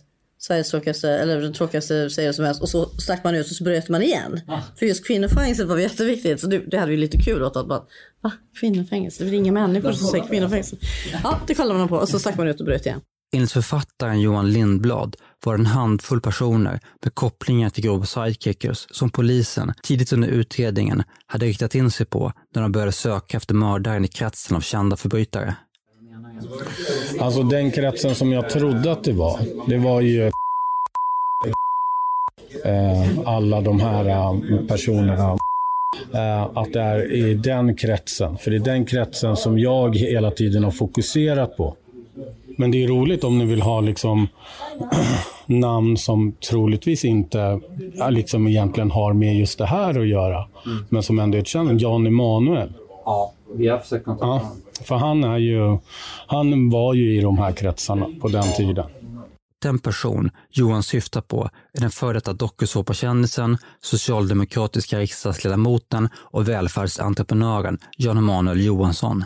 Sveriges 0.46 0.70
tråkigaste, 0.70 1.10
eller 1.10 1.40
den 1.40 1.52
tråkigaste 1.52 2.10
serien 2.10 2.34
som 2.34 2.44
helst. 2.44 2.62
Och 2.62 2.68
så 2.68 2.84
stack 2.86 3.24
man 3.24 3.34
ut 3.34 3.50
och 3.50 3.56
så 3.56 3.64
bröt 3.64 3.88
man 3.88 4.02
igen. 4.02 4.40
För 4.78 4.86
just 4.86 5.06
kvinnofängelset 5.06 5.68
var 5.68 5.78
jätteviktigt. 5.78 6.40
Så 6.40 6.46
det, 6.46 6.58
det 6.58 6.78
hade 6.78 6.90
vi 6.90 6.96
lite 6.96 7.18
kul 7.18 7.42
åt. 7.42 7.56
Att 7.56 7.68
bara, 7.68 7.82
va? 8.22 8.32
Kvinnofängelse? 8.60 9.24
Det 9.24 9.30
är 9.30 9.34
inga 9.34 9.52
människor 9.52 9.92
som 9.92 10.06
säger 10.06 10.26
kvinnofängelse? 10.26 10.76
Ja, 11.22 11.40
det 11.46 11.54
kollade 11.54 11.78
man 11.78 11.88
på. 11.88 11.96
Och 11.96 12.08
så 12.08 12.18
stack 12.18 12.36
man 12.36 12.48
ut 12.48 12.60
och 12.60 12.66
bröt 12.66 12.86
igen. 12.86 13.00
Enligt 13.34 13.52
författaren 13.52 14.20
Johan 14.20 14.52
Lindblad 14.52 15.16
var 15.44 15.54
en 15.54 15.66
handfull 15.66 16.20
personer 16.20 16.80
med 17.04 17.14
kopplingar 17.14 17.70
till 17.70 17.82
Global 17.82 18.06
Sidekickers 18.06 18.86
som 18.90 19.10
polisen 19.10 19.72
tidigt 19.82 20.12
under 20.12 20.28
utredningen 20.28 21.02
hade 21.26 21.46
riktat 21.46 21.74
in 21.74 21.90
sig 21.90 22.06
på 22.06 22.32
när 22.54 22.62
de 22.62 22.72
började 22.72 22.92
söka 22.92 23.36
efter 23.36 23.54
mördaren 23.54 24.04
i 24.04 24.08
kretsen 24.08 24.56
av 24.56 24.60
kända 24.60 24.96
förbrytare. 24.96 25.56
Alltså 27.20 27.42
den 27.42 27.70
kretsen 27.70 28.14
som 28.14 28.32
jag 28.32 28.50
trodde 28.50 28.92
att 28.92 29.04
det 29.04 29.12
var, 29.12 29.38
det 29.68 29.78
var 29.78 30.00
ju 30.00 30.26
eh, 32.64 33.18
alla 33.24 33.60
de 33.60 33.80
här 33.80 34.08
eh, 34.08 34.32
personerna. 34.68 35.38
Eh, 36.14 36.42
att 36.42 36.72
det 36.72 36.80
är 36.80 37.12
i 37.12 37.34
den 37.34 37.76
kretsen, 37.76 38.38
för 38.38 38.50
det 38.50 38.56
är 38.56 38.60
den 38.60 38.84
kretsen 38.84 39.36
som 39.36 39.58
jag 39.58 39.96
hela 39.96 40.30
tiden 40.30 40.64
har 40.64 40.70
fokuserat 40.70 41.56
på. 41.56 41.76
Men 42.58 42.70
det 42.70 42.84
är 42.84 42.88
roligt 42.88 43.24
om 43.24 43.38
ni 43.38 43.44
vill 43.44 43.62
ha 43.62 43.80
liksom 43.80 44.28
namn 45.46 45.96
som 45.96 46.32
troligtvis 46.50 47.04
inte 47.04 47.60
liksom 48.10 48.46
egentligen 48.46 48.90
har 48.90 49.12
med 49.12 49.36
just 49.36 49.58
det 49.58 49.66
här 49.66 50.00
att 50.00 50.08
göra. 50.08 50.44
Men 50.88 51.02
som 51.02 51.18
ändå 51.18 51.38
är 51.38 51.42
ett 51.42 51.46
känt. 51.46 51.80
Jan 51.80 52.06
Emanuel. 52.06 52.72
Ja, 53.04 53.33
vi 53.56 53.68
har 53.68 53.78
försökt 53.78 54.04
kontakta 54.04 54.26
Ja, 54.26 54.52
för 54.84 54.94
han, 54.96 55.24
är 55.24 55.38
ju, 55.38 55.78
han 56.26 56.70
var 56.70 56.94
ju 56.94 57.18
i 57.18 57.20
de 57.20 57.38
här 57.38 57.52
kretsarna 57.52 58.06
på 58.20 58.28
den 58.28 58.52
tiden. 58.56 58.86
Den 59.62 59.78
person 59.78 60.30
Johan 60.50 60.82
syftar 60.82 61.20
på 61.20 61.50
är 61.72 61.80
den 61.80 61.90
före 61.90 62.12
detta 62.12 62.32
dokusåpakändisen, 62.32 63.58
socialdemokratiska 63.80 64.98
riksdagsledamoten 64.98 66.08
och 66.16 66.48
välfärdsentreprenören 66.48 67.78
Jan 67.96 68.18
Emanuel 68.18 68.64
Johansson. 68.64 69.24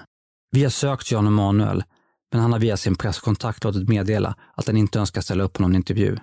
Vi 0.50 0.62
har 0.62 0.70
sökt 0.70 1.10
Jan 1.10 1.26
Emanuel, 1.26 1.84
men 2.32 2.40
han 2.40 2.52
har 2.52 2.58
via 2.58 2.76
sin 2.76 2.94
presskontakt 2.94 3.64
låtit 3.64 3.88
meddela 3.88 4.34
att 4.54 4.66
han 4.66 4.76
inte 4.76 4.98
önskar 4.98 5.20
ställa 5.20 5.44
upp 5.44 5.52
på 5.52 5.62
någon 5.62 5.74
intervju. 5.74 6.16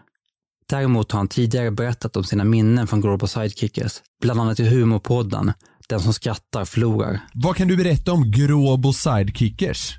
Däremot 0.70 1.12
har 1.12 1.20
han 1.20 1.28
tidigare 1.28 1.72
berättat 1.72 2.18
om 2.18 2.24
sina 2.24 2.44
minnen 2.44 2.88
från 2.88 3.02
Global 3.02 3.30
Sidekickers, 3.30 4.02
bland 4.22 4.42
annat 4.42 4.60
i 4.60 4.70
humorpodden 4.70 5.54
Den 5.90 6.00
som 6.00 6.14
skrattar 6.14 6.66
förlorar. 6.66 7.20
Vad 7.34 7.56
kan 7.56 7.68
du 7.68 7.78
berätta 7.78 8.12
om 8.12 8.32
Gråbo 8.32 8.94
Sidekickers? 8.94 9.94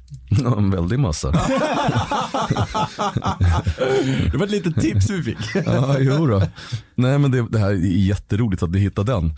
En 0.57 0.71
väldig 0.71 0.99
massa. 0.99 1.31
det 4.33 4.37
var 4.37 4.45
ett 4.45 4.51
litet 4.51 4.81
tips 4.81 5.11
vi 5.11 5.23
fick. 5.23 5.39
ja, 5.67 5.99
jo 5.99 6.27
då. 6.27 6.43
Nej 6.95 7.19
men 7.19 7.31
det, 7.31 7.49
det 7.51 7.59
här 7.59 7.71
är 7.71 8.07
jätteroligt 8.07 8.63
att 8.63 8.71
ni 8.71 8.79
hittade 8.79 9.13
den. 9.13 9.35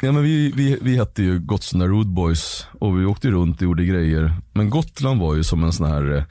Ja, 0.00 0.12
men 0.12 0.22
vi, 0.22 0.52
vi, 0.56 0.78
vi 0.82 0.96
hette 0.96 1.22
ju 1.22 1.38
Gottsunda 1.38 1.86
Road 1.86 2.06
Boys 2.06 2.66
och 2.72 3.00
vi 3.00 3.04
åkte 3.04 3.30
runt 3.30 3.56
och 3.56 3.62
gjorde 3.62 3.84
grejer. 3.84 4.36
Men 4.52 4.70
Gotland 4.70 5.20
var 5.20 5.34
ju 5.34 5.44
som 5.44 5.64
en 5.64 5.72
sån 5.72 5.86
här 5.86 6.16
eh, 6.16 6.24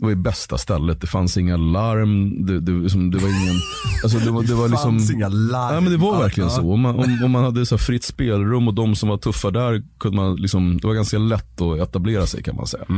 det 0.00 0.04
var 0.06 0.10
ju 0.10 0.16
bästa 0.16 0.58
stället. 0.58 1.00
Det 1.00 1.06
fanns 1.06 1.36
inga 1.36 1.56
larm. 1.56 2.46
Det, 2.46 2.60
det, 2.60 2.72
liksom, 2.72 3.10
det 3.10 3.18
var 3.18 3.28
ingen... 3.28 3.54
Alltså 4.02 4.18
det, 4.18 4.30
var, 4.30 4.42
det 4.42 4.54
var 4.54 4.68
liksom, 4.68 4.98
fanns 4.98 5.10
inga 5.10 5.28
larm. 5.28 5.74
Ja, 5.74 5.80
men 5.80 5.92
det 5.92 5.98
var 5.98 6.18
verkligen 6.18 6.50
så. 6.50 6.72
Om 6.72 6.80
man, 6.80 6.98
om, 6.98 7.20
om 7.24 7.30
man 7.30 7.44
hade 7.44 7.66
så 7.66 7.78
fritt 7.78 8.04
spelrum 8.04 8.68
och 8.68 8.74
de 8.74 8.96
som 8.96 9.08
var 9.08 9.16
tuffa 9.16 9.50
där, 9.50 9.82
kunde 9.98 10.16
man 10.16 10.36
liksom, 10.36 10.80
det 10.80 10.86
var 10.86 10.94
ganska 10.94 11.18
lätt 11.18 11.60
att 11.60 11.78
etablera 11.78 12.26
sig 12.26 12.42
kan 12.42 12.56
man 12.56 12.66
säga. 12.66 12.84
Eh, 12.88 12.94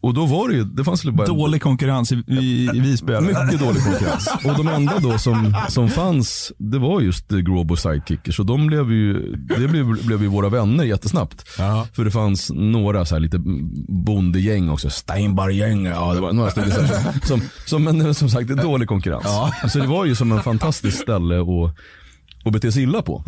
och 0.00 0.14
då 0.14 0.26
var 0.26 0.48
det 0.48 0.54
ju, 0.54 0.64
det 0.64 0.84
fanns 0.84 1.04
ju 1.04 1.10
bara 1.10 1.26
Dålig 1.26 1.62
konkurrens 1.62 2.12
i, 2.12 2.14
i, 2.14 2.70
i 2.74 2.80
Visby. 2.80 3.12
mycket 3.20 3.60
dålig 3.60 3.84
konkurrens. 3.84 4.28
Och 4.44 4.64
de 4.64 4.68
enda 4.68 4.98
då 4.98 5.18
som, 5.18 5.56
som 5.68 5.88
fanns, 5.88 6.52
det 6.58 6.78
var 6.78 7.00
just 7.00 7.32
eh, 7.32 7.38
Gråbo 7.38 7.76
Sidekickers. 7.76 8.40
Och 8.40 8.46
de 8.46 8.66
blev 8.66 8.92
ju, 8.92 9.36
det 9.36 9.68
blev, 9.68 10.06
blev 10.06 10.22
ju 10.22 10.28
våra 10.28 10.48
vänner 10.48 10.84
jättesnabbt. 10.84 11.48
För 11.92 12.04
det 12.04 12.10
fanns 12.10 12.50
några 12.54 13.04
så 13.04 13.14
här 13.14 13.20
lite 13.20 13.38
bondegäng 13.88 14.68
också. 14.70 14.90
Steinbar-gäng, 14.90 15.84
ja 15.84 16.14
det 16.14 16.20
var 16.20 16.32
några 16.32 16.50
stycken. 16.50 16.70
här 16.70 17.26
Som, 17.26 17.40
som, 17.66 17.84
men 17.84 18.14
som 18.14 18.28
sagt, 18.30 18.48
det 18.48 18.54
är 18.54 18.62
dålig 18.62 18.88
konkurrens. 18.88 19.26
Så 19.72 19.78
det 19.78 19.86
var 19.86 20.04
ju 20.04 20.14
som 20.14 20.32
en 20.32 20.42
fantastisk 20.42 20.98
ställe 20.98 21.40
att, 21.40 21.76
att 22.44 22.52
bete 22.52 22.72
sig 22.72 22.82
illa 22.82 23.02
på. 23.02 23.22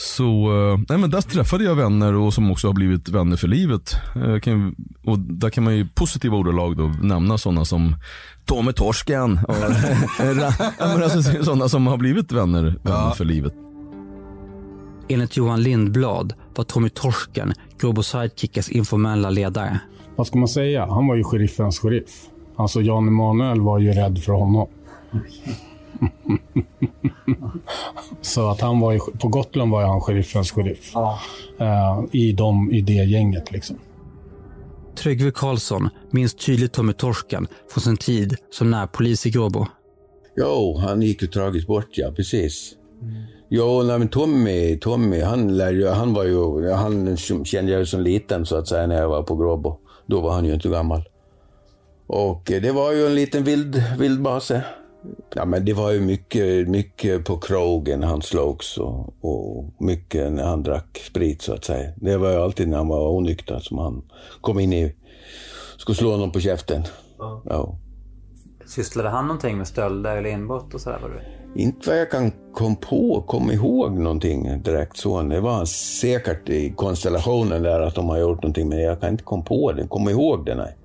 Så 0.00 0.24
eh, 0.24 0.80
nej 0.88 0.98
men 0.98 1.10
där 1.10 1.20
träffade 1.20 1.64
jag 1.64 1.74
vänner 1.74 2.14
och 2.14 2.34
som 2.34 2.50
också 2.50 2.66
har 2.66 2.74
blivit 2.74 3.08
vänner 3.08 3.36
för 3.36 3.48
livet. 3.48 3.96
Eh, 4.14 4.38
kan, 4.40 4.74
och 5.04 5.18
där 5.18 5.50
kan 5.50 5.64
man 5.64 5.74
ju 5.76 5.80
i 5.80 5.88
positiva 5.94 6.36
ordalag 6.36 6.76
då 6.76 6.92
nämna 7.02 7.38
sådana 7.38 7.64
som 7.64 7.96
Tommy 8.44 8.72
Torsken. 8.72 9.38
Och, 9.48 9.54
ja, 10.18 10.52
men 10.78 11.02
alltså, 11.02 11.44
sådana 11.44 11.68
som 11.68 11.86
har 11.86 11.96
blivit 11.96 12.32
vänner, 12.32 12.78
vänner 12.82 13.10
för 13.10 13.24
livet. 13.24 13.52
Enligt 15.08 15.36
Johan 15.36 15.62
Lindblad 15.62 16.34
var 16.54 16.64
Tommy 16.64 16.88
Torsken 16.88 17.52
Global 17.78 18.04
Sidekickers 18.04 18.68
informella 18.68 19.30
ledare. 19.30 19.80
Vad 20.16 20.26
ska 20.26 20.38
man 20.38 20.48
säga? 20.48 20.86
Han 20.86 21.06
var 21.06 21.16
ju 21.16 21.24
sheriffens 21.24 21.78
sheriff. 21.78 22.26
Alltså 22.56 22.80
Jan 22.80 23.08
Emanuel 23.08 23.60
var 23.60 23.78
ju 23.78 23.92
rädd 23.92 24.18
för 24.18 24.32
honom. 24.32 24.68
Så 28.20 28.48
att 28.48 28.60
han 28.60 28.80
var 28.80 28.92
ju, 28.92 28.98
på 28.98 29.28
Gotland 29.28 29.70
var 29.70 29.80
ju 29.80 29.86
han 29.86 30.00
sheriffens 30.00 30.50
sheriff. 30.50 30.96
Eh, 31.58 32.04
i, 32.12 32.32
de, 32.32 32.72
I 32.72 32.80
det 32.80 32.92
gänget 32.92 33.52
liksom. 33.52 33.76
Tryggve 34.96 35.30
Karlsson 35.30 35.88
minns 36.10 36.34
tydligt 36.34 36.72
Tommy 36.72 36.92
Torsken 36.92 37.46
från 37.70 37.82
sin 37.82 37.96
tid 37.96 38.36
som 38.50 38.70
närpolis 38.70 39.26
i 39.26 39.30
Gråbo. 39.30 39.66
Jo, 40.36 40.78
han 40.78 41.02
gick 41.02 41.22
ju 41.22 41.28
tragiskt 41.28 41.66
bort, 41.66 41.88
ja 41.90 42.12
precis. 42.16 42.74
Jo, 43.48 43.82
nej, 43.82 43.98
men 43.98 44.08
Tommy, 44.08 44.78
Tommy 44.78 45.20
han, 45.20 45.56
lär 45.56 45.72
ju, 45.72 45.88
han 45.88 46.14
var 46.14 46.24
ju, 46.24 46.70
han 46.72 47.16
kände 47.44 47.72
jag 47.72 47.78
ju 47.78 47.86
som 47.86 48.00
liten 48.00 48.46
så 48.46 48.56
att 48.56 48.68
säga 48.68 48.86
när 48.86 48.96
jag 49.00 49.08
var 49.08 49.22
på 49.22 49.36
Gråbo. 49.36 49.78
Då 50.06 50.20
var 50.20 50.32
han 50.32 50.44
ju 50.44 50.54
inte 50.54 50.68
gammal. 50.68 51.08
Och 52.06 52.50
eh, 52.52 52.62
det 52.62 52.72
var 52.72 52.92
ju 52.92 53.06
en 53.06 53.14
liten 53.14 53.44
vild, 53.44 53.82
vildbase. 53.98 54.62
Ja, 55.34 55.44
men 55.44 55.64
det 55.64 55.72
var 55.72 55.90
ju 55.90 56.00
mycket, 56.00 56.68
mycket 56.68 57.24
på 57.24 57.38
krogen 57.38 58.02
han 58.02 58.22
slogs 58.22 58.78
och, 58.78 59.14
och 59.20 59.64
mycket 59.78 60.32
när 60.32 60.44
han 60.44 60.62
drack 60.62 61.02
sprit 61.06 61.42
så 61.42 61.54
att 61.54 61.64
säga. 61.64 61.92
Det 61.96 62.16
var 62.16 62.30
ju 62.30 62.36
alltid 62.36 62.68
när 62.68 62.76
han 62.76 62.88
var 62.88 63.10
onykter 63.10 63.58
som 63.58 63.78
han 63.78 64.02
kom 64.40 64.58
in 64.58 64.72
i, 64.72 64.94
skulle 65.76 65.96
slå 65.96 66.16
någon 66.16 66.32
på 66.32 66.40
käften. 66.40 66.82
Ja. 67.44 67.78
Sysslade 68.66 69.08
han 69.08 69.26
någonting 69.26 69.58
med 69.58 69.68
stölder 69.68 70.16
eller 70.16 70.30
inbrott 70.30 70.74
och 70.74 70.80
sådär? 70.80 70.98
Var 71.02 71.08
det? 71.08 71.62
Inte 71.62 71.88
vad 71.88 71.98
jag 71.98 72.10
kan 72.10 72.32
kom 72.52 72.76
på, 72.76 73.24
kom 73.26 73.50
ihåg 73.50 73.92
någonting 73.92 74.62
direkt 74.62 74.96
så. 74.96 75.22
Det 75.22 75.40
var 75.40 75.64
säkert 75.64 76.48
i 76.48 76.72
konstellationen 76.76 77.62
där 77.62 77.80
att 77.80 77.94
de 77.94 78.08
har 78.08 78.18
gjort 78.18 78.42
någonting, 78.42 78.68
men 78.68 78.78
jag 78.78 79.00
kan 79.00 79.10
inte 79.10 79.24
komma 79.24 79.42
på 79.42 79.72
det, 79.72 79.88
komma 79.88 80.10
ihåg 80.10 80.46
det, 80.46 80.54
nej. 80.54 80.76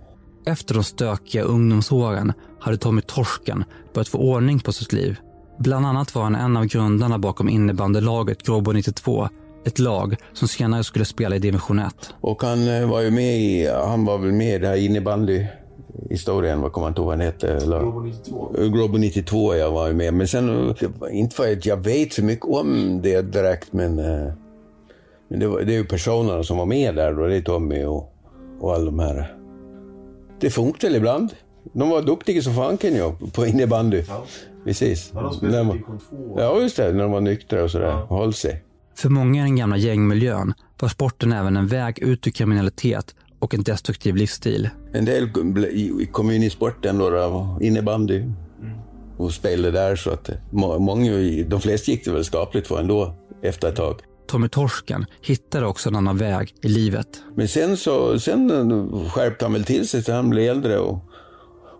Efter 0.45 0.73
de 0.73 0.83
stökiga 0.83 1.43
ungdomsåren 1.43 2.33
hade 2.63 2.77
Tommy 2.77 3.01
Torsken 3.01 3.63
börjat 3.93 4.07
få 4.07 4.17
ordning 4.17 4.59
på 4.59 4.71
sitt 4.71 4.93
liv. 4.93 5.17
Bland 5.57 5.85
annat 5.85 6.15
var 6.15 6.23
han 6.23 6.35
en 6.35 6.57
av 6.57 6.65
grundarna 6.65 7.19
bakom 7.19 7.49
innebandylaget 7.49 8.43
Gråbo 8.43 8.71
92, 8.71 9.29
ett 9.65 9.79
lag 9.79 10.15
som 10.33 10.47
senare 10.47 10.83
skulle 10.83 11.05
spela 11.05 11.35
i 11.35 11.39
division 11.39 11.79
1. 11.79 12.13
Och 12.21 12.43
han 12.43 12.67
eh, 12.67 12.89
var 12.89 13.01
ju 13.01 13.11
med 13.11 13.39
i, 13.39 13.67
han 13.67 14.05
var 14.05 14.17
väl 14.17 14.31
med 14.31 14.55
i 14.55 14.59
det 14.59 14.67
här 14.67 14.75
innebandyhistorien, 14.75 16.61
vad 16.61 16.71
kommer 16.71 16.87
jag 16.87 16.91
inte 16.91 17.01
ihåg 17.01 17.07
vad 17.07 17.17
han 17.17 17.25
hette? 17.25 17.59
Globo 17.65 17.99
92. 17.99 18.51
Globo 18.57 18.97
92, 18.97 19.55
jag 19.55 19.71
var 19.71 19.87
ju 19.87 19.93
med. 19.93 20.13
Men 20.13 20.27
sen, 20.27 20.49
eh, 20.49 20.75
det 20.79 20.87
var 20.99 21.09
inte 21.09 21.35
för 21.35 21.53
att 21.53 21.65
jag 21.65 21.77
vet 21.77 22.13
så 22.13 22.23
mycket 22.23 22.45
om 22.45 22.99
det 23.03 23.21
direkt, 23.21 23.73
men, 23.73 23.99
eh, 23.99 24.33
men 25.27 25.39
det, 25.39 25.47
var, 25.47 25.61
det 25.61 25.73
är 25.73 25.77
ju 25.77 25.85
personerna 25.85 26.43
som 26.43 26.57
var 26.57 26.65
med 26.65 26.95
där 26.95 27.13
då, 27.13 27.27
det 27.27 27.35
är 27.35 27.41
Tommy 27.41 27.83
och, 27.83 28.13
och 28.59 28.73
alla 28.73 28.85
de 28.85 28.99
här. 28.99 29.35
Det 30.39 30.49
funkar 30.49 30.95
ibland. 30.95 31.29
De 31.73 31.89
var 31.89 32.01
duktiga 32.01 32.41
som 32.41 32.55
fanken 32.55 32.95
ju 32.95 33.11
på 33.33 33.45
innebandy. 33.45 34.03
Precis. 34.65 35.11
Ja, 35.13 35.21
de 35.21 35.33
spelade 35.33 35.57
När 35.57 35.63
man- 35.63 35.73
division 35.75 35.99
två. 36.09 36.35
Ja, 36.39 36.61
just 36.61 36.77
det. 36.77 36.93
När 36.93 37.03
de 37.03 37.11
var 37.11 37.21
nyktra 37.21 37.63
och 37.63 37.71
sådär. 37.71 38.05
och 38.11 38.17
höll 38.17 38.33
sig. 38.33 38.63
För 38.95 39.09
många 39.09 39.41
i 39.41 39.43
den 39.43 39.55
gamla 39.55 39.77
gängmiljön 39.77 40.53
var 40.79 40.89
sporten 40.89 41.31
även 41.33 41.57
en 41.57 41.67
väg 41.67 41.99
ut 41.99 42.27
ur 42.27 42.31
kriminalitet 42.31 43.15
och 43.39 43.53
en 43.53 43.63
destruktiv 43.63 44.15
livsstil. 44.15 44.69
En 44.93 45.05
del 45.05 45.29
kom 46.11 46.31
in 46.31 46.43
i 46.43 46.49
sporten 46.49 46.97
då, 46.97 47.57
innebandy. 47.61 48.23
Och 49.17 49.31
spelade 49.33 49.71
där 49.71 49.95
så 49.95 50.09
att 50.09 50.29
må- 50.51 50.79
många, 50.79 51.11
de 51.47 51.61
flesta 51.61 51.91
gick 51.91 52.05
det 52.05 52.11
väl 52.11 52.25
skapligt 52.25 52.67
för 52.67 52.79
ändå 52.79 53.15
efter 53.41 53.69
ett 53.69 53.75
tag. 53.75 53.95
Tommy 54.27 54.47
Torsken 54.49 55.05
hittade 55.21 55.65
också 55.65 55.89
en 55.89 55.95
annan 55.95 56.17
väg 56.17 56.53
i 56.61 56.67
livet. 56.67 57.07
Men 57.35 57.47
sen 57.47 57.77
så 57.77 58.19
sen 58.19 58.51
eh, 58.71 59.09
skärpte 59.09 59.45
han 59.45 59.53
väl 59.53 59.63
till 59.63 59.87
sig 59.87 60.03
så 60.03 60.13
han 60.13 60.29
blev 60.29 60.51
äldre 60.51 60.79
och, 60.79 60.99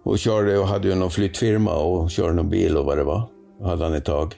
och 0.04 0.20
körde 0.20 0.58
och 0.58 0.68
hade 0.68 0.88
ju 0.88 0.96
någon 0.96 1.12
flyttfirma 1.12 1.76
och 1.76 2.12
körde 2.12 2.34
någon 2.34 2.50
bil 2.50 2.78
och 2.78 2.86
vad 2.86 2.98
det 2.98 3.04
var. 3.04 3.30
Hade 3.64 3.84
han 3.84 3.94
ett 3.94 4.06
tag. 4.06 4.34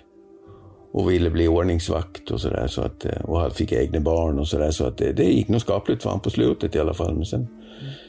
Och 0.94 1.12
ville 1.12 1.30
bli 1.30 1.48
ordningsvakt 1.48 2.32
och 2.32 2.42
sådär. 2.42 2.68
Så 2.68 2.82
att, 2.82 3.06
eh, 3.06 3.22
och 3.22 3.40
han 3.40 3.52
fick 3.52 3.72
egna 3.72 4.00
barn 4.00 4.40
och 4.40 4.48
sådär. 4.48 4.72
Så 4.72 4.86
att 4.86 4.98
det, 4.98 5.12
det 5.14 5.24
gick 5.24 5.48
nog 5.48 5.62
skapligt 5.62 6.02
för 6.04 6.10
honom 6.10 6.22
på 6.22 6.30
slutet 6.30 6.76
i 6.76 6.80
alla 6.80 6.94
fall. 6.94 7.16
Men 7.16 7.26
sen, 7.26 7.48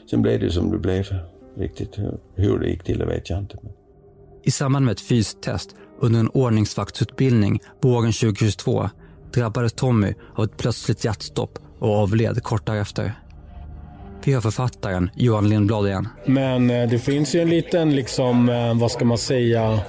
sen 0.09 0.21
blev 0.21 0.39
det 0.39 0.51
som 0.51 0.71
det 0.71 0.77
blev. 0.77 1.05
Riktigt 1.57 1.99
hur- 2.35 2.59
det 2.59 2.69
gick 2.69 2.83
till 2.83 2.99
det 2.99 3.05
vet 3.05 3.29
jag 3.29 3.39
inte. 3.39 3.57
Men. 3.61 3.71
I 4.43 4.51
samband 4.51 4.85
med 4.85 4.91
ett 4.91 5.01
fystest 5.01 5.75
under 6.01 6.19
en 6.19 6.29
ordningsvaktsutbildning 6.29 7.59
våren 7.81 8.11
2022 8.11 8.89
drabbades 9.33 9.73
Tommy 9.73 10.13
av 10.35 10.43
ett 10.45 10.57
plötsligt 10.57 11.05
hjärtstopp 11.05 11.59
och 11.79 11.95
avled 11.95 12.43
kort 12.43 12.65
därefter. 12.65 13.13
Vi 14.27 14.33
har 14.33 14.41
författaren 14.41 15.09
Johan 15.15 15.49
Lindblad 15.49 15.87
igen. 15.87 16.07
Men 16.25 16.69
eh, 16.69 16.89
det 16.89 16.99
finns 16.99 17.35
ju 17.35 17.41
en 17.41 17.49
liten, 17.49 17.95
liksom, 17.95 18.49
eh, 18.49 18.79
vad 18.79 18.91
ska 18.91 19.05
man 19.05 19.17
säga, 19.17 19.79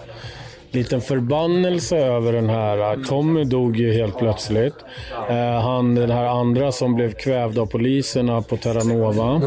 liten 0.70 1.01
förbannelse 1.01 1.97
över 1.97 2.32
den 2.32 2.49
här. 2.49 3.05
Tommy 3.05 3.45
dog 3.45 3.76
ju 3.76 3.93
helt 3.93 4.18
plötsligt. 4.18 4.74
Eh, 5.30 5.61
han, 5.61 5.95
den 5.95 6.11
här 6.11 6.24
andra 6.24 6.72
som 6.72 6.95
blev 6.95 7.12
kvävd 7.12 7.59
av 7.59 7.66
poliserna 7.66 8.43
på 8.43 8.57
Terranova. 8.57 9.41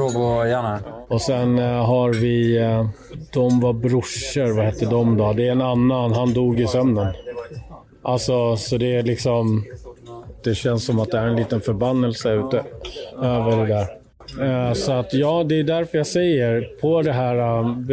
Och 1.08 1.22
sen 1.22 1.60
eh, 1.60 1.86
har 1.86 2.14
vi, 2.14 2.58
eh, 2.58 2.90
de 3.34 3.60
var 3.60 3.74
brorsor, 3.74 4.56
vad 4.56 4.66
hette 4.66 4.86
de 4.86 5.18
då? 5.18 5.34
Det 5.34 5.48
är 5.48 5.52
en 5.52 5.62
annan, 5.62 6.14
han 6.14 6.34
dog 6.34 6.60
i 6.60 6.68
sömnen. 6.68 7.14
Alltså, 8.02 8.58
så 8.58 8.78
det 8.78 8.96
är 8.96 9.04
liksom, 9.04 9.66
det 10.44 10.56
känns 10.56 10.86
som 10.86 11.00
att 11.00 11.12
det 11.12 11.18
är 11.18 11.28
en 11.28 11.36
liten 11.36 11.62
förbannelse 11.62 12.34
ute 12.34 12.64
över 13.22 13.58
det 13.58 13.68
där. 13.68 14.01
Eh, 14.40 14.74
Så 14.74 14.92
att 14.92 15.14
ja, 15.14 15.44
det 15.48 15.60
är 15.60 15.64
därför 15.64 15.98
jag 15.98 16.08
säger 16.08 16.70
på, 16.82 17.02
det 17.02 17.12
här, 17.12 17.36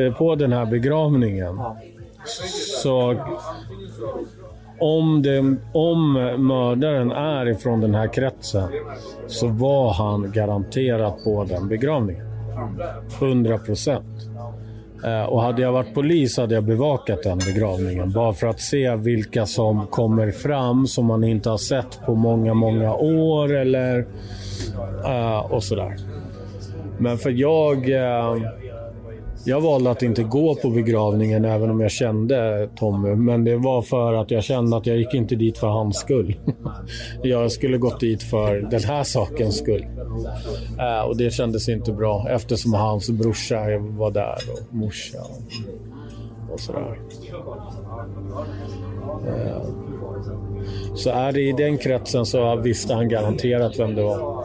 eh, 0.07 0.15
på 0.15 0.35
den 0.35 0.53
här 0.53 0.67
begravningen. 0.67 1.59
Så 2.83 3.17
om, 4.81 5.23
det, 5.23 5.57
om 5.73 6.13
mördaren 6.39 7.11
är 7.13 7.49
ifrån 7.49 7.81
den 7.81 7.95
här 7.95 8.07
kretsen 8.13 8.69
så 9.27 9.47
var 9.49 9.93
han 9.93 10.33
garanterat 10.33 11.25
på 11.25 11.45
den 11.45 11.69
begravningen. 11.69 12.27
100 13.19 13.59
procent. 13.59 14.05
Eh, 15.05 15.23
Och 15.23 15.43
hade 15.43 15.63
jag 15.63 15.73
varit 15.73 15.95
polis 15.95 16.37
hade 16.39 16.55
jag 16.55 16.65
bevakat 16.65 17.23
den 17.23 17.39
begravningen. 17.39 18.13
Bara 18.13 18.33
för 18.33 18.47
att 18.47 18.61
se 18.61 18.97
vilka 18.97 19.47
som 19.47 19.87
kommer 19.87 20.31
fram 20.31 20.87
som 20.87 21.07
man 21.07 21.25
inte 21.25 21.51
har 21.51 21.59
sett 21.59 22.01
på 22.07 22.15
många, 22.15 22.55
många 22.55 22.95
år 22.95 23.57
eller 23.57 24.07
och 25.51 25.63
sådär. 25.65 25.97
Men 26.99 27.19
för 27.19 27.31
jag... 27.31 27.91
Eh, 27.91 28.37
jag 29.45 29.61
valde 29.61 29.91
att 29.91 30.03
inte 30.03 30.23
gå 30.23 30.55
på 30.55 30.71
begravningen 30.71 31.45
även 31.45 31.71
om 31.71 31.81
jag 31.81 31.91
kände 31.91 32.69
Tommy. 32.77 33.15
Men 33.15 33.45
det 33.45 33.57
var 33.57 33.83
för 33.83 34.15
att 34.15 34.31
jag 34.31 34.45
kände 34.45 34.77
att 34.77 34.87
jag 34.87 34.97
gick 34.97 35.15
inte 35.15 35.35
dit 35.35 35.59
för 35.59 35.67
hans 35.67 35.97
skull. 35.97 36.37
Jag 37.23 37.53
skulle 37.53 37.79
gått 37.79 38.01
dit 38.01 38.23
för 38.23 38.55
den 38.71 38.83
här 38.83 39.05
sakens 39.05 39.59
skull. 39.59 39.87
Eh, 40.79 41.09
och 41.09 41.17
det 41.17 41.31
kändes 41.31 41.69
inte 41.69 41.93
bra 41.93 42.27
eftersom 42.31 42.75
hans 42.75 43.11
brorsa 43.11 43.61
var 43.79 44.11
där 44.11 44.39
och 44.53 44.75
morsa 44.75 45.19
och, 46.53 46.61
sådär. 46.61 46.99
Eh, 49.27 49.63
så 50.95 51.11
är 51.11 51.33
det 51.33 51.41
i 51.41 51.53
den 51.53 51.79
kretsen 51.79 52.27
så 52.27 52.57
visste 52.57 52.95
han 52.95 53.09
garanterat 53.09 53.79
vem 53.79 53.95
det 53.95 54.03
var. 54.03 54.45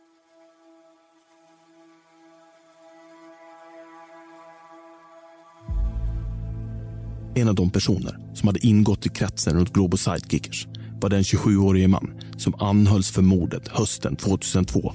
En 7.35 7.47
av 7.47 7.55
de 7.55 7.69
personer 7.69 8.17
som 8.33 8.47
hade 8.47 8.67
ingått 8.67 9.05
i 9.05 9.09
kretsen 9.09 9.57
runt 9.57 9.73
Globo 9.73 9.97
Sidekickers 9.97 10.67
var 11.01 11.09
den 11.09 11.21
27-årige 11.21 11.87
man 11.87 12.13
som 12.37 12.53
anhölls 12.59 13.11
för 13.11 13.21
mordet 13.21 13.67
hösten 13.67 14.15
2002 14.15 14.93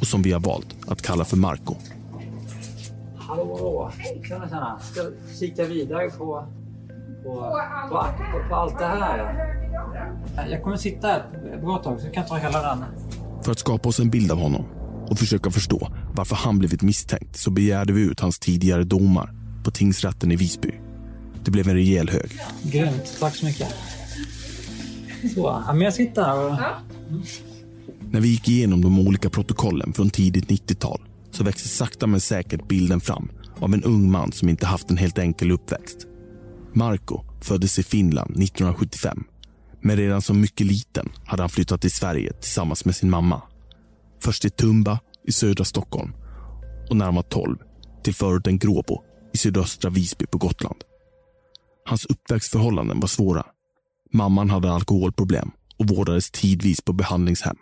och 0.00 0.06
som 0.06 0.22
vi 0.22 0.32
har 0.32 0.40
valt 0.40 0.76
att 0.88 1.02
kalla 1.02 1.24
för 1.24 1.36
Marco. 1.36 1.74
Hallå! 3.16 3.92
Tjena, 4.28 4.48
tjena. 4.48 4.78
Ska 4.92 5.00
kika 5.40 5.64
vidare 5.64 6.10
på, 6.10 6.46
på, 7.22 7.34
på, 7.90 8.48
på, 8.48 8.54
allt 8.54 8.78
det 8.78 8.86
här. 8.86 9.18
Jag 10.50 10.62
kommer 10.62 10.76
sitta 10.76 11.06
här 11.06 11.24
ett 11.54 11.60
bra 11.60 11.78
tag 11.78 12.00
så 12.00 12.06
jag 12.06 12.14
kan 12.14 12.26
ta 12.26 12.36
hela 12.36 12.62
den. 12.62 12.84
För 13.42 13.52
att 13.52 13.58
skapa 13.58 13.88
oss 13.88 14.00
en 14.00 14.10
bild 14.10 14.32
av 14.32 14.38
honom 14.38 14.64
och 15.10 15.18
försöka 15.18 15.50
förstå 15.50 15.88
varför 16.14 16.36
han 16.36 16.58
blivit 16.58 16.82
misstänkt 16.82 17.36
så 17.36 17.50
begärde 17.50 17.92
vi 17.92 18.00
ut 18.00 18.20
hans 18.20 18.38
tidigare 18.38 18.84
domar 18.84 19.30
på 19.64 19.70
tingsrätten 19.70 20.32
i 20.32 20.36
Visby. 20.36 20.85
Det 21.46 21.50
blev 21.50 21.68
en 21.68 21.74
rejäl 21.74 22.08
hög. 22.08 22.30
Grymt. 22.62 23.16
Tack 23.20 23.36
så 23.36 23.46
mycket. 23.46 23.74
Så, 25.34 25.62
ja, 25.66 25.72
men 25.72 25.80
jag 25.80 25.94
sitter 25.94 26.22
här 26.22 26.38
och... 26.38 26.56
När 28.10 28.20
vi 28.20 28.28
gick 28.28 28.48
igenom 28.48 28.82
de 28.82 28.98
olika 28.98 29.30
protokollen 29.30 29.92
från 29.92 30.10
tidigt 30.10 30.48
90-tal 30.48 31.00
så 31.30 31.44
växte 31.44 31.68
sakta 31.68 32.06
men 32.06 32.20
säkert 32.20 32.68
bilden 32.68 33.00
fram 33.00 33.28
av 33.58 33.74
en 33.74 33.82
ung 33.82 34.10
man 34.10 34.32
som 34.32 34.48
inte 34.48 34.66
haft 34.66 34.90
en 34.90 34.96
helt 34.96 35.18
enkel 35.18 35.50
uppväxt. 35.50 36.06
Marco 36.72 37.24
föddes 37.42 37.78
i 37.78 37.82
Finland 37.82 38.30
1975 38.30 39.24
men 39.80 39.96
redan 39.96 40.22
som 40.22 40.40
mycket 40.40 40.66
liten 40.66 41.12
hade 41.26 41.42
han 41.42 41.50
flyttat 41.50 41.80
till 41.80 41.92
Sverige 41.92 42.32
tillsammans 42.32 42.84
med 42.84 42.96
sin 42.96 43.10
mamma. 43.10 43.42
Först 44.22 44.42
till 44.42 44.50
Tumba 44.50 44.98
i 45.26 45.32
södra 45.32 45.64
Stockholm 45.64 46.12
och 46.90 46.96
när 46.96 47.04
han 47.04 47.14
var 47.14 47.22
12 47.22 47.56
till 48.02 48.14
förorten 48.14 48.58
Gråbo 48.58 49.02
i 49.34 49.38
sydöstra 49.38 49.90
Visby 49.90 50.26
på 50.26 50.38
Gotland. 50.38 50.76
Hans 51.88 52.06
uppväxtförhållanden 52.06 53.00
var 53.00 53.08
svåra. 53.08 53.46
Mamman 54.12 54.50
hade 54.50 54.72
alkoholproblem 54.72 55.50
och 55.78 55.88
vårdades 55.88 56.30
tidvis 56.30 56.80
på 56.80 56.92
behandlingshem. 56.92 57.56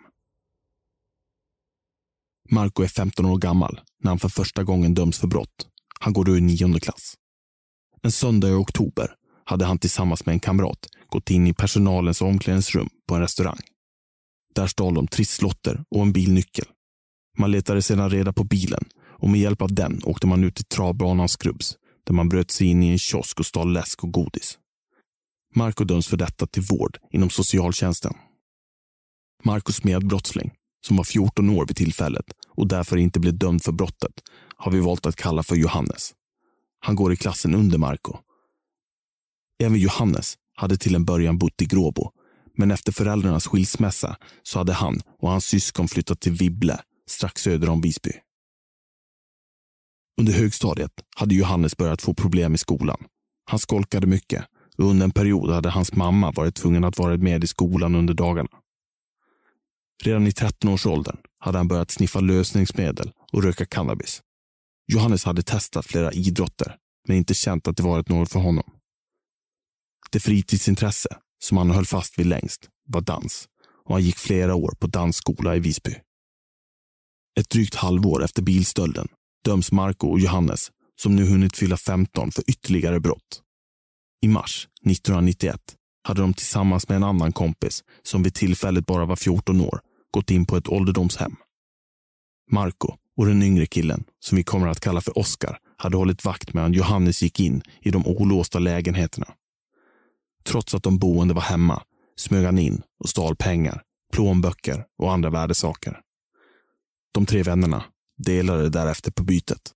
Marco 2.49 2.83
är 2.83 2.87
15 2.87 3.25
år 3.25 3.37
gammal 3.37 3.81
när 4.03 4.11
han 4.11 4.19
för 4.19 4.29
första 4.29 4.63
gången 4.63 4.93
döms 4.93 5.19
för 5.19 5.27
brott. 5.27 5.67
Han 5.99 6.13
går 6.13 6.25
då 6.25 6.37
i 6.37 6.41
nionde 6.41 6.79
klass. 6.79 7.13
En 8.01 8.11
söndag 8.11 8.49
i 8.49 8.53
oktober 8.53 9.15
hade 9.45 9.65
han 9.65 9.79
tillsammans 9.79 10.25
med 10.25 10.33
en 10.33 10.39
kamrat 10.39 10.87
gått 11.09 11.31
in 11.31 11.47
i 11.47 11.53
personalens 11.53 12.21
omklädningsrum 12.21 12.89
på 13.07 13.15
en 13.15 13.21
restaurang. 13.21 13.59
Där 14.55 14.67
stal 14.67 14.93
de 14.93 15.07
trisslotter 15.07 15.83
och 15.89 16.01
en 16.01 16.13
bilnyckel. 16.13 16.65
Man 17.37 17.51
letade 17.51 17.81
sedan 17.81 18.09
reda 18.09 18.33
på 18.33 18.43
bilen 18.43 18.83
och 19.03 19.29
med 19.29 19.39
hjälp 19.39 19.61
av 19.61 19.73
den 19.73 20.01
åkte 20.03 20.27
man 20.27 20.43
ut 20.43 20.55
till 20.55 20.65
travbanans 20.65 21.31
Skrubbs 21.31 21.77
där 22.05 22.13
man 22.13 22.29
bröt 22.29 22.51
sig 22.51 22.67
in 22.67 22.83
i 22.83 22.87
en 22.87 22.99
kiosk 22.99 23.39
och 23.39 23.45
stal 23.45 23.73
läsk 23.73 24.03
och 24.03 24.11
godis. 24.11 24.57
Marco 25.55 25.83
döms 25.83 26.07
för 26.07 26.17
detta 26.17 26.47
till 26.47 26.63
vård 26.63 26.97
inom 27.11 27.29
socialtjänsten. 27.29 28.13
Marcos 29.43 29.83
medbrottsling, 29.83 30.51
som 30.87 30.97
var 30.97 31.03
14 31.03 31.49
år 31.49 31.65
vid 31.67 31.75
tillfället 31.75 32.25
och 32.49 32.67
därför 32.67 32.97
inte 32.97 33.19
blev 33.19 33.37
dömd 33.37 33.63
för 33.63 33.71
brottet, 33.71 34.11
har 34.57 34.71
vi 34.71 34.79
valt 34.79 35.05
att 35.05 35.15
kalla 35.15 35.43
för 35.43 35.55
Johannes. 35.55 36.13
Han 36.79 36.95
går 36.95 37.13
i 37.13 37.15
klassen 37.15 37.55
under 37.55 37.77
Marco. 37.77 38.17
Även 39.63 39.79
Johannes 39.79 40.35
hade 40.55 40.77
till 40.77 40.95
en 40.95 41.05
början 41.05 41.37
bott 41.37 41.61
i 41.61 41.65
Gråbo, 41.65 42.11
men 42.57 42.71
efter 42.71 42.91
föräldrarnas 42.91 43.47
skilsmässa 43.47 44.17
så 44.43 44.59
hade 44.59 44.73
han 44.73 45.01
och 45.19 45.29
hans 45.29 45.45
syskon 45.45 45.87
flyttat 45.87 46.19
till 46.19 46.31
Vibble, 46.31 46.79
strax 47.09 47.41
söder 47.41 47.69
om 47.69 47.81
Visby. 47.81 48.11
Under 50.17 50.33
högstadiet 50.33 50.91
hade 51.15 51.35
Johannes 51.35 51.77
börjat 51.77 52.01
få 52.01 52.13
problem 52.13 52.55
i 52.55 52.57
skolan. 52.57 53.05
Han 53.45 53.59
skolkade 53.59 54.07
mycket 54.07 54.45
och 54.77 54.85
under 54.85 55.03
en 55.03 55.11
period 55.11 55.49
hade 55.49 55.69
hans 55.69 55.93
mamma 55.93 56.31
varit 56.31 56.55
tvungen 56.55 56.83
att 56.83 56.97
vara 56.97 57.17
med 57.17 57.43
i 57.43 57.47
skolan 57.47 57.95
under 57.95 58.13
dagarna. 58.13 58.49
Redan 60.03 60.27
i 60.27 60.29
13-årsåldern 60.29 61.17
hade 61.39 61.57
han 61.57 61.67
börjat 61.67 61.91
sniffa 61.91 62.19
lösningsmedel 62.19 63.11
och 63.31 63.43
röka 63.43 63.65
cannabis. 63.65 64.21
Johannes 64.87 65.25
hade 65.25 65.43
testat 65.43 65.85
flera 65.85 66.11
idrotter, 66.11 66.75
men 67.07 67.17
inte 67.17 67.33
känt 67.33 67.67
att 67.67 67.77
det 67.77 67.83
varit 67.83 68.09
något 68.09 68.31
för 68.31 68.39
honom. 68.39 68.71
Det 70.11 70.19
fritidsintresse 70.19 71.09
som 71.43 71.57
han 71.57 71.71
höll 71.71 71.85
fast 71.85 72.19
vid 72.19 72.25
längst 72.25 72.69
var 72.87 73.01
dans 73.01 73.47
och 73.85 73.93
han 73.93 74.03
gick 74.03 74.17
flera 74.17 74.55
år 74.55 74.73
på 74.79 74.87
dansskola 74.87 75.55
i 75.55 75.59
Visby. 75.59 75.95
Ett 77.39 77.49
drygt 77.49 77.75
halvår 77.75 78.23
efter 78.23 78.41
bilstölden 78.41 79.07
döms 79.45 79.71
Marco 79.71 80.07
och 80.07 80.19
Johannes, 80.19 80.71
som 81.01 81.15
nu 81.15 81.25
hunnit 81.25 81.57
fylla 81.57 81.77
15, 81.77 82.31
för 82.31 82.43
ytterligare 82.47 82.99
brott. 82.99 83.41
I 84.21 84.27
mars 84.27 84.67
1991 84.85 85.59
hade 86.03 86.21
de 86.21 86.33
tillsammans 86.33 86.89
med 86.89 86.95
en 86.95 87.03
annan 87.03 87.31
kompis, 87.31 87.83
som 88.03 88.23
vid 88.23 88.33
tillfället 88.33 88.85
bara 88.85 89.05
var 89.05 89.15
14 89.15 89.61
år, 89.61 89.79
gått 90.11 90.31
in 90.31 90.45
på 90.45 90.57
ett 90.57 90.67
ålderdomshem. 90.67 91.35
Marco 92.51 92.93
och 93.17 93.25
den 93.25 93.43
yngre 93.43 93.65
killen, 93.65 94.03
som 94.19 94.35
vi 94.35 94.43
kommer 94.43 94.67
att 94.67 94.79
kalla 94.79 95.01
för 95.01 95.17
Oscar, 95.17 95.57
hade 95.77 95.97
hållit 95.97 96.25
vakt 96.25 96.53
medan 96.53 96.73
Johannes 96.73 97.23
gick 97.23 97.39
in 97.39 97.61
i 97.81 97.91
de 97.91 98.07
olåsta 98.07 98.59
lägenheterna. 98.59 99.27
Trots 100.43 100.75
att 100.75 100.83
de 100.83 100.97
boende 100.97 101.33
var 101.33 101.41
hemma 101.41 101.83
smög 102.17 102.45
han 102.45 102.59
in 102.59 102.81
och 102.99 103.09
stal 103.09 103.35
pengar, 103.35 103.81
plånböcker 104.13 104.85
och 104.97 105.13
andra 105.13 105.29
värdesaker. 105.29 105.99
De 107.13 107.25
tre 107.25 107.43
vännerna 107.43 107.83
delade 108.17 108.69
därefter 108.69 109.11
på 109.11 109.23
bytet. 109.23 109.71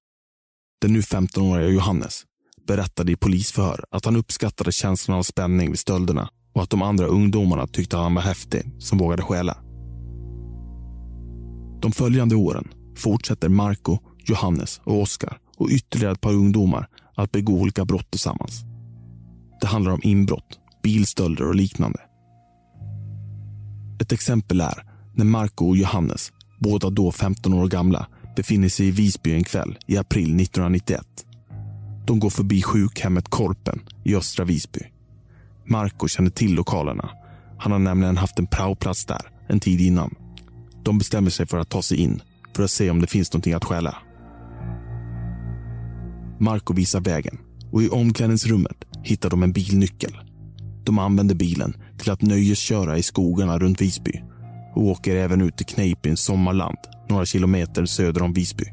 Den 0.82 0.94
nu 0.94 1.02
15-åriga 1.02 1.68
Johannes 1.68 2.26
berättade 2.68 3.12
i 3.12 3.16
polisförhör 3.16 3.86
att 3.92 4.06
han 4.06 4.16
uppskattade 4.16 4.72
känslan 4.72 5.18
av 5.18 5.24
spänning 5.24 5.70
vid 5.70 5.80
stölderna 5.80 6.30
och 6.54 6.64
att 6.64 6.70
de 6.70 6.82
andra 6.82 7.06
ungdomarna 7.06 7.68
tyckte 7.68 7.98
han 7.98 8.16
var 8.16 8.22
häftig 8.22 8.72
som 8.80 8.98
vågade 8.98 9.22
stjäla. 9.22 9.58
De 11.82 11.92
följande 11.92 12.36
åren 12.36 12.68
fortsätter 12.98 13.50
Marco, 13.50 13.98
Johannes 14.18 14.82
och 14.84 15.02
Oskar 15.02 15.38
och 15.58 15.70
ytterligare 15.70 16.14
ett 16.14 16.22
par 16.22 16.34
ungdomar 16.34 16.88
att 17.16 17.32
begå 17.32 17.54
olika 17.54 17.86
brott 17.86 18.12
tillsammans. 18.12 18.62
Det 19.62 19.68
handlar 19.68 19.92
om 19.92 20.02
inbrott, 20.04 20.60
bilstölder 20.84 21.48
och 21.48 21.56
liknande. 21.56 22.00
Ett 24.02 24.12
exempel 24.12 24.62
är 24.62 24.84
när 25.16 25.26
Marco 25.26 25.68
och 25.68 25.78
Johannes, 25.78 26.32
båda 26.60 26.90
då 26.90 27.12
15 27.12 27.54
år 27.54 27.68
gamla, 27.68 28.08
befinner 28.40 28.70
sig 28.70 28.88
i 28.88 28.92
Visby 28.92 29.34
en 29.34 29.44
kväll 29.44 29.78
i 29.88 29.98
april 29.98 30.24
1991. 30.24 31.06
De 32.06 32.20
går 32.20 32.30
förbi 32.30 32.62
sjukhemmet 32.62 33.30
Korpen 33.30 33.80
i 34.04 34.16
östra 34.16 34.46
Visby. 34.46 34.80
Marco 35.66 36.08
känner 36.08 36.30
till 36.30 36.54
lokalerna. 36.54 37.10
Han 37.58 37.72
har 37.72 37.80
nämligen 37.80 38.18
haft 38.18 38.40
en 38.40 38.48
praoplats 38.48 39.06
där 39.06 39.22
en 39.48 39.60
tid 39.60 39.82
innan. 39.82 40.16
De 40.84 40.98
bestämmer 40.98 41.30
sig 41.30 41.48
för 41.48 41.58
att 41.58 41.70
ta 41.70 41.82
sig 41.82 41.98
in 41.98 42.22
för 42.56 42.64
att 42.64 42.72
se 42.72 42.90
om 42.90 43.02
det 43.02 43.08
finns 43.08 43.34
någonting 43.34 43.54
att 43.54 43.66
stjäla. 43.66 43.96
Marco 46.40 46.74
visar 46.74 47.00
vägen 47.02 47.38
och 47.72 47.84
i 47.84 47.90
omklädningsrummet 47.90 48.86
hittar 49.04 49.30
de 49.30 49.44
en 49.44 49.52
bilnyckel. 49.52 50.18
De 50.86 51.00
använder 51.00 51.36
bilen 51.36 51.74
till 51.98 52.12
att 52.12 52.22
nöjesköra 52.22 52.98
i 52.98 53.04
skogarna 53.04 53.60
runt 53.60 53.82
Visby 53.82 54.22
och 54.76 54.84
åker 54.84 55.16
även 55.16 55.42
ut 55.42 55.58
till 55.58 55.66
Kneippins 55.66 56.22
sommarland 56.22 56.78
några 57.10 57.26
kilometer 57.26 57.86
söder 57.86 58.22
om 58.22 58.34
Visby. 58.34 58.66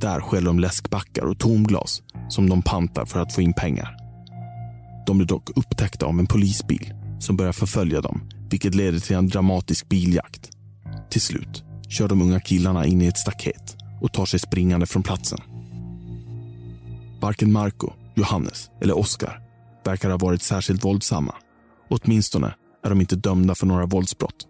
Där 0.00 0.20
stjäl 0.20 0.44
de 0.44 0.58
läskbackar 0.58 1.22
och 1.22 1.38
tomglas 1.38 2.02
som 2.28 2.48
de 2.48 2.62
pantar 2.62 3.04
för 3.04 3.20
att 3.20 3.32
få 3.32 3.42
in 3.42 3.52
pengar. 3.52 3.96
De 5.06 5.18
blir 5.18 5.28
dock 5.28 5.50
upptäckta 5.56 6.06
av 6.06 6.18
en 6.18 6.26
polisbil 6.26 6.94
som 7.20 7.36
börjar 7.36 7.52
förfölja 7.52 8.00
dem, 8.00 8.28
vilket 8.50 8.74
leder 8.74 8.98
till 8.98 9.16
en 9.16 9.28
dramatisk 9.28 9.88
biljakt. 9.88 10.50
Till 11.10 11.20
slut 11.20 11.64
kör 11.88 12.08
de 12.08 12.22
unga 12.22 12.40
killarna 12.40 12.86
in 12.86 13.02
i 13.02 13.06
ett 13.06 13.18
staket 13.18 13.76
och 14.00 14.12
tar 14.12 14.26
sig 14.26 14.40
springande 14.40 14.86
från 14.86 15.02
platsen. 15.02 15.38
Varken 17.20 17.52
Marco, 17.52 17.92
Johannes 18.14 18.70
eller 18.80 18.98
Oskar 18.98 19.40
verkar 19.84 20.10
ha 20.10 20.16
varit 20.16 20.42
särskilt 20.42 20.84
våldsamma. 20.84 21.34
Åtminstone 21.90 22.54
är 22.84 22.88
de 22.90 23.00
inte 23.00 23.16
dömda 23.16 23.54
för 23.54 23.66
några 23.66 23.86
våldsbrott. 23.86 24.46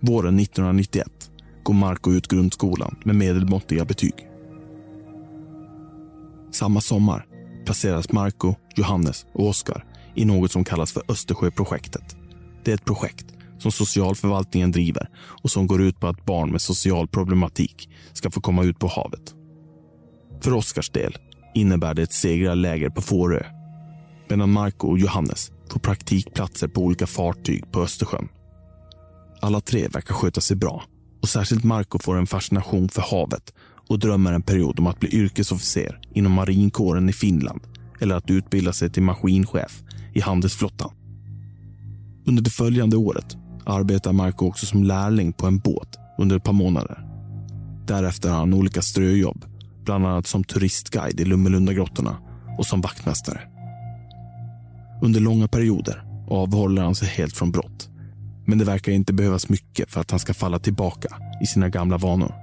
Våren 0.00 0.38
1991 0.38 1.31
går 1.62 1.74
Marco 1.74 2.12
ut 2.12 2.28
grundskolan 2.28 2.96
med 3.04 3.16
medelmåttiga 3.16 3.84
betyg. 3.84 4.14
Samma 6.50 6.80
sommar 6.80 7.26
placeras 7.64 8.12
Marco, 8.12 8.54
Johannes 8.76 9.26
och 9.34 9.48
Oskar 9.48 9.84
i 10.14 10.24
något 10.24 10.52
som 10.52 10.64
kallas 10.64 10.92
för 10.92 11.02
Östersjöprojektet. 11.08 12.16
Det 12.64 12.70
är 12.70 12.74
ett 12.74 12.84
projekt 12.84 13.26
som 13.58 13.72
socialförvaltningen 13.72 14.72
driver 14.72 15.08
och 15.42 15.50
som 15.50 15.66
går 15.66 15.82
ut 15.82 16.00
på 16.00 16.06
att 16.06 16.24
barn 16.24 16.50
med 16.50 16.62
social 16.62 17.08
problematik 17.08 17.88
ska 18.12 18.30
få 18.30 18.40
komma 18.40 18.64
ut 18.64 18.78
på 18.78 18.86
havet. 18.86 19.34
För 20.40 20.52
Oskars 20.52 20.90
del 20.90 21.16
innebär 21.54 21.94
det 21.94 22.02
ett 22.02 22.12
segrarläger 22.12 22.90
på 22.90 23.02
Fårö 23.02 23.44
medan 24.28 24.52
Marco 24.52 24.88
och 24.88 24.98
Johannes 24.98 25.50
får 25.68 25.80
praktikplatser 25.80 26.68
på 26.68 26.80
olika 26.80 27.06
fartyg 27.06 27.72
på 27.72 27.80
Östersjön. 27.80 28.28
Alla 29.40 29.60
tre 29.60 29.88
verkar 29.88 30.14
sköta 30.14 30.40
sig 30.40 30.56
bra 30.56 30.84
och 31.22 31.28
särskilt 31.28 31.64
Marco 31.64 31.98
får 31.98 32.16
en 32.16 32.26
fascination 32.26 32.88
för 32.88 33.02
havet 33.02 33.54
och 33.88 33.98
drömmer 33.98 34.32
en 34.32 34.42
period 34.42 34.78
om 34.78 34.86
att 34.86 35.00
bli 35.00 35.14
yrkesofficer 35.14 36.00
inom 36.14 36.32
marinkåren 36.32 37.08
i 37.08 37.12
Finland 37.12 37.60
eller 38.00 38.14
att 38.14 38.30
utbilda 38.30 38.72
sig 38.72 38.90
till 38.90 39.02
maskinchef 39.02 39.82
i 40.14 40.20
handelsflottan. 40.20 40.90
Under 42.26 42.42
det 42.42 42.50
följande 42.50 42.96
året 42.96 43.36
arbetar 43.66 44.12
Marco 44.12 44.46
också 44.46 44.66
som 44.66 44.84
lärling 44.84 45.32
på 45.32 45.46
en 45.46 45.58
båt 45.58 45.98
under 46.18 46.36
ett 46.36 46.44
par 46.44 46.52
månader. 46.52 47.06
Därefter 47.86 48.30
har 48.30 48.38
han 48.38 48.54
olika 48.54 48.82
ströjobb, 48.82 49.44
bland 49.84 50.06
annat 50.06 50.26
som 50.26 50.44
turistguide 50.44 51.20
i 51.20 51.24
Lummelundagrottorna 51.24 52.16
och 52.58 52.66
som 52.66 52.80
vaktmästare. 52.80 53.40
Under 55.02 55.20
långa 55.20 55.48
perioder 55.48 56.04
avhåller 56.28 56.82
han 56.82 56.94
sig 56.94 57.08
helt 57.08 57.36
från 57.36 57.52
brott. 57.52 57.88
Men 58.46 58.58
det 58.58 58.64
verkar 58.64 58.92
inte 58.92 59.12
behövas 59.12 59.48
mycket 59.48 59.90
för 59.90 60.00
att 60.00 60.10
han 60.10 60.20
ska 60.20 60.34
falla 60.34 60.58
tillbaka 60.58 61.16
i 61.42 61.46
sina 61.46 61.68
gamla 61.68 61.98
vanor. 61.98 62.34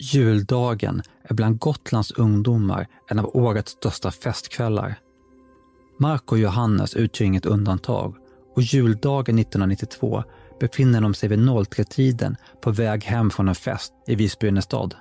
Juldagen 0.00 1.02
är 1.22 1.34
bland 1.34 1.58
Gotlands 1.58 2.10
ungdomar 2.10 2.86
en 3.08 3.18
av 3.18 3.36
årets 3.36 3.72
största 3.72 4.10
festkvällar. 4.10 4.94
Mark 5.98 6.32
och 6.32 6.38
Johannes 6.38 6.94
utgör 6.94 7.26
inget 7.26 7.46
undantag 7.46 8.16
och 8.54 8.62
juldagen 8.62 9.38
1992 9.38 10.24
befinner 10.60 11.00
de 11.00 11.14
sig 11.14 11.28
vid 11.28 11.38
03-tiden 11.38 12.36
på 12.62 12.70
väg 12.70 13.04
hem 13.04 13.30
från 13.30 13.48
en 13.48 13.54
fest 13.54 13.92
i 14.06 14.14
Visby 14.14 14.48
innerstad. 14.48 14.94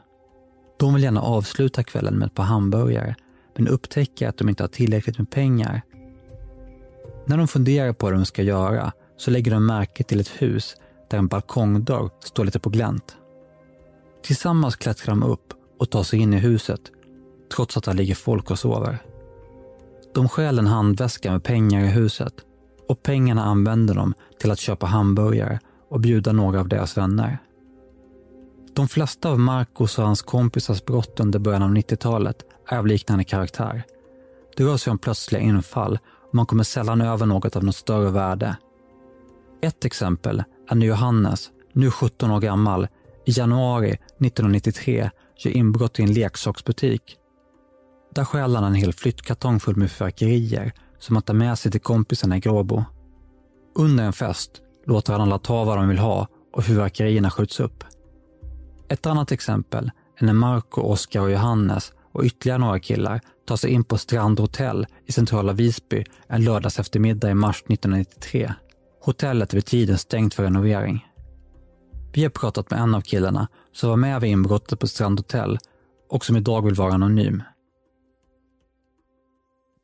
De 0.82 0.93
vill 0.93 1.03
gärna 1.03 1.21
avsluta 1.21 1.84
kvällen 1.84 2.19
med 2.19 2.25
ett 2.25 2.34
par 2.34 2.43
hamburgare 2.43 3.15
men 3.57 3.67
upptäcker 3.67 4.27
att 4.27 4.38
de 4.38 4.49
inte 4.49 4.63
har 4.63 4.67
tillräckligt 4.67 5.17
med 5.17 5.29
pengar. 5.29 5.82
När 7.25 7.38
de 7.38 7.47
funderar 7.47 7.93
på 7.93 8.05
vad 8.05 8.13
de 8.13 8.25
ska 8.25 8.43
göra 8.43 8.91
så 9.17 9.32
lägger 9.32 9.51
de 9.51 9.65
märke 9.65 10.03
till 10.03 10.19
ett 10.19 10.41
hus 10.41 10.75
där 11.09 11.17
en 11.17 11.27
balkongdörr 11.27 12.09
står 12.23 12.45
lite 12.45 12.59
på 12.59 12.69
glänt. 12.69 13.15
Tillsammans 14.23 14.75
klättrar 14.75 15.15
de 15.15 15.23
upp 15.23 15.53
och 15.79 15.89
tar 15.89 16.03
sig 16.03 16.19
in 16.19 16.34
i 16.34 16.38
huset 16.38 16.82
trots 17.55 17.77
att 17.77 17.84
där 17.84 17.93
ligger 17.93 18.15
folk 18.15 18.51
och 18.51 18.59
sover. 18.59 18.97
De 20.13 20.29
stjäl 20.29 20.59
en 20.59 20.67
handväska 20.67 21.32
med 21.32 21.43
pengar 21.43 21.84
i 21.84 21.88
huset 21.88 22.34
och 22.88 23.03
pengarna 23.03 23.43
använder 23.43 23.95
de 23.95 24.13
till 24.39 24.51
att 24.51 24.59
köpa 24.59 24.86
hamburgare 24.86 25.59
och 25.89 25.99
bjuda 25.99 26.32
några 26.32 26.59
av 26.59 26.67
deras 26.67 26.97
vänner. 26.97 27.38
De 28.74 28.88
flesta 28.88 29.30
av 29.30 29.39
Marcos 29.39 29.99
och 29.99 30.05
hans 30.05 30.22
kompisars 30.22 30.86
brott 30.86 31.19
under 31.19 31.39
början 31.39 31.63
av 31.63 31.69
90-talet 31.69 32.45
är 32.67 32.78
av 32.78 32.88
liknande 32.88 33.24
karaktär. 33.24 33.84
Det 34.57 34.63
rör 34.63 34.78
sig 34.78 34.91
om 34.91 34.97
plötsliga 34.97 35.41
infall 35.41 35.99
och 36.30 36.36
man 36.36 36.45
kommer 36.45 36.63
sällan 36.63 37.01
över 37.01 37.26
något 37.26 37.55
av 37.55 37.63
något 37.63 37.76
större 37.76 38.09
värde. 38.09 38.57
Ett 39.61 39.86
exempel 39.86 40.43
är 40.69 40.76
när 40.76 40.88
Johannes, 40.88 41.49
nu 41.74 41.91
17 41.91 42.32
år 42.32 42.39
gammal, 42.39 42.88
i 43.26 43.32
januari 43.32 43.91
1993 43.91 45.09
gör 45.38 45.51
inbrott 45.51 45.99
i 45.99 46.03
en 46.03 46.13
leksaksbutik. 46.13 47.17
Där 48.15 48.26
stjäl 48.26 48.55
han 48.55 48.63
en 48.63 48.76
hel 48.76 48.93
flyttkartong 48.93 49.59
full 49.59 49.76
med 49.76 49.91
fyrverkerier 49.91 50.74
som 50.99 51.15
han 51.15 51.24
tar 51.24 51.34
med 51.34 51.59
sig 51.59 51.72
till 51.72 51.82
kompisarna 51.82 52.38
i 52.38 52.39
Gråbo. 52.39 52.84
Under 53.76 54.03
en 54.03 54.13
fest 54.13 54.51
låter 54.86 55.13
han 55.13 55.22
alla 55.22 55.39
ta 55.39 55.63
vad 55.63 55.78
de 55.78 55.88
vill 55.88 55.97
ha 55.97 56.28
och 56.53 56.63
fyrverkerierna 56.63 57.30
skjuts 57.32 57.59
upp. 57.59 57.84
Ett 58.91 59.05
annat 59.05 59.31
exempel 59.31 59.91
är 60.17 60.25
när 60.25 60.33
Marco, 60.33 60.81
Oskar 60.81 61.21
och 61.21 61.31
Johannes 61.31 61.93
och 62.11 62.23
ytterligare 62.23 62.59
några 62.59 62.79
killar 62.79 63.21
tar 63.47 63.55
sig 63.55 63.71
in 63.71 63.83
på 63.83 63.97
Strand 63.97 64.39
Hotel 64.39 64.87
i 65.05 65.11
centrala 65.11 65.53
Visby 65.53 66.03
en 66.27 66.43
lördags 66.43 66.79
eftermiddag 66.79 67.29
i 67.29 67.33
mars 67.33 67.57
1993. 67.57 68.53
Hotellet 69.01 69.53
är 69.53 69.57
vid 69.57 69.65
tiden 69.65 69.97
stängt 69.97 70.33
för 70.33 70.43
renovering. 70.43 71.07
Vi 72.13 72.23
har 72.23 72.29
pratat 72.29 72.69
med 72.69 72.79
en 72.79 72.95
av 72.95 73.01
killarna 73.01 73.47
som 73.73 73.89
var 73.89 73.97
med 73.97 74.21
vid 74.21 74.31
inbrottet 74.31 74.79
på 74.79 74.87
Strand 74.87 75.19
Hotel 75.19 75.59
och 76.09 76.25
som 76.25 76.37
idag 76.37 76.65
vill 76.65 76.73
vara 76.73 76.93
anonym 76.93 77.43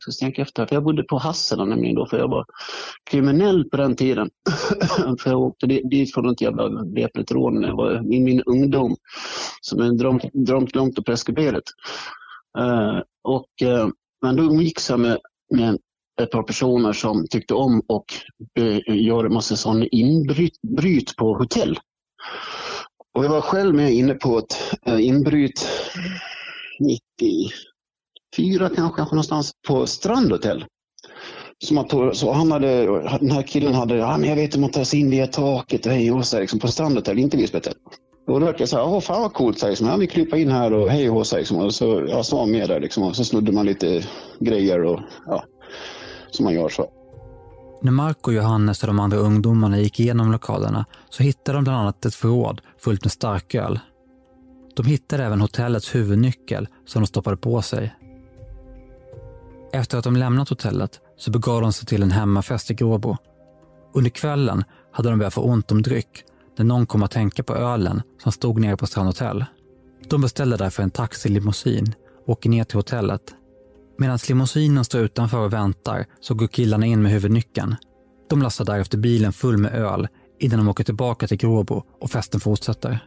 faktiskt 0.08 0.20
tänka 0.20 0.42
efter. 0.42 0.66
För 0.66 0.76
jag 0.76 0.84
bodde 0.84 1.04
på 1.04 1.18
Hassela 1.18 1.66
nämligen 1.66 1.96
då, 1.96 2.06
för 2.06 2.18
jag 2.18 2.28
var 2.28 2.46
kriminell 3.12 3.70
på 3.70 3.78
den 3.78 3.96
tiden. 3.96 4.30
för 5.20 5.30
jag 5.30 5.42
åkte 5.42 5.68
dit 5.68 6.14
från 6.14 6.30
ett 6.30 6.42
jävla 6.42 6.84
väpnat 6.96 7.32
rån 7.32 7.62
när 7.62 7.68
jag 7.68 7.76
var 7.76 8.14
i 8.14 8.20
min 8.20 8.42
ungdom. 8.42 8.96
Som 9.62 9.82
är 9.82 9.92
drömt, 9.92 10.24
drömt 10.34 10.76
långt 10.76 10.98
eh, 10.98 11.00
och 11.00 11.06
preskriberat. 11.06 11.64
Uh, 12.60 13.02
och, 13.24 13.50
uh, 13.64 13.88
men 14.22 14.36
då 14.36 14.44
umgicks 14.44 14.90
jag 14.90 15.00
med, 15.00 15.18
med 15.56 15.78
ett 16.22 16.32
par 16.32 16.44
personer 16.44 16.94
som 16.94 17.28
tyckte 17.28 17.54
om 17.54 17.80
att 17.80 18.62
uh, 18.64 18.78
eh, 18.88 19.06
göra 19.06 19.28
en 19.28 19.34
massa 19.34 19.56
sådana 19.56 19.86
inbryt 19.86 21.16
på 21.18 21.34
hotell. 21.34 21.80
Och 23.14 23.26
jag 23.26 23.30
var 23.30 23.42
själv 23.42 23.76
med 23.76 23.94
inne 23.94 24.14
på 24.14 24.38
ett 24.38 24.56
eh, 24.86 25.08
inbryt 25.08 25.68
94 28.38 28.70
kanske, 28.76 29.02
någonstans 29.02 29.52
på 29.68 29.88
Strandhotell. 29.88 30.66
Som 31.66 31.78
att, 31.78 32.18
så 32.18 32.34
han 32.34 32.52
hade, 32.52 32.86
den 33.20 33.32
här 33.32 33.42
killen 33.42 33.74
hade, 33.74 33.96
ja, 33.96 34.18
men 34.18 34.30
jag 34.30 34.36
vet 34.36 34.56
hur 34.56 34.62
man 34.62 34.72
tar 34.72 34.84
sig 34.84 35.00
in 35.00 35.10
via 35.10 35.28
taket 35.28 35.86
och 35.86 35.92
hej 35.92 36.12
och 36.12 36.26
så, 36.26 36.40
liksom, 36.40 36.60
på 36.60 36.68
Strandhotell, 36.68 37.20
inte 37.20 37.38
Visbyhotell. 37.38 37.74
och 38.28 38.40
då 38.40 38.46
hörde 38.46 38.60
jag 38.60 38.70
så 38.70 38.78
här, 38.78 38.86
åh 38.86 39.00
fan 39.00 39.22
vad 39.22 39.34
coolt, 39.34 39.60
så 39.60 39.70
liksom. 39.70 39.88
ja, 39.88 39.98
vi 39.98 40.08
krypa 40.08 40.38
in 40.38 40.52
här 40.52 40.74
och 40.74 40.90
hej 40.90 41.10
och 41.10 41.28
så, 41.28 41.38
liksom. 41.38 41.58
och 41.58 41.74
så 41.74 42.06
ja, 42.08 42.24
så 42.24 42.38
var 42.38 42.46
med 42.46 42.70
där 42.70 42.80
liksom, 42.80 43.04
och 43.04 43.16
så 43.16 43.24
snodde 43.24 43.52
man 43.52 43.66
lite 43.66 44.04
grejer 44.40 44.84
och 44.84 45.00
ja, 45.26 45.44
som 46.32 46.44
man 46.44 46.54
gör 46.54 46.70
så. 46.70 46.90
När 47.82 47.92
Marco, 47.92 48.32
Johannes 48.32 48.84
och 48.84 48.88
de 48.88 49.00
andra 49.00 49.18
ungdomarna 49.18 49.80
gick 49.80 50.00
igenom 50.00 50.32
lokalerna 50.32 50.86
så 51.10 51.24
hittade 51.24 51.58
de 51.58 51.64
bland 51.64 51.80
annat 51.80 52.06
ett 52.06 52.16
förråd 52.16 52.62
fullt 52.80 53.04
med 53.04 53.12
starköl. 53.12 53.80
De 54.76 54.86
hittade 54.86 55.24
även 55.24 55.42
hotellets 55.42 55.96
huvudnyckel 55.96 56.68
som 56.86 57.02
de 57.02 57.08
stoppade 57.08 57.38
på 57.38 57.62
sig. 57.62 57.96
Efter 59.74 59.98
att 59.98 60.04
de 60.04 60.16
lämnat 60.16 60.50
hotellet 60.50 61.00
så 61.18 61.32
begav 61.32 61.62
de 61.62 61.74
sig 61.74 61.86
till 61.86 62.04
en 62.04 62.12
hemmafest 62.12 62.72
i 62.72 62.74
Gråbo. 62.74 63.18
Under 63.94 64.10
kvällen 64.10 64.64
hade 64.92 65.10
de 65.10 65.20
börjat 65.20 65.34
få 65.34 65.42
ont 65.42 65.72
om 65.72 65.82
dryck 65.82 66.24
när 66.58 66.66
någon 66.66 66.86
kom 66.86 67.04
att 67.04 67.12
tänka 67.12 67.44
på 67.44 67.56
ölen 67.56 68.02
som 68.24 68.32
stod 68.32 68.60
nere 68.60 68.78
på 68.78 68.88
Strand 68.88 69.08
Hotel. 69.08 69.46
De 70.10 70.22
beställde 70.22 70.58
därför 70.58 70.84
en 70.84 70.92
taxilimousin 70.92 71.94
och 72.26 72.30
åker 72.30 72.50
ner 72.50 72.64
till 72.64 72.78
hotellet. 72.78 73.22
Medan 73.98 74.20
limousinen 74.30 74.86
står 74.86 75.02
utanför 75.02 75.38
och 75.40 75.54
väntar 75.54 76.06
så 76.22 76.34
går 76.34 76.48
killarna 76.48 76.86
in 76.86 77.02
med 77.02 77.12
huvudnyckeln. 77.12 77.76
De 78.30 78.42
lastar 78.42 78.66
därefter 78.66 78.98
bilen 78.98 79.34
full 79.34 79.58
med 79.58 79.74
öl 79.76 80.08
innan 80.40 80.60
de 80.60 80.68
åker 80.68 80.84
tillbaka 80.84 81.28
till 81.28 81.38
Gråbo 81.38 81.84
och 82.02 82.12
festen 82.12 82.40
fortsätter. 82.40 83.00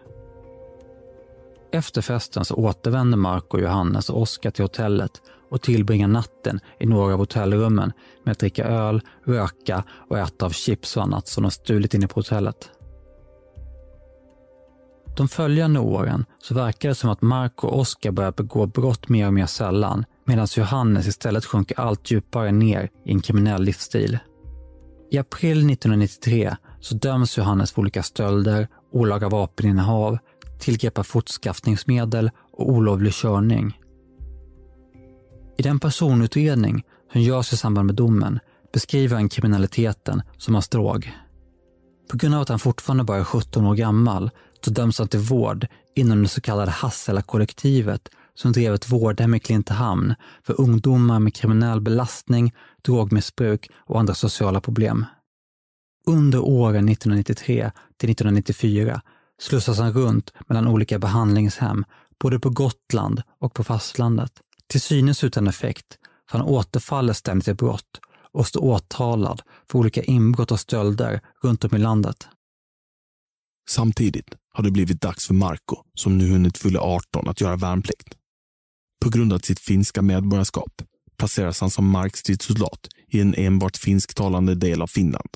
Efter 1.72 2.02
festen 2.02 2.44
så 2.44 2.54
återvänder 2.54 3.18
Marco, 3.18 3.58
Johannes 3.58 4.10
och 4.10 4.22
Oskar 4.22 4.50
till 4.50 4.64
hotellet 4.64 5.10
och 5.50 5.62
tillbringa 5.62 6.06
natten 6.06 6.60
i 6.80 6.86
några 6.86 7.14
av 7.14 7.18
hotellrummen 7.18 7.92
med 8.24 8.32
att 8.32 8.38
dricka 8.38 8.64
öl, 8.64 9.00
röka 9.24 9.84
och 10.10 10.18
äta 10.18 10.46
av 10.46 10.50
chips 10.50 10.96
och 10.96 11.02
annat 11.02 11.28
som 11.28 11.42
de 11.42 11.50
stulit 11.50 11.94
inne 11.94 12.06
på 12.06 12.20
hotellet. 12.20 12.70
De 15.16 15.28
följande 15.28 15.80
åren 15.80 16.24
så 16.42 16.54
verkar 16.54 16.88
det 16.88 16.94
som 16.94 17.10
att 17.10 17.22
Marco 17.22 17.66
och 17.66 17.78
Oskar 17.78 18.10
börjar 18.10 18.32
begå 18.32 18.66
brott 18.66 19.08
mer 19.08 19.26
och 19.26 19.34
mer 19.34 19.46
sällan 19.46 20.04
medan 20.24 20.46
Johannes 20.56 21.06
istället 21.06 21.44
sjunker 21.44 21.80
allt 21.80 22.10
djupare 22.10 22.52
ner 22.52 22.90
i 23.04 23.12
en 23.12 23.20
kriminell 23.20 23.62
livsstil. 23.62 24.18
I 25.10 25.18
april 25.18 25.70
1993 25.70 26.56
så 26.80 26.94
döms 26.94 27.38
Johannes 27.38 27.72
för 27.72 27.80
olika 27.80 28.02
stölder, 28.02 28.68
olaga 28.92 29.28
vapeninnehav, 29.28 30.18
tillgrepp 30.60 30.98
av 30.98 31.02
fortskaffningsmedel 31.02 32.30
och 32.52 32.68
olovlig 32.68 33.12
körning. 33.12 33.79
I 35.60 35.62
den 35.62 35.80
personutredning 35.80 36.84
som 37.12 37.20
görs 37.20 37.52
i 37.52 37.56
samband 37.56 37.86
med 37.86 37.94
domen 37.94 38.38
beskriver 38.72 39.16
han 39.16 39.28
kriminaliteten 39.28 40.22
som 40.36 40.54
hans 40.54 40.68
drog. 40.68 41.12
På 42.10 42.16
grund 42.16 42.34
av 42.34 42.40
att 42.40 42.48
han 42.48 42.58
fortfarande 42.58 43.04
bara 43.04 43.18
är 43.18 43.24
17 43.24 43.66
år 43.66 43.74
gammal 43.74 44.30
så 44.64 44.70
döms 44.70 44.98
han 44.98 45.08
till 45.08 45.20
vård 45.20 45.66
inom 45.94 46.22
det 46.22 46.28
så 46.28 46.40
kallade 46.40 46.70
Hassela-kollektivet 46.70 48.08
som 48.34 48.52
drev 48.52 48.74
ett 48.74 48.92
vårdhem 48.92 49.34
i 49.34 49.40
Klintehamn 49.40 50.14
för 50.42 50.60
ungdomar 50.60 51.18
med 51.18 51.34
kriminell 51.34 51.80
belastning, 51.80 52.54
drogmissbruk 52.82 53.70
och 53.76 54.00
andra 54.00 54.14
sociala 54.14 54.60
problem. 54.60 55.06
Under 56.06 56.40
åren 56.40 56.88
1993 56.88 57.70
till 57.98 58.10
1994 58.10 59.00
slussas 59.40 59.78
han 59.78 59.92
runt 59.92 60.32
mellan 60.48 60.68
olika 60.68 60.98
behandlingshem 60.98 61.84
både 62.20 62.40
på 62.40 62.50
Gotland 62.50 63.22
och 63.40 63.54
på 63.54 63.64
fastlandet. 63.64 64.32
Till 64.70 64.80
synes 64.80 65.24
utan 65.24 65.46
effekt, 65.46 65.98
för 66.30 66.38
han 66.38 66.46
återfaller 66.46 67.12
ständigt 67.12 67.48
i 67.48 67.54
brott 67.54 68.00
och 68.32 68.46
står 68.46 68.64
åtalad 68.64 69.42
för 69.70 69.78
olika 69.78 70.02
inbrott 70.02 70.50
och 70.50 70.60
stölder 70.60 71.20
runt 71.42 71.64
om 71.64 71.74
i 71.74 71.78
landet. 71.78 72.28
Samtidigt 73.68 74.34
har 74.52 74.64
det 74.64 74.70
blivit 74.70 75.00
dags 75.00 75.26
för 75.26 75.34
Marco, 75.34 75.76
som 75.94 76.18
nu 76.18 76.30
hunnit 76.30 76.58
fylla 76.58 76.80
18, 76.80 77.28
att 77.28 77.40
göra 77.40 77.56
värnplikt. 77.56 78.14
På 79.02 79.10
grund 79.10 79.32
av 79.32 79.38
sitt 79.38 79.60
finska 79.60 80.02
medborgarskap 80.02 80.82
placeras 81.18 81.60
han 81.60 81.70
som 81.70 81.90
markstridssoldat 81.90 82.88
i 83.08 83.20
en 83.20 83.34
enbart 83.34 83.76
finsktalande 83.76 84.54
del 84.54 84.82
av 84.82 84.86
Finland. 84.86 85.30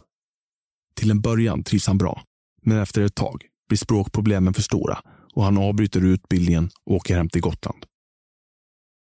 Till 0.97 1.11
en 1.11 1.21
början 1.21 1.65
trivs 1.65 1.87
han 1.87 1.99
bra, 1.99 2.23
men 2.63 2.79
efter 2.79 3.03
ett 3.03 3.15
tag 3.15 3.47
blir 3.69 3.79
språkproblemen 3.79 4.55
för 4.55 4.63
stora 4.63 4.99
och 5.35 5.45
han 5.45 5.59
avbryter 5.59 6.05
utbildningen 6.05 6.71
och 6.87 6.97
åker 6.97 7.17
hem 7.17 7.29
till 7.29 7.41
Gotland. 7.41 7.87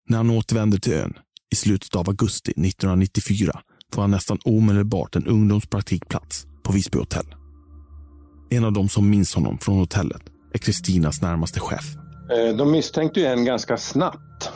När 0.09 0.17
han 0.17 0.29
återvänder 0.29 0.77
till 0.77 0.93
ön 0.93 1.13
i 1.53 1.55
slutet 1.55 1.95
av 1.95 2.09
augusti 2.09 2.51
1994 2.51 3.59
får 3.93 4.01
han 4.01 4.11
nästan 4.11 4.39
omedelbart 4.45 5.15
en 5.15 5.27
ungdomspraktikplats 5.27 6.47
på 6.63 6.73
Visby 6.73 6.99
hotell. 6.99 7.35
En 8.49 8.65
av 8.65 8.73
de 8.73 8.89
som 8.89 9.09
minns 9.09 9.35
honom 9.35 9.57
från 9.57 9.77
hotellet 9.77 10.21
är 10.53 10.57
Kristinas 10.57 11.21
närmaste 11.21 11.59
chef. 11.59 11.95
Eh, 12.31 12.57
de 12.57 12.71
misstänkte 12.71 13.19
ju 13.19 13.25
en 13.25 13.45
ganska 13.45 13.77
snabbt. 13.77 14.51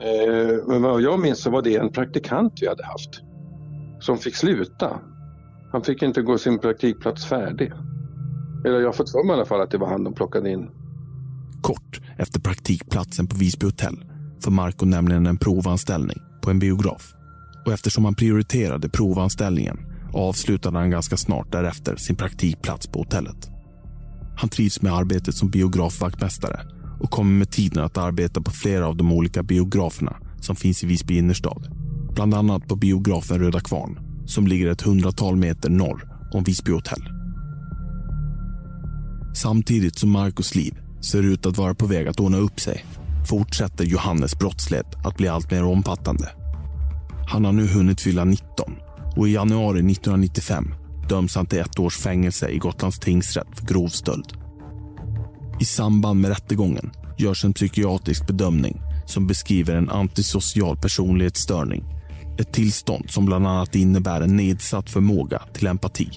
Eh, 0.00 0.66
men 0.68 0.82
vad 0.82 1.02
jag 1.02 1.20
minns 1.20 1.42
så 1.42 1.50
var 1.50 1.62
det 1.62 1.76
en 1.76 1.92
praktikant 1.92 2.52
vi 2.60 2.68
hade 2.68 2.86
haft 2.86 3.10
som 4.00 4.18
fick 4.18 4.36
sluta. 4.36 5.00
Han 5.72 5.82
fick 5.82 6.02
inte 6.02 6.22
gå 6.22 6.38
sin 6.38 6.58
praktikplats 6.58 7.26
färdig. 7.26 7.72
Eller 8.64 8.80
jag 8.80 8.88
har 8.88 8.92
fått 8.92 9.10
för 9.10 9.26
mig 9.26 9.34
i 9.34 9.36
alla 9.36 9.46
fall 9.46 9.60
att 9.60 9.70
det 9.70 9.78
var 9.78 9.88
han 9.88 10.04
de 10.04 10.14
plockade 10.14 10.50
in. 10.50 10.70
Kort 11.62 12.00
efter 12.18 12.40
praktikplatsen 12.40 13.26
på 13.26 13.36
Visby 13.36 13.66
hotell 13.66 14.09
för 14.40 14.50
Marco 14.50 14.86
nämligen 14.86 15.26
en 15.26 15.36
provanställning 15.36 16.18
på 16.42 16.50
en 16.50 16.58
biograf. 16.58 17.14
Och 17.66 17.72
eftersom 17.72 18.04
han 18.04 18.14
prioriterade 18.14 18.88
provanställningen 18.88 19.78
avslutade 20.12 20.78
han 20.78 20.90
ganska 20.90 21.16
snart 21.16 21.52
därefter 21.52 21.96
sin 21.96 22.16
praktikplats 22.16 22.86
på 22.86 22.98
hotellet. 22.98 23.50
Han 24.36 24.48
trivs 24.48 24.82
med 24.82 24.92
arbetet 24.92 25.34
som 25.34 25.50
biografvaktmästare 25.50 26.60
och 27.00 27.10
kommer 27.10 27.38
med 27.38 27.50
tiden 27.50 27.84
att 27.84 27.98
arbeta 27.98 28.40
på 28.40 28.50
flera 28.50 28.86
av 28.86 28.96
de 28.96 29.12
olika 29.12 29.42
biograferna 29.42 30.16
som 30.40 30.56
finns 30.56 30.84
i 30.84 30.86
Visby 30.86 31.18
innerstad. 31.18 31.68
Bland 32.14 32.34
annat 32.34 32.68
på 32.68 32.76
biografen 32.76 33.38
Röda 33.38 33.60
Kvarn 33.60 33.98
som 34.26 34.46
ligger 34.46 34.70
ett 34.70 34.82
hundratal 34.82 35.36
meter 35.36 35.70
norr 35.70 36.08
om 36.32 36.44
Visby 36.44 36.72
hotell. 36.72 37.02
Samtidigt 39.34 39.98
som 39.98 40.10
Marcos 40.10 40.54
liv 40.54 40.78
ser 41.00 41.22
ut 41.22 41.46
att 41.46 41.58
vara 41.58 41.74
på 41.74 41.86
väg 41.86 42.08
att 42.08 42.20
ordna 42.20 42.38
upp 42.38 42.60
sig 42.60 42.84
fortsätter 43.28 43.84
Johannes 43.84 44.38
brottslighet 44.38 44.94
att 45.04 45.16
bli 45.16 45.28
allt 45.28 45.50
mer 45.50 45.64
omfattande. 45.64 46.28
Han 47.28 47.44
har 47.44 47.52
nu 47.52 47.66
hunnit 47.66 48.00
fylla 48.00 48.24
19 48.24 48.72
och 49.16 49.28
i 49.28 49.32
januari 49.32 49.78
1995 49.78 50.74
döms 51.08 51.34
han 51.34 51.46
till 51.46 51.58
ett 51.58 51.78
års 51.78 51.96
fängelse 51.96 52.48
i 52.48 52.58
Gotlands 52.58 52.98
tingsrätt 52.98 53.48
för 53.54 53.66
grov 53.66 53.88
stöld. 53.88 54.32
I 55.60 55.64
samband 55.64 56.20
med 56.20 56.28
rättegången 56.28 56.90
görs 57.18 57.44
en 57.44 57.52
psykiatrisk 57.52 58.26
bedömning 58.26 58.80
som 59.06 59.26
beskriver 59.26 59.74
en 59.74 59.90
antisocial 59.90 60.76
personlighetsstörning. 60.76 61.84
Ett 62.38 62.52
tillstånd 62.52 63.10
som 63.10 63.26
bland 63.26 63.46
annat 63.46 63.74
innebär 63.74 64.20
en 64.20 64.36
nedsatt 64.36 64.90
förmåga 64.90 65.42
till 65.52 65.66
empati, 65.66 66.10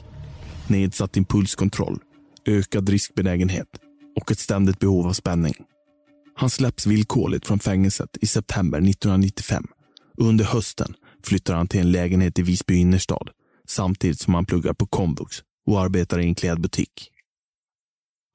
nedsatt 0.67 1.17
impulskontroll, 1.17 1.97
ökad 2.45 2.89
riskbenägenhet 2.89 3.67
och 4.15 4.31
ett 4.31 4.39
ständigt 4.39 4.79
behov 4.79 5.07
av 5.07 5.13
spänning. 5.13 5.53
Han 6.35 6.49
släpps 6.49 6.85
villkorligt 6.85 7.47
från 7.47 7.59
fängelset 7.59 8.17
i 8.21 8.27
september 8.27 8.77
1995 8.77 9.67
och 10.17 10.25
under 10.25 10.45
hösten 10.45 10.93
flyttar 11.23 11.55
han 11.55 11.67
till 11.67 11.79
en 11.79 11.91
lägenhet 11.91 12.39
i 12.39 12.41
Visby 12.41 12.75
innerstad 12.75 13.29
samtidigt 13.67 14.19
som 14.19 14.33
han 14.33 14.45
pluggar 14.45 14.73
på 14.73 14.87
komvux 14.87 15.37
och 15.65 15.81
arbetar 15.81 16.19
i 16.19 16.25
en 16.25 16.35
klädbutik. 16.35 17.09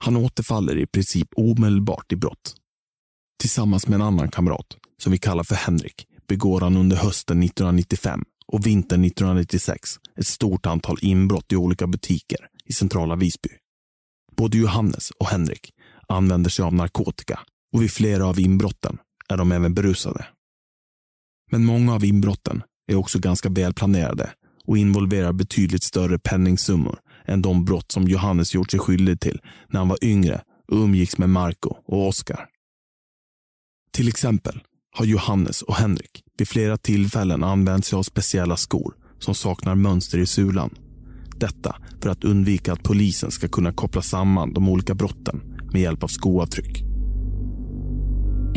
Han 0.05 0.17
återfaller 0.17 0.79
i 0.79 0.87
princip 0.87 1.29
omedelbart 1.37 2.13
i 2.13 2.17
brott. 2.17 2.55
Tillsammans 3.41 3.87
med 3.87 3.95
en 3.95 4.03
annan 4.03 4.31
kamrat, 4.31 4.77
som 5.03 5.13
vi 5.13 5.19
kallar 5.19 5.45
för 5.45 5.55
Henrik, 5.55 6.07
begår 6.29 6.61
han 6.61 6.77
under 6.77 6.97
hösten 6.97 7.43
1995 7.43 8.25
och 8.47 8.67
vintern 8.67 9.05
1996 9.05 9.91
ett 10.17 10.27
stort 10.27 10.67
antal 10.67 10.99
inbrott 11.01 11.53
i 11.53 11.57
olika 11.57 11.87
butiker 11.87 12.39
i 12.65 12.73
centrala 12.73 13.17
Visby. 13.17 13.49
Både 14.37 14.59
Johannes 14.59 15.11
och 15.11 15.27
Henrik 15.27 15.71
använder 16.09 16.51
sig 16.51 16.65
av 16.65 16.75
narkotika 16.75 17.41
och 17.73 17.83
vid 17.83 17.91
flera 17.91 18.27
av 18.27 18.41
inbrotten 18.41 18.99
är 19.29 19.37
de 19.37 19.53
även 19.53 19.75
berusade. 19.75 20.27
Men 21.51 21.65
många 21.65 21.95
av 21.95 22.05
inbrotten 22.05 22.63
är 22.87 22.95
också 22.95 23.19
ganska 23.19 23.49
välplanerade 23.49 24.31
och 24.65 24.79
involverar 24.79 25.33
betydligt 25.33 25.83
större 25.83 26.19
penningsummor 26.19 26.99
än 27.25 27.43
de 27.43 27.65
brott 27.65 27.93
som 27.93 28.09
Johannes 28.09 28.55
gjort 28.55 28.71
sig 28.71 28.81
skyldig 28.81 29.21
till 29.21 29.41
när 29.69 29.81
han 29.81 29.89
var 29.89 30.05
yngre 30.05 30.43
och 30.69 30.77
umgicks 30.77 31.19
med 31.19 31.31
Marco 31.31 31.75
och 31.85 32.09
Oskar. 32.09 32.47
Till 33.93 34.09
exempel 34.09 34.63
har 34.97 35.05
Johannes 35.05 35.63
och 35.63 35.75
Henrik 35.75 36.23
vid 36.39 36.49
flera 36.49 36.77
tillfällen 36.77 37.45
använt 37.45 37.85
sig 37.85 37.97
av 37.97 38.03
speciella 38.03 38.57
skor 38.57 38.95
som 39.19 39.35
saknar 39.35 39.75
mönster 39.75 40.19
i 40.19 40.27
sulan. 40.27 40.75
Detta 41.37 41.77
för 42.03 42.11
att 42.11 42.25
undvika 42.25 42.73
att 42.73 42.83
polisen 42.83 43.31
ska 43.31 43.49
kunna 43.49 43.73
koppla 43.73 44.03
samman 44.03 44.53
de 44.53 44.69
olika 44.69 44.95
brotten 44.95 45.41
med 45.73 45.83
hjälp 45.83 46.03
av 46.03 46.09
skoavtryck. 46.09 46.88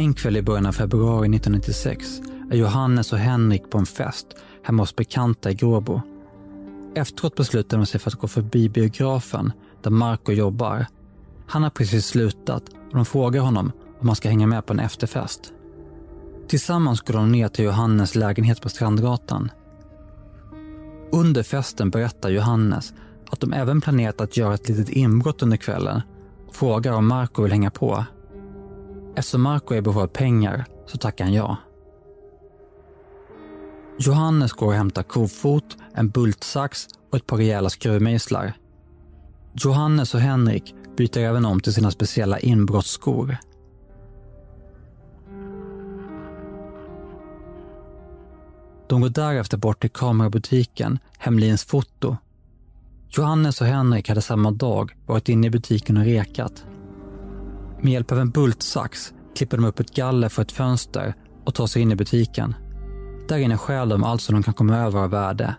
En 0.01 0.13
kväll 0.13 0.37
i 0.37 0.41
början 0.41 0.65
av 0.65 0.71
februari 0.71 1.35
1996 1.35 2.21
är 2.51 2.55
Johannes 2.55 3.13
och 3.13 3.19
Henrik 3.19 3.69
på 3.69 3.77
en 3.77 3.85
fest 3.85 4.27
hemma 4.63 4.83
hos 4.83 4.95
bekanta 4.95 5.51
i 5.51 5.53
Gråbo. 5.53 6.01
Efteråt 6.95 7.35
beslutar 7.35 7.77
de 7.77 7.85
sig 7.85 7.99
för 7.99 8.09
att 8.09 8.19
gå 8.19 8.27
förbi 8.27 8.69
biografen 8.69 9.51
där 9.83 9.91
Marco 9.91 10.31
jobbar. 10.31 10.85
Han 11.47 11.63
har 11.63 11.69
precis 11.69 12.05
slutat 12.05 12.69
och 12.69 12.95
de 12.95 13.05
frågar 13.05 13.41
honom 13.41 13.71
om 13.99 14.07
han 14.07 14.15
ska 14.15 14.29
hänga 14.29 14.47
med 14.47 14.65
på 14.65 14.73
en 14.73 14.79
efterfest. 14.79 15.53
Tillsammans 16.47 17.01
går 17.01 17.13
de 17.13 17.31
ner 17.31 17.47
till 17.47 17.65
Johannes 17.65 18.15
lägenhet 18.15 18.61
på 18.61 18.69
Strandgatan. 18.69 19.51
Under 21.11 21.43
festen 21.43 21.89
berättar 21.89 22.29
Johannes 22.29 22.93
att 23.31 23.39
de 23.39 23.53
även 23.53 23.81
planerat 23.81 24.21
att 24.21 24.37
göra 24.37 24.53
ett 24.53 24.69
litet 24.69 24.89
inbrott 24.89 25.43
under 25.43 25.57
kvällen 25.57 26.01
och 26.47 26.55
frågar 26.55 26.93
om 26.93 27.07
Marco 27.07 27.43
vill 27.43 27.51
hänga 27.51 27.71
på. 27.71 28.05
Eftersom 29.15 29.41
Marco 29.41 29.73
är 29.73 29.77
i 29.77 29.81
behov 29.81 29.99
av 29.99 30.07
pengar 30.07 30.65
så 30.85 30.97
tackar 30.97 31.25
han 31.25 31.33
ja. 31.33 31.57
Johannes 33.99 34.51
går 34.51 34.67
och 34.67 34.73
hämtar 34.73 35.03
kofot, 35.03 35.77
en 35.93 36.09
bultsax 36.09 36.87
och 37.11 37.17
ett 37.17 37.27
par 37.27 37.37
rejäla 37.37 37.69
skruvmejslar. 37.69 38.53
Johannes 39.53 40.13
och 40.13 40.19
Henrik 40.19 40.75
byter 40.97 41.17
även 41.17 41.45
om 41.45 41.59
till 41.59 41.73
sina 41.73 41.91
speciella 41.91 42.39
inbrottsskor. 42.39 43.37
De 48.87 49.01
går 49.01 49.09
därefter 49.09 49.57
bort 49.57 49.81
till 49.81 49.89
kamerabutiken 49.89 50.99
Hemlins 51.17 51.63
Foto. 51.63 52.17
Johannes 53.09 53.61
och 53.61 53.67
Henrik 53.67 54.09
hade 54.09 54.21
samma 54.21 54.51
dag 54.51 54.95
varit 55.05 55.29
inne 55.29 55.47
i 55.47 55.49
butiken 55.49 55.97
och 55.97 56.03
rekat. 56.03 56.65
Med 57.81 57.93
hjälp 57.93 58.11
av 58.11 58.19
en 58.19 58.29
bultsax 58.29 59.13
klipper 59.35 59.57
de 59.57 59.65
upp 59.65 59.79
ett 59.79 59.95
galler 59.95 60.29
för 60.29 60.41
ett 60.41 60.51
fönster 60.51 61.15
och 61.45 61.55
tar 61.55 61.67
sig 61.67 61.81
in 61.81 61.91
i 61.91 61.95
butiken. 61.95 62.55
Där 63.27 63.37
inne 63.37 63.57
stjäl 63.57 63.89
de 63.89 64.03
allt 64.03 64.21
som 64.21 64.35
de 64.35 64.43
kan 64.43 64.53
komma 64.53 64.77
över 64.77 64.99
av 64.99 65.09
värde. 65.09 65.55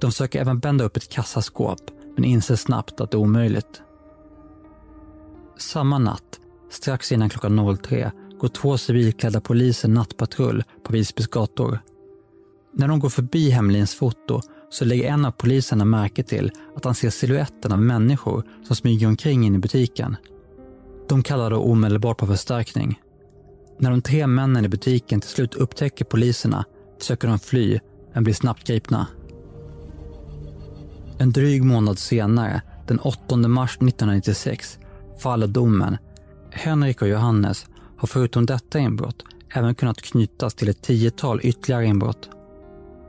De 0.00 0.10
försöker 0.10 0.40
även 0.40 0.58
bända 0.58 0.84
upp 0.84 0.96
ett 0.96 1.08
kassaskåp, 1.08 1.80
men 2.14 2.24
inser 2.24 2.56
snabbt 2.56 3.00
att 3.00 3.10
det 3.10 3.16
är 3.16 3.18
omöjligt. 3.18 3.82
Samma 5.58 5.98
natt, 5.98 6.40
strax 6.70 7.12
innan 7.12 7.28
klockan 7.30 7.78
03, 7.82 8.12
går 8.40 8.48
två 8.48 8.78
civilklädda 8.78 9.40
poliser 9.40 9.88
nattpatrull 9.88 10.64
på 10.84 10.92
Visbys 10.92 11.26
gator. 11.26 11.78
När 12.72 12.88
de 12.88 13.00
går 13.00 13.08
förbi 13.08 13.50
Hemlins 13.50 13.94
foto 13.94 14.40
så 14.70 14.84
lägger 14.84 15.08
en 15.08 15.24
av 15.24 15.30
poliserna 15.30 15.84
märke 15.84 16.22
till 16.22 16.52
att 16.76 16.84
han 16.84 16.94
ser 16.94 17.10
siluetten 17.10 17.72
av 17.72 17.82
människor 17.82 18.44
som 18.66 18.76
smyger 18.76 19.06
omkring 19.06 19.46
in 19.46 19.54
i 19.54 19.58
butiken. 19.58 20.16
De 21.08 21.22
kallar 21.22 21.50
då 21.50 21.56
omedelbart 21.56 22.18
på 22.18 22.26
förstärkning. 22.26 23.00
När 23.78 23.90
de 23.90 24.02
tre 24.02 24.26
männen 24.26 24.64
i 24.64 24.68
butiken 24.68 25.20
till 25.20 25.30
slut 25.30 25.54
upptäcker 25.54 26.04
poliserna 26.04 26.64
försöker 26.98 27.28
de 27.28 27.38
fly, 27.38 27.80
men 28.12 28.24
blir 28.24 28.34
snabbt 28.34 28.66
gripna. 28.66 29.06
En 31.18 31.32
dryg 31.32 31.64
månad 31.64 31.98
senare, 31.98 32.62
den 32.86 32.98
8 32.98 33.36
mars 33.36 33.76
1996, 33.76 34.78
faller 35.18 35.46
domen. 35.46 35.96
Henrik 36.50 37.02
och 37.02 37.08
Johannes 37.08 37.66
har 37.96 38.06
förutom 38.06 38.46
detta 38.46 38.78
inbrott 38.78 39.24
även 39.54 39.74
kunnat 39.74 40.02
knytas 40.02 40.54
till 40.54 40.68
ett 40.68 40.82
tiotal 40.82 41.40
ytterligare 41.42 41.86
inbrott. 41.86 42.30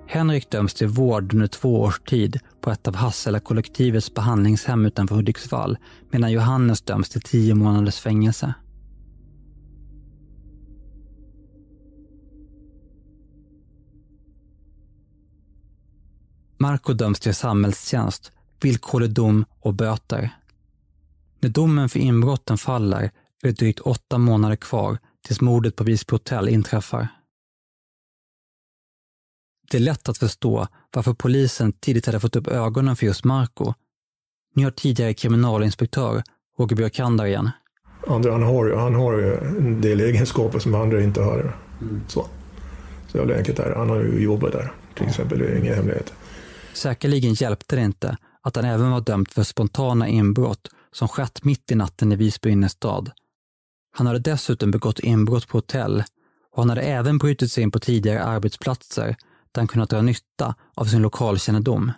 Henrik 0.07 0.49
döms 0.49 0.73
till 0.73 0.87
vård 0.87 1.33
under 1.33 1.47
två 1.47 1.81
års 1.81 1.99
tid 1.99 2.39
på 2.61 2.71
ett 2.71 2.87
av 2.87 2.95
Hassela-kollektivets 2.95 4.13
behandlingshem 4.13 4.85
utanför 4.85 5.15
Hudiksvall 5.15 5.77
medan 6.11 6.31
Johannes 6.31 6.81
döms 6.81 7.09
till 7.09 7.21
tio 7.21 7.55
månaders 7.55 7.99
fängelse. 7.99 8.53
Marco 16.57 16.93
döms 16.93 17.19
till 17.19 17.35
samhällstjänst, 17.35 18.31
villkorlig 18.61 19.09
dom 19.09 19.45
och 19.59 19.73
böter. 19.73 20.29
När 21.39 21.49
domen 21.49 21.89
för 21.89 21.99
inbrotten 21.99 22.57
faller 22.57 23.03
är 23.03 23.11
det 23.41 23.51
drygt 23.51 23.79
åtta 23.79 24.17
månader 24.17 24.55
kvar 24.55 24.97
tills 25.27 25.41
mordet 25.41 25.75
på 25.75 25.83
Visby 25.83 26.11
hotell 26.11 26.49
inträffar. 26.49 27.07
Det 29.71 29.77
är 29.77 29.81
lätt 29.81 30.09
att 30.09 30.17
förstå 30.17 30.67
varför 30.93 31.13
polisen 31.13 31.73
tidigt 31.73 32.05
hade 32.05 32.19
fått 32.19 32.35
upp 32.35 32.47
ögonen 32.47 32.95
för 32.95 33.05
just 33.05 33.23
Marco. 33.23 33.73
Ni 34.55 34.63
har 34.63 34.71
tidigare 34.71 35.13
kriminalinspektör 35.13 36.23
Roger 36.59 36.75
Björkander 36.75 37.25
igen. 37.25 37.49
Andra, 38.07 38.31
han, 38.31 38.43
har, 38.43 38.65
ju- 38.65 38.75
han 38.75 38.95
har 38.95 39.13
ju 39.13 39.33
en 39.37 39.81
del 39.81 39.99
egenskaper 40.01 40.59
som 40.59 40.75
andra 40.75 41.01
inte 41.03 41.21
har. 41.21 41.57
Så. 42.07 42.27
Så 43.11 43.17
jävla 43.17 43.35
enkelt 43.37 43.59
är. 43.59 43.75
Han 43.75 43.89
har 43.89 43.97
ju 43.97 44.23
jobbat 44.23 44.51
där 44.51 44.73
till 44.95 45.07
exempel. 45.07 45.39
Det 45.39 45.45
är 45.45 45.57
ingen 45.59 45.75
hemlighet. 45.75 46.13
Säkerligen 46.73 47.33
hjälpte 47.33 47.75
det 47.75 47.81
inte 47.81 48.17
att 48.41 48.55
han 48.55 48.65
även 48.65 48.91
var 48.91 49.01
dömd 49.01 49.27
för 49.31 49.43
spontana 49.43 50.07
inbrott 50.07 50.67
som 50.91 51.07
skett 51.07 51.43
mitt 51.43 51.71
i 51.71 51.75
natten 51.75 52.11
i 52.11 52.15
Visby 52.15 52.49
innerstad. 52.49 53.11
Han 53.97 54.07
hade 54.07 54.19
dessutom 54.19 54.71
begått 54.71 54.99
inbrott 54.99 55.47
på 55.47 55.57
hotell 55.57 56.03
och 56.51 56.61
han 56.61 56.69
hade 56.69 56.81
även 56.81 57.17
brutit 57.17 57.51
sig 57.51 57.63
in 57.63 57.71
på 57.71 57.79
tidigare 57.79 58.23
arbetsplatser 58.23 59.15
han 59.57 59.67
kunnat 59.67 59.89
dra 59.89 60.01
nytta 60.01 60.55
av 60.73 60.85
sin 60.85 61.01
lokalkännedom. 61.01 61.91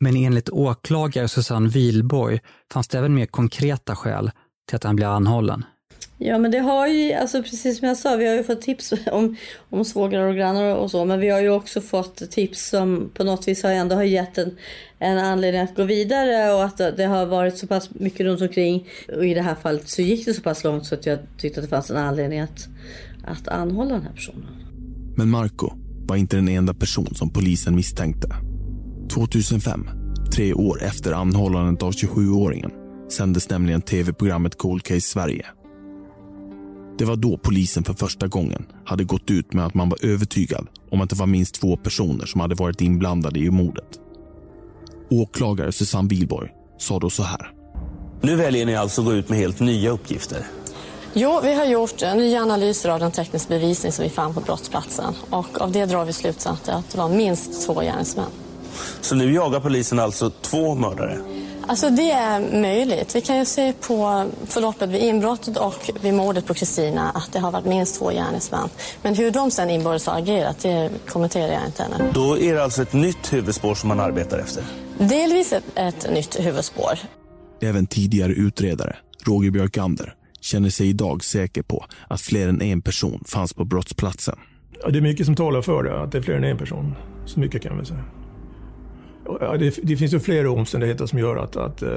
Men 0.00 0.16
enligt 0.16 0.50
åklagare 0.50 1.28
Susanne 1.28 1.68
Wilborg 1.68 2.40
fanns 2.72 2.88
det 2.88 2.98
även 2.98 3.14
mer 3.14 3.26
konkreta 3.26 3.96
skäl 3.96 4.30
till 4.68 4.76
att 4.76 4.84
han 4.84 4.96
blev 4.96 5.08
anhållen. 5.08 5.64
Ja 6.18 6.38
men 6.38 6.50
det 6.50 6.58
har 6.58 6.86
ju, 6.86 7.12
alltså 7.12 7.42
precis 7.42 7.78
som 7.78 7.88
jag 7.88 7.96
sa, 7.96 8.16
vi 8.16 8.26
har 8.26 8.34
ju 8.34 8.42
fått 8.44 8.62
tips 8.62 8.92
om, 9.12 9.36
om 9.70 9.84
svågrar 9.84 10.28
och 10.28 10.34
grannar 10.34 10.76
och 10.76 10.90
så. 10.90 11.04
Men 11.04 11.20
vi 11.20 11.30
har 11.30 11.40
ju 11.40 11.50
också 11.50 11.80
fått 11.80 12.30
tips 12.30 12.68
som 12.68 13.10
på 13.14 13.24
något 13.24 13.48
vis 13.48 13.62
har 13.62 13.70
ändå 13.70 13.94
har 13.94 14.02
gett 14.02 14.38
en, 14.38 14.56
en 14.98 15.18
anledning 15.18 15.62
att 15.62 15.76
gå 15.76 15.84
vidare 15.84 16.54
och 16.54 16.64
att 16.64 16.76
det 16.76 17.04
har 17.04 17.26
varit 17.26 17.58
så 17.58 17.66
pass 17.66 17.90
mycket 17.94 18.20
runt 18.20 18.40
omkring. 18.40 18.88
Och 19.16 19.26
i 19.26 19.34
det 19.34 19.42
här 19.42 19.54
fallet 19.54 19.88
så 19.88 20.02
gick 20.02 20.24
det 20.24 20.34
så 20.34 20.42
pass 20.42 20.64
långt 20.64 20.86
så 20.86 20.94
att 20.94 21.06
jag 21.06 21.18
tyckte 21.38 21.60
att 21.60 21.66
det 21.66 21.70
fanns 21.70 21.90
en 21.90 21.96
anledning 21.96 22.40
att, 22.40 22.68
att 23.24 23.48
anhålla 23.48 23.94
den 23.94 24.02
här 24.02 24.12
personen. 24.12 24.46
Men 25.16 25.28
Marco 25.28 25.81
var 26.06 26.16
inte 26.16 26.36
den 26.36 26.48
enda 26.48 26.74
person 26.74 27.14
som 27.14 27.30
polisen 27.30 27.74
misstänkte. 27.74 28.36
2005, 29.10 29.88
tre 30.34 30.54
år 30.54 30.82
efter 30.82 31.12
anhållandet 31.12 31.82
av 31.82 31.92
27-åringen, 31.92 32.70
sändes 33.10 33.50
nämligen 33.50 33.82
tv-programmet 33.82 34.58
Cold 34.58 34.82
Case 34.82 35.00
Sverige. 35.00 35.46
Det 36.98 37.04
var 37.04 37.16
då 37.16 37.38
polisen 37.38 37.84
för 37.84 37.94
första 37.94 38.26
gången 38.26 38.66
hade 38.84 39.04
gått 39.04 39.30
ut 39.30 39.52
med 39.52 39.66
att 39.66 39.74
man 39.74 39.88
var 39.88 40.04
övertygad 40.04 40.66
om 40.90 41.00
att 41.00 41.10
det 41.10 41.16
var 41.16 41.26
minst 41.26 41.54
två 41.54 41.76
personer 41.76 42.26
som 42.26 42.40
hade 42.40 42.54
varit 42.54 42.80
inblandade 42.80 43.38
i 43.38 43.50
mordet. 43.50 44.00
Åklagare 45.10 45.72
Susanne 45.72 46.08
Wilborg 46.08 46.50
sa 46.78 46.98
då 46.98 47.10
så 47.10 47.22
här. 47.22 47.50
Nu 48.20 48.36
väljer 48.36 48.66
ni 48.66 48.76
alltså 48.76 49.00
att 49.00 49.06
gå 49.06 49.12
ut 49.12 49.28
med 49.28 49.38
helt 49.38 49.60
nya 49.60 49.90
uppgifter. 49.90 50.46
Jo, 51.14 51.40
vi 51.42 51.54
har 51.54 51.64
gjort 51.64 52.00
nya 52.00 52.42
analyser 52.42 52.88
av 52.88 53.00
den 53.00 53.10
tekniska 53.10 53.48
bevisning 53.48 53.92
som 53.92 54.02
vi 54.02 54.10
fann 54.10 54.34
på 54.34 54.40
brottsplatsen. 54.40 55.14
Och 55.30 55.60
av 55.60 55.72
det 55.72 55.86
drar 55.86 56.04
vi 56.04 56.12
slutsatsen 56.12 56.74
att 56.74 56.90
det 56.90 56.98
var 56.98 57.08
minst 57.08 57.66
två 57.66 57.74
gärningsmän. 57.74 58.26
Så 59.00 59.14
nu 59.14 59.34
jagar 59.34 59.60
polisen 59.60 59.98
alltså 59.98 60.30
två 60.30 60.74
mördare. 60.74 61.18
Alltså 61.66 61.90
det 61.90 62.10
är 62.10 62.60
möjligt. 62.60 63.16
Vi 63.16 63.20
kan 63.20 63.38
ju 63.38 63.44
se 63.44 63.72
på 63.72 64.26
förloppet 64.46 64.90
vid 64.90 65.02
inbrottet 65.02 65.56
och 65.56 65.90
vid 66.00 66.14
mordet 66.14 66.46
på 66.46 66.54
Kristina 66.54 67.10
att 67.10 67.32
det 67.32 67.38
har 67.38 67.50
varit 67.50 67.64
minst 67.64 67.98
två 67.98 68.10
gärningsmän. 68.10 68.68
Men 69.02 69.14
hur 69.14 69.30
de 69.30 69.50
sen 69.50 69.70
inbördes 69.70 70.06
har 70.06 70.18
agerat, 70.18 70.58
det 70.58 70.90
kommenterar 71.08 71.52
jag 71.52 71.66
inte 71.66 71.82
ännu. 71.82 72.10
Då 72.14 72.38
är 72.38 72.54
det 72.54 72.64
alltså 72.64 72.82
ett 72.82 72.92
nytt 72.92 73.32
huvudspår 73.32 73.74
som 73.74 73.88
man 73.88 74.00
arbetar 74.00 74.38
efter. 74.38 74.64
Delvis 74.98 75.52
ett, 75.52 75.64
ett 75.74 76.10
nytt 76.10 76.40
huvudspår. 76.40 76.98
Även 77.60 77.86
tidigare 77.86 78.32
utredare, 78.32 78.96
Roger 79.26 79.50
Björkander, 79.50 80.14
känner 80.42 80.70
sig 80.70 80.88
idag 80.88 81.24
säker 81.24 81.62
på 81.62 81.84
att 82.08 82.20
fler 82.20 82.48
än 82.48 82.62
en 82.62 82.82
person 82.82 83.24
fanns 83.26 83.52
på 83.52 83.64
brottsplatsen. 83.64 84.38
Ja, 84.82 84.90
det 84.90 84.98
är 84.98 85.02
mycket 85.02 85.26
som 85.26 85.34
talar 85.34 85.62
för 85.62 85.82
det, 85.82 86.02
att 86.02 86.12
det 86.12 86.18
är 86.18 86.22
fler 86.22 86.34
än 86.34 86.44
en 86.44 86.58
person. 86.58 86.94
Så 87.24 87.40
mycket 87.40 87.62
kan 87.62 87.78
vi 87.78 87.84
säga. 87.84 88.04
Ja, 89.40 89.56
det, 89.56 89.78
det 89.82 89.96
finns 89.96 90.14
ju 90.14 90.20
flera 90.20 90.50
omständigheter 90.50 91.06
som 91.06 91.18
gör 91.18 91.36
att, 91.36 91.56
att 91.56 91.82
eh, 91.82 91.90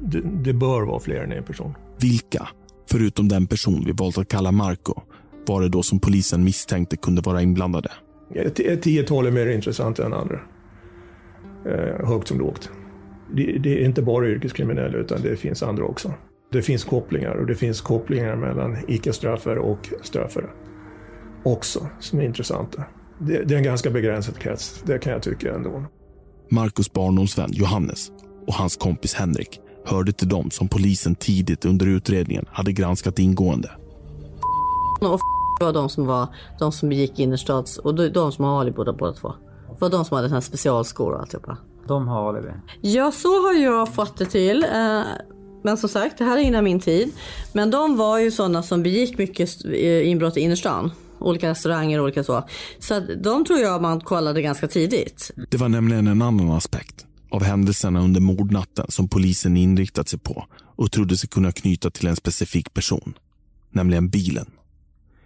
det, 0.00 0.20
det 0.20 0.52
bör 0.52 0.82
vara 0.82 1.00
fler 1.00 1.22
än 1.24 1.32
en 1.32 1.44
person. 1.44 1.74
Vilka, 2.00 2.48
förutom 2.90 3.28
den 3.28 3.46
person 3.46 3.82
vi 3.86 3.92
valt 3.92 4.18
att 4.18 4.28
kalla 4.28 4.52
Marco, 4.52 4.94
var 5.46 5.62
det 5.62 5.68
då 5.68 5.82
som 5.82 6.00
polisen 6.00 6.44
misstänkte 6.44 6.96
kunde 6.96 7.22
vara 7.22 7.42
inblandade. 7.42 7.90
Ett 8.34 8.82
tiotal 8.82 9.26
är 9.26 9.30
mer 9.30 9.46
intressanta 9.46 10.06
än 10.06 10.12
andra. 10.12 10.40
Eh, 11.66 12.06
högt 12.06 12.28
som 12.28 12.38
lågt. 12.38 12.70
Det, 13.32 13.58
det 13.58 13.82
är 13.82 13.84
inte 13.84 14.02
bara 14.02 14.28
yrkeskriminella 14.28 14.98
utan 14.98 15.22
det 15.22 15.36
finns 15.36 15.62
andra 15.62 15.84
också. 15.84 16.14
Det 16.52 16.62
finns 16.62 16.84
kopplingar 16.84 17.34
och 17.34 17.46
det 17.46 17.54
finns 17.54 17.80
kopplingar 17.80 18.36
mellan 18.36 18.76
icke-straffare 18.88 19.60
och 19.60 19.88
straffare 20.02 20.50
också 21.42 21.86
som 22.00 22.20
är 22.20 22.24
intressanta. 22.24 22.84
Det, 23.18 23.42
det 23.44 23.54
är 23.54 23.58
en 23.58 23.64
ganska 23.64 23.90
begränsad 23.90 24.38
krets, 24.38 24.82
det 24.86 24.98
kan 24.98 25.12
jag 25.12 25.22
tycka 25.22 25.54
ändå. 25.54 25.84
Marcus 26.50 26.92
barndomsvän 26.92 27.50
Johannes 27.52 28.10
och 28.46 28.54
hans 28.54 28.76
kompis 28.76 29.14
Henrik 29.14 29.60
hörde 29.84 30.12
till 30.12 30.28
dem 30.28 30.50
som 30.50 30.68
polisen 30.68 31.14
tidigt 31.14 31.64
under 31.64 31.86
utredningen 31.86 32.44
hade 32.50 32.72
granskat 32.72 33.18
ingående. 33.18 33.70
Och 35.00 35.20
var 35.60 35.72
de 35.72 35.88
som 35.88 36.06
var 36.06 36.26
de 36.58 36.72
som 36.72 36.88
begick 36.88 37.18
innerstads 37.18 37.78
och 37.78 37.94
de, 37.94 38.08
de 38.08 38.32
som 38.32 38.44
har 38.44 38.60
alibi 38.60 38.76
båda, 38.76 38.92
båda 38.92 39.12
två. 39.12 39.32
Det 39.68 39.80
var 39.80 39.90
de 39.90 40.04
som 40.04 40.16
hade 40.16 40.28
såna 40.28 40.36
här 40.36 40.40
specialskor 40.40 41.12
och 41.12 41.20
alltihopa. 41.20 41.56
De 41.86 42.08
har 42.08 42.28
alibi. 42.28 42.52
Ja, 42.80 43.12
så 43.12 43.28
har 43.28 43.54
jag 43.54 43.94
fått 43.94 44.16
det 44.16 44.24
till. 44.24 44.66
Men 45.68 45.76
som 45.76 45.88
sagt, 45.88 46.18
det 46.18 46.24
här 46.24 46.38
är 46.38 46.42
innan 46.42 46.64
min 46.64 46.80
tid. 46.80 47.12
Men 47.52 47.70
de 47.70 47.96
var 47.96 48.18
ju 48.18 48.30
sådana 48.30 48.62
som 48.62 48.82
begick 48.82 49.18
mycket 49.18 49.64
eh, 49.64 50.08
inbrott 50.08 50.36
i 50.36 50.40
innerstan. 50.40 50.90
Olika 51.18 51.50
restauranger 51.50 51.98
och 51.98 52.04
olika 52.04 52.24
så. 52.24 52.48
Så 52.78 52.94
att 52.94 53.04
de 53.22 53.44
tror 53.44 53.58
jag 53.58 53.82
man 53.82 54.00
kollade 54.00 54.42
ganska 54.42 54.68
tidigt. 54.68 55.30
Det 55.50 55.56
var 55.56 55.68
nämligen 55.68 56.06
en 56.06 56.22
annan 56.22 56.50
aspekt 56.50 57.06
av 57.30 57.44
händelserna 57.44 58.00
under 58.00 58.20
mordnatten 58.20 58.86
som 58.88 59.08
polisen 59.08 59.56
inriktat 59.56 60.08
sig 60.08 60.18
på 60.18 60.46
och 60.76 60.92
trodde 60.92 61.16
sig 61.16 61.28
kunna 61.28 61.52
knyta 61.52 61.90
till 61.90 62.06
en 62.06 62.16
specifik 62.16 62.74
person. 62.74 63.14
Nämligen 63.70 64.08
bilen. 64.08 64.46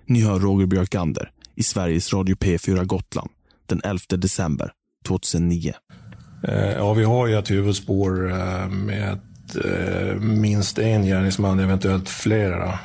Ni 0.07 0.21
hör 0.21 0.39
Roger 0.41 0.67
Björkander 0.67 1.31
i 1.55 1.63
Sveriges 1.63 2.13
Radio 2.13 2.37
P4 2.37 2.85
Gotland 2.85 3.31
den 3.67 3.81
11 3.85 3.99
december 4.09 4.73
2009. 5.07 5.73
Eh, 6.49 6.73
Ja, 6.73 6.93
vi 6.95 7.05
har 7.05 7.27
ju 7.27 7.39
ett 7.39 7.51
huvudspår 7.51 8.31
eh, 8.31 8.69
med 8.69 9.21
Eh, 9.57 10.15
minst 10.21 10.79
en 10.79 11.03
gärningsman, 11.03 11.61
eventuellt 11.61 12.09
flera. 12.09 12.79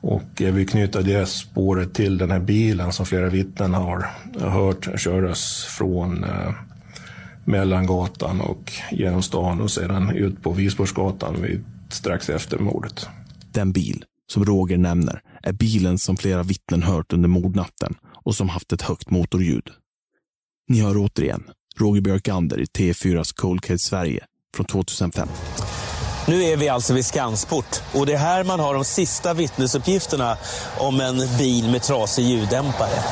Och 0.00 0.42
eh, 0.42 0.54
vi 0.54 0.66
knyter 0.66 1.02
det 1.02 1.26
spåret 1.26 1.94
till 1.94 2.18
den 2.18 2.30
här 2.30 2.40
bilen 2.40 2.92
som 2.92 3.06
flera 3.06 3.28
vittnen 3.28 3.74
har 3.74 4.10
hört 4.40 5.00
köras 5.00 5.64
från 5.64 6.24
eh, 6.24 6.54
Mellangatan 7.44 8.40
och 8.40 8.72
genom 8.90 9.22
stan 9.22 9.60
och 9.60 9.70
sedan 9.70 10.10
ut 10.10 10.42
på 10.42 10.52
Visborgsgatan 10.52 11.42
vid, 11.42 11.64
strax 11.88 12.28
efter 12.30 12.58
mordet. 12.58 13.06
Den 13.52 13.72
bil 13.72 14.04
som 14.32 14.44
Roger 14.44 14.78
nämner 14.78 15.20
är 15.42 15.52
bilen 15.52 15.98
som 15.98 16.16
flera 16.16 16.42
vittnen 16.42 16.82
hört 16.82 17.12
under 17.12 17.28
mordnatten 17.28 17.94
och 18.24 18.34
som 18.34 18.48
haft 18.48 18.72
ett 18.72 18.82
högt 18.82 19.10
motorljud. 19.10 19.70
Ni 20.68 20.80
hör 20.80 20.96
återigen 20.96 21.42
Roger 21.78 22.00
Björkander 22.00 22.60
i 22.60 22.64
T4s 22.64 23.32
Cold 23.34 23.62
Case 23.62 23.78
Sverige 23.78 24.24
från 24.56 24.66
2005. 24.66 25.28
Nu 26.26 26.44
är 26.44 26.56
vi 26.56 26.68
alltså 26.68 26.94
vid 26.94 27.06
Skansport 27.06 27.82
och 27.92 28.06
det 28.06 28.12
är 28.12 28.18
här 28.18 28.44
man 28.44 28.60
har 28.60 28.74
de 28.74 28.84
sista 28.84 29.34
vittnesuppgifterna 29.34 30.36
om 30.78 31.00
en 31.00 31.38
bil 31.38 31.70
med 31.70 31.82
trasig 31.82 32.24
ljuddämpare. 32.24 33.02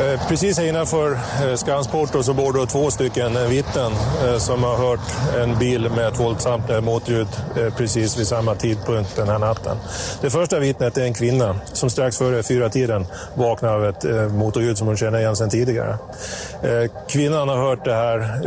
Eh, 0.00 0.28
precis 0.28 0.58
innanför 0.58 1.12
eh, 1.12 1.54
Skansport 1.54 2.24
så 2.24 2.34
bor 2.34 2.52
det 2.52 2.66
två 2.66 2.90
stycken 2.90 3.36
eh, 3.36 3.48
vittnen 3.48 3.92
som 4.38 4.62
har 4.62 4.76
hört 4.76 5.00
en 5.36 5.58
bil 5.58 5.90
med 5.90 6.08
ett 6.08 6.20
våldsamt 6.20 6.84
motljud 6.84 7.26
precis 7.76 8.18
vid 8.18 8.26
samma 8.26 8.54
tidpunkt 8.54 9.16
den 9.16 9.28
här 9.28 9.38
natten. 9.38 9.76
Det 10.20 10.30
första 10.30 10.58
vittnet 10.58 10.98
är 10.98 11.02
en 11.02 11.14
kvinna 11.14 11.56
som 11.72 11.90
strax 11.90 12.18
före 12.18 12.42
fyra 12.42 12.68
tiden 12.68 13.06
vaknar 13.34 13.74
av 13.74 13.84
ett 13.84 14.32
motorljud 14.32 14.78
som 14.78 14.86
hon 14.86 14.96
känner 14.96 15.18
igen 15.18 15.36
sedan 15.36 15.50
tidigare. 15.50 15.98
Kvinnan 17.08 17.48
har 17.48 17.56
hört 17.56 17.84
det 17.84 17.94
här 17.94 18.40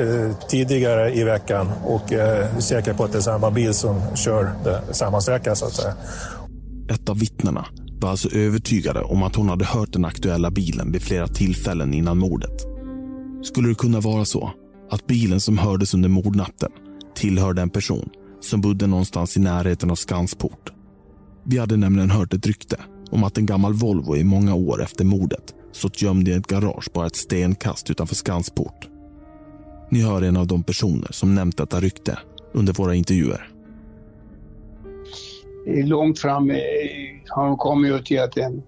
tidigare 0.48 1.14
i 1.14 1.24
veckan 1.24 1.72
och 1.86 2.14
är 2.14 2.60
säker 2.60 2.94
på 2.94 3.04
att 3.04 3.12
det 3.12 3.18
är 3.18 3.22
samma 3.22 3.52
bil 3.52 3.74
som 3.74 4.02
kör 4.16 4.52
samma 4.92 5.22
sträcka 5.22 5.56
så 5.56 5.66
att 5.66 5.74
säga. 5.74 5.94
Ett 6.90 7.10
av 7.10 7.20
vittnena 7.20 7.66
var 8.02 8.10
alltså 8.10 8.30
övertygade 8.36 9.02
om 9.02 9.24
att 9.24 9.36
hon 9.36 9.50
hade 9.50 9.66
hört 9.66 9.94
den 9.94 10.06
aktuella 10.06 10.52
bilen 10.52 10.92
vid 10.92 11.02
flera 11.02 11.28
tillfällen 11.28 11.94
innan 11.94 12.18
mordet. 12.18 12.66
Skulle 13.44 13.70
det 13.70 13.76
kunna 13.76 14.00
vara 14.00 14.26
så 14.26 14.52
att 14.92 15.08
bilen 15.08 15.42
som 15.42 15.58
hördes 15.58 15.94
under 15.94 16.10
mordnatten 16.10 16.72
tillhörde 17.16 17.62
en 17.62 17.70
person 17.70 18.10
som 18.42 18.62
bodde 18.62 18.88
någonstans 18.88 19.38
i 19.38 19.40
närheten 19.40 19.92
av 19.92 19.96
Skansport? 19.96 20.72
Vi 21.46 21.58
hade 21.58 21.78
nämligen 21.78 22.12
hört 22.12 22.34
ett 22.34 22.48
rykte 22.48 22.78
om 23.12 23.24
att 23.24 23.38
en 23.38 23.46
gammal 23.46 23.74
Volvo 23.74 24.16
i 24.16 24.24
många 24.24 24.56
år 24.56 24.84
efter 24.84 25.06
mordet 25.06 25.54
stått 25.72 26.02
gömd 26.02 26.28
i 26.28 26.32
ett 26.32 26.48
garage 26.48 26.90
bara 26.94 27.08
ett 27.08 27.16
stenkast 27.16 27.90
utanför 27.90 28.16
Skansport. 28.16 28.88
Ni 29.92 30.02
hör 30.02 30.22
en 30.22 30.38
av 30.38 30.48
de 30.48 30.64
personer 30.64 31.12
som 31.12 31.36
nämnt 31.36 31.58
detta 31.58 31.80
rykte 31.80 32.20
under 32.54 32.74
våra 32.74 32.96
intervjuer. 32.96 33.50
Långt 35.66 36.20
fram 36.20 36.52
eh, 36.52 36.58
har 37.28 37.48
de 37.48 37.58
kommit 37.58 37.92
ut 37.92 38.06
till 38.06 38.20
att 38.20 38.38
en 38.38 38.64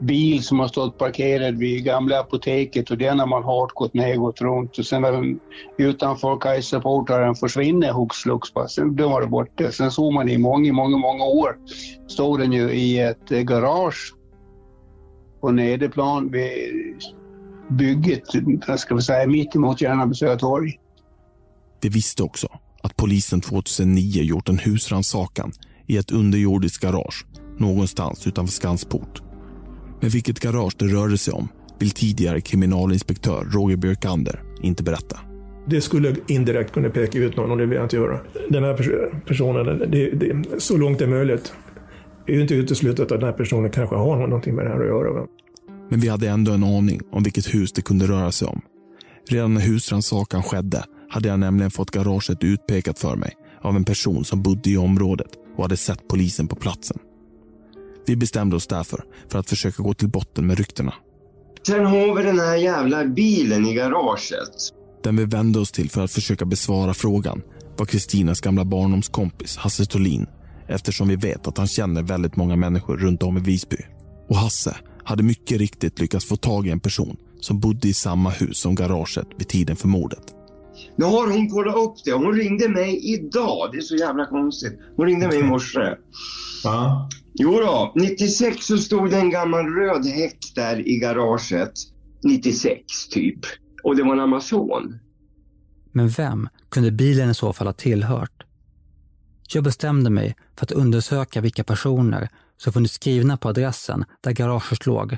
bil 0.00 0.42
som 0.42 0.60
har 0.60 0.68
stått 0.68 0.98
parkerad 0.98 1.58
vid 1.58 1.84
gamla 1.84 2.20
apoteket 2.20 2.90
och 2.90 2.98
den 2.98 3.18
har 3.18 3.26
man 3.26 3.44
hört 3.44 3.74
gått 3.74 3.94
ner 3.94 4.16
gått 4.16 4.40
runt. 4.40 4.78
Och 4.78 4.86
sen 4.86 5.02
var 5.02 5.12
den 5.12 5.40
utanför 5.78 6.40
Kajsaport 6.40 7.08
har 7.08 7.20
den 7.20 7.34
försvunnit 7.34 7.92
hux 7.92 8.16
flux. 8.16 8.48
Sen 8.68 8.96
då 8.96 9.08
var 9.08 9.20
det 9.20 9.26
borta. 9.26 9.72
Sen 9.72 9.90
såg 9.90 10.12
man 10.12 10.28
i 10.28 10.38
många, 10.38 10.72
många, 10.72 10.96
många 10.96 11.24
år 11.24 11.56
stod 12.08 12.38
den 12.40 12.52
ju 12.52 12.70
i 12.70 12.98
ett 12.98 13.32
eh, 13.32 13.40
garage 13.40 14.14
på 15.40 15.50
nederplan 15.50 16.30
vid 16.30 17.02
bygget, 17.68 18.34
eh, 18.68 18.76
ska 18.76 18.94
vi 18.94 19.02
säga, 19.02 19.26
mitt 19.26 19.54
emot 19.54 19.80
Järnabo 19.80 20.36
torg. 20.38 20.78
Vi 21.80 21.88
visste 21.88 22.22
också 22.22 22.48
att 22.82 22.96
polisen 22.96 23.40
2009 23.40 24.22
gjort 24.22 24.48
en 24.48 24.58
husrannsakan 24.58 25.52
i 25.88 25.96
ett 25.96 26.10
underjordiskt 26.10 26.82
garage 26.82 27.26
någonstans 27.58 28.26
utanför 28.26 28.52
Skansport. 28.52 29.22
Men 30.00 30.10
vilket 30.10 30.40
garage 30.40 30.74
det 30.78 30.86
rörde 30.86 31.18
sig 31.18 31.34
om 31.34 31.48
vill 31.78 31.90
tidigare 31.90 32.40
kriminalinspektör 32.40 33.44
Roger 33.52 33.76
Björkander 33.76 34.42
inte 34.62 34.82
berätta. 34.82 35.18
Det 35.66 35.80
skulle 35.80 36.16
indirekt 36.26 36.72
kunna 36.72 36.90
peka 36.90 37.18
ut 37.18 37.36
någon 37.36 37.50
och 37.50 37.58
det 37.58 37.66
vill 37.66 37.76
jag 37.76 37.84
inte 37.84 37.96
göra. 37.96 38.20
Den 38.48 38.64
här 38.64 38.76
pers- 38.76 39.20
personen, 39.26 39.90
det, 39.90 40.10
det, 40.10 40.60
så 40.60 40.76
långt 40.76 40.98
det 40.98 41.04
är 41.04 41.08
möjligt, 41.08 41.52
är 42.26 42.34
ju 42.34 42.42
inte 42.42 42.54
uteslutet 42.54 43.00
att 43.12 43.20
den 43.20 43.28
här 43.28 43.32
personen 43.32 43.70
kanske 43.70 43.96
har 43.96 44.26
någonting 44.26 44.54
med 44.54 44.64
det 44.64 44.68
här 44.68 44.80
att 44.80 44.86
göra. 44.86 45.26
Men 45.90 46.00
vi 46.00 46.08
hade 46.08 46.28
ändå 46.28 46.52
en 46.52 46.64
aning 46.64 47.00
om 47.12 47.22
vilket 47.22 47.54
hus 47.54 47.72
det 47.72 47.82
kunde 47.82 48.06
röra 48.06 48.32
sig 48.32 48.48
om. 48.48 48.60
Redan 49.28 49.54
när 49.54 49.60
husrannsakan 49.60 50.42
skedde 50.42 50.84
hade 51.08 51.28
jag 51.28 51.40
nämligen 51.40 51.70
fått 51.70 51.90
garaget 51.90 52.44
utpekat 52.44 52.98
för 52.98 53.16
mig 53.16 53.32
av 53.62 53.76
en 53.76 53.84
person 53.84 54.24
som 54.24 54.42
bodde 54.42 54.70
i 54.70 54.76
området 54.76 55.28
och 55.58 55.64
hade 55.64 55.76
sett 55.76 56.08
polisen 56.08 56.48
på 56.48 56.56
platsen. 56.56 56.98
Vi 58.06 58.16
bestämde 58.16 58.56
oss 58.56 58.66
därför 58.66 59.04
för 59.28 59.38
att 59.38 59.48
försöka 59.48 59.82
gå 59.82 59.94
till 59.94 60.08
botten 60.08 60.46
med 60.46 60.58
ryktena. 60.58 60.94
Sen 61.66 61.86
har 61.86 62.14
vi 62.14 62.22
den 62.22 62.38
här 62.38 62.56
jävla 62.56 63.04
bilen 63.04 63.66
i 63.66 63.74
garaget. 63.74 64.72
Den 65.02 65.16
vi 65.16 65.24
vände 65.24 65.58
oss 65.58 65.72
till 65.72 65.90
för 65.90 66.04
att 66.04 66.10
försöka 66.10 66.44
besvara 66.44 66.94
frågan 66.94 67.42
var 67.76 67.86
Kristinas 67.86 68.40
gamla 68.40 68.64
barndomskompis 68.64 69.56
Hasse 69.56 69.84
Tolin 69.84 70.26
eftersom 70.68 71.08
vi 71.08 71.16
vet 71.16 71.46
att 71.46 71.58
han 71.58 71.66
känner 71.66 72.02
väldigt 72.02 72.36
många 72.36 72.56
människor 72.56 72.96
runt 72.96 73.22
om 73.22 73.36
i 73.38 73.40
Visby. 73.40 73.76
Och 74.28 74.36
Hasse 74.36 74.76
hade 75.04 75.22
mycket 75.22 75.58
riktigt 75.58 76.00
lyckats 76.00 76.24
få 76.24 76.36
tag 76.36 76.66
i 76.66 76.70
en 76.70 76.80
person 76.80 77.16
som 77.40 77.60
bodde 77.60 77.88
i 77.88 77.94
samma 77.94 78.30
hus 78.30 78.58
som 78.58 78.74
garaget 78.74 79.26
vid 79.38 79.48
tiden 79.48 79.76
för 79.76 79.88
mordet. 79.88 80.37
Nu 80.96 81.04
har 81.04 81.30
hon 81.32 81.48
kollat 81.50 81.76
upp 81.76 82.04
det. 82.04 82.12
Hon 82.12 82.32
ringde 82.32 82.68
mig 82.68 83.14
idag. 83.14 83.68
Det 83.72 83.78
är 83.78 83.82
så 83.82 83.96
jävla 83.96 84.26
konstigt. 84.26 84.80
Hon 84.96 85.06
ringde 85.06 85.28
mig 85.28 85.38
i 85.38 85.42
morse. 85.42 85.94
Jo 87.34 87.50
då, 87.60 87.92
96 87.96 88.66
så 88.66 88.78
stod 88.78 89.10
det 89.10 89.16
en 89.16 89.30
gammal 89.30 89.66
röd 89.66 90.06
häck 90.06 90.38
där 90.54 90.88
i 90.88 90.98
garaget. 90.98 91.72
96 92.24 93.08
typ. 93.10 93.38
Och 93.82 93.96
det 93.96 94.02
var 94.02 94.12
en 94.12 94.20
Amazon. 94.20 94.98
Men 95.92 96.08
vem 96.08 96.48
kunde 96.68 96.90
bilen 96.90 97.30
i 97.30 97.34
så 97.34 97.52
fall 97.52 97.66
ha 97.66 97.74
tillhört? 97.74 98.44
Jag 99.48 99.64
bestämde 99.64 100.10
mig 100.10 100.36
för 100.56 100.66
att 100.66 100.72
undersöka 100.72 101.40
vilka 101.40 101.64
personer 101.64 102.28
som 102.56 102.72
funnits 102.72 102.94
skrivna 102.94 103.36
på 103.36 103.48
adressen 103.48 104.04
där 104.20 104.32
garaget 104.32 104.86
låg. 104.86 105.16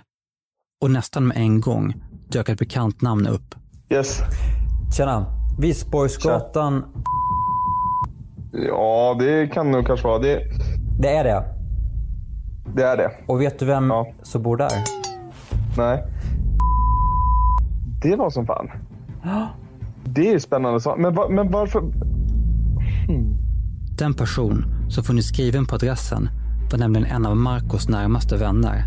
Och 0.81 0.91
nästan 0.91 1.27
med 1.27 1.37
en 1.37 1.61
gång 1.61 1.95
dök 2.29 2.49
ett 2.49 2.59
bekant 2.59 3.03
namn 3.03 3.27
upp. 3.27 3.55
Yes. 3.91 4.21
Tjena. 4.97 5.40
Visborgsgatan. 5.59 6.85
Ja, 8.69 9.17
det 9.21 9.47
kan 9.53 9.71
nog 9.71 9.87
kanske 9.87 10.07
vara. 10.07 10.19
Det, 10.19 10.43
Det 11.01 11.09
är 11.17 11.25
det? 11.25 11.45
det 12.75 12.83
är 12.83 12.97
det. 12.97 13.11
Och 13.27 13.41
vet 13.41 13.59
du 13.59 13.67
vem 13.67 13.93
som 14.23 14.43
bor 14.43 14.57
där? 14.57 14.71
Nej. 15.77 16.05
Det 18.03 18.17
var 18.17 18.31
som 18.31 18.47
fan. 18.47 18.71
Det 20.05 20.33
är 20.33 20.39
spännande. 20.39 20.81
så- 20.81 20.97
Men, 20.97 21.15
va- 21.15 21.29
men 21.31 21.51
varför? 21.51 21.83
Den 23.99 24.15
person 24.15 24.65
som 24.89 25.05
funnits 25.05 25.29
skriven 25.29 25.67
på 25.67 25.75
adressen 25.75 26.29
var 26.73 26.79
nämligen 26.79 27.07
en 27.07 27.27
av 27.27 27.37
Marcos 27.37 27.89
närmaste 27.89 28.37
vänner. 28.37 28.85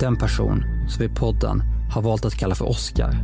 Den 0.00 0.16
person 0.16 0.64
som 0.88 0.98
vi 0.98 1.04
i 1.04 1.14
podden 1.14 1.62
har 1.94 2.02
valt 2.02 2.24
att 2.24 2.34
kalla 2.34 2.54
för 2.54 2.68
Oscar. 2.68 3.14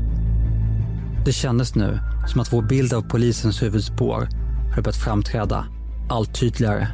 Det 1.24 1.32
kändes 1.32 1.74
nu 1.74 1.98
som 2.26 2.40
att 2.40 2.52
vår 2.52 2.62
bild 2.62 2.94
av 2.94 3.02
polisens 3.02 3.62
huvudspår 3.62 4.28
har 4.74 4.82
börjat 4.82 4.96
framträda 4.96 5.66
allt 6.10 6.40
tydligare. 6.40 6.88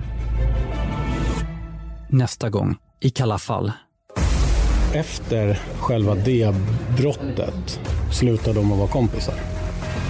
Nästa 2.08 2.50
gång 2.50 2.76
i 3.00 3.10
Kalla 3.10 3.38
fall. 3.38 3.72
Efter 4.94 5.60
själva 5.80 6.14
det 6.14 6.54
brottet 6.96 7.80
slutade 8.12 8.54
de 8.54 8.72
att 8.72 8.78
vara 8.78 8.88
kompisar. 8.88 9.34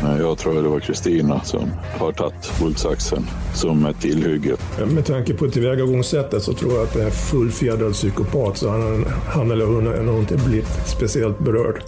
Jag 0.03 0.39
tror 0.39 0.63
det 0.63 0.69
var 0.69 0.81
Kristina 0.81 1.41
som 1.45 1.71
har 1.99 2.13
tagit 2.13 2.53
bultsaxen 2.61 3.27
som 3.55 3.87
ett 3.87 4.01
tillhygge. 4.01 4.57
Med 4.87 5.07
tanke 5.07 5.35
på 5.35 5.49
tillvägagångssättet 5.49 6.43
så 6.43 6.53
tror 6.53 6.73
jag 6.73 6.83
att 6.83 6.95
det 6.95 7.03
är 7.03 7.11
fullfjädrad 7.11 7.93
psykopat 7.93 8.59
så 8.59 8.71
han, 8.71 9.05
han 9.27 9.51
eller 9.51 9.67
hon 9.67 9.87
har 9.87 10.03
nog 10.03 10.19
inte 10.19 10.37
blivit 10.37 10.69
speciellt 10.87 11.39
berörd. 11.39 11.83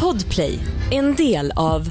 Podplay, 0.00 0.58
en 0.90 1.14
del 1.14 1.52
av 1.56 1.90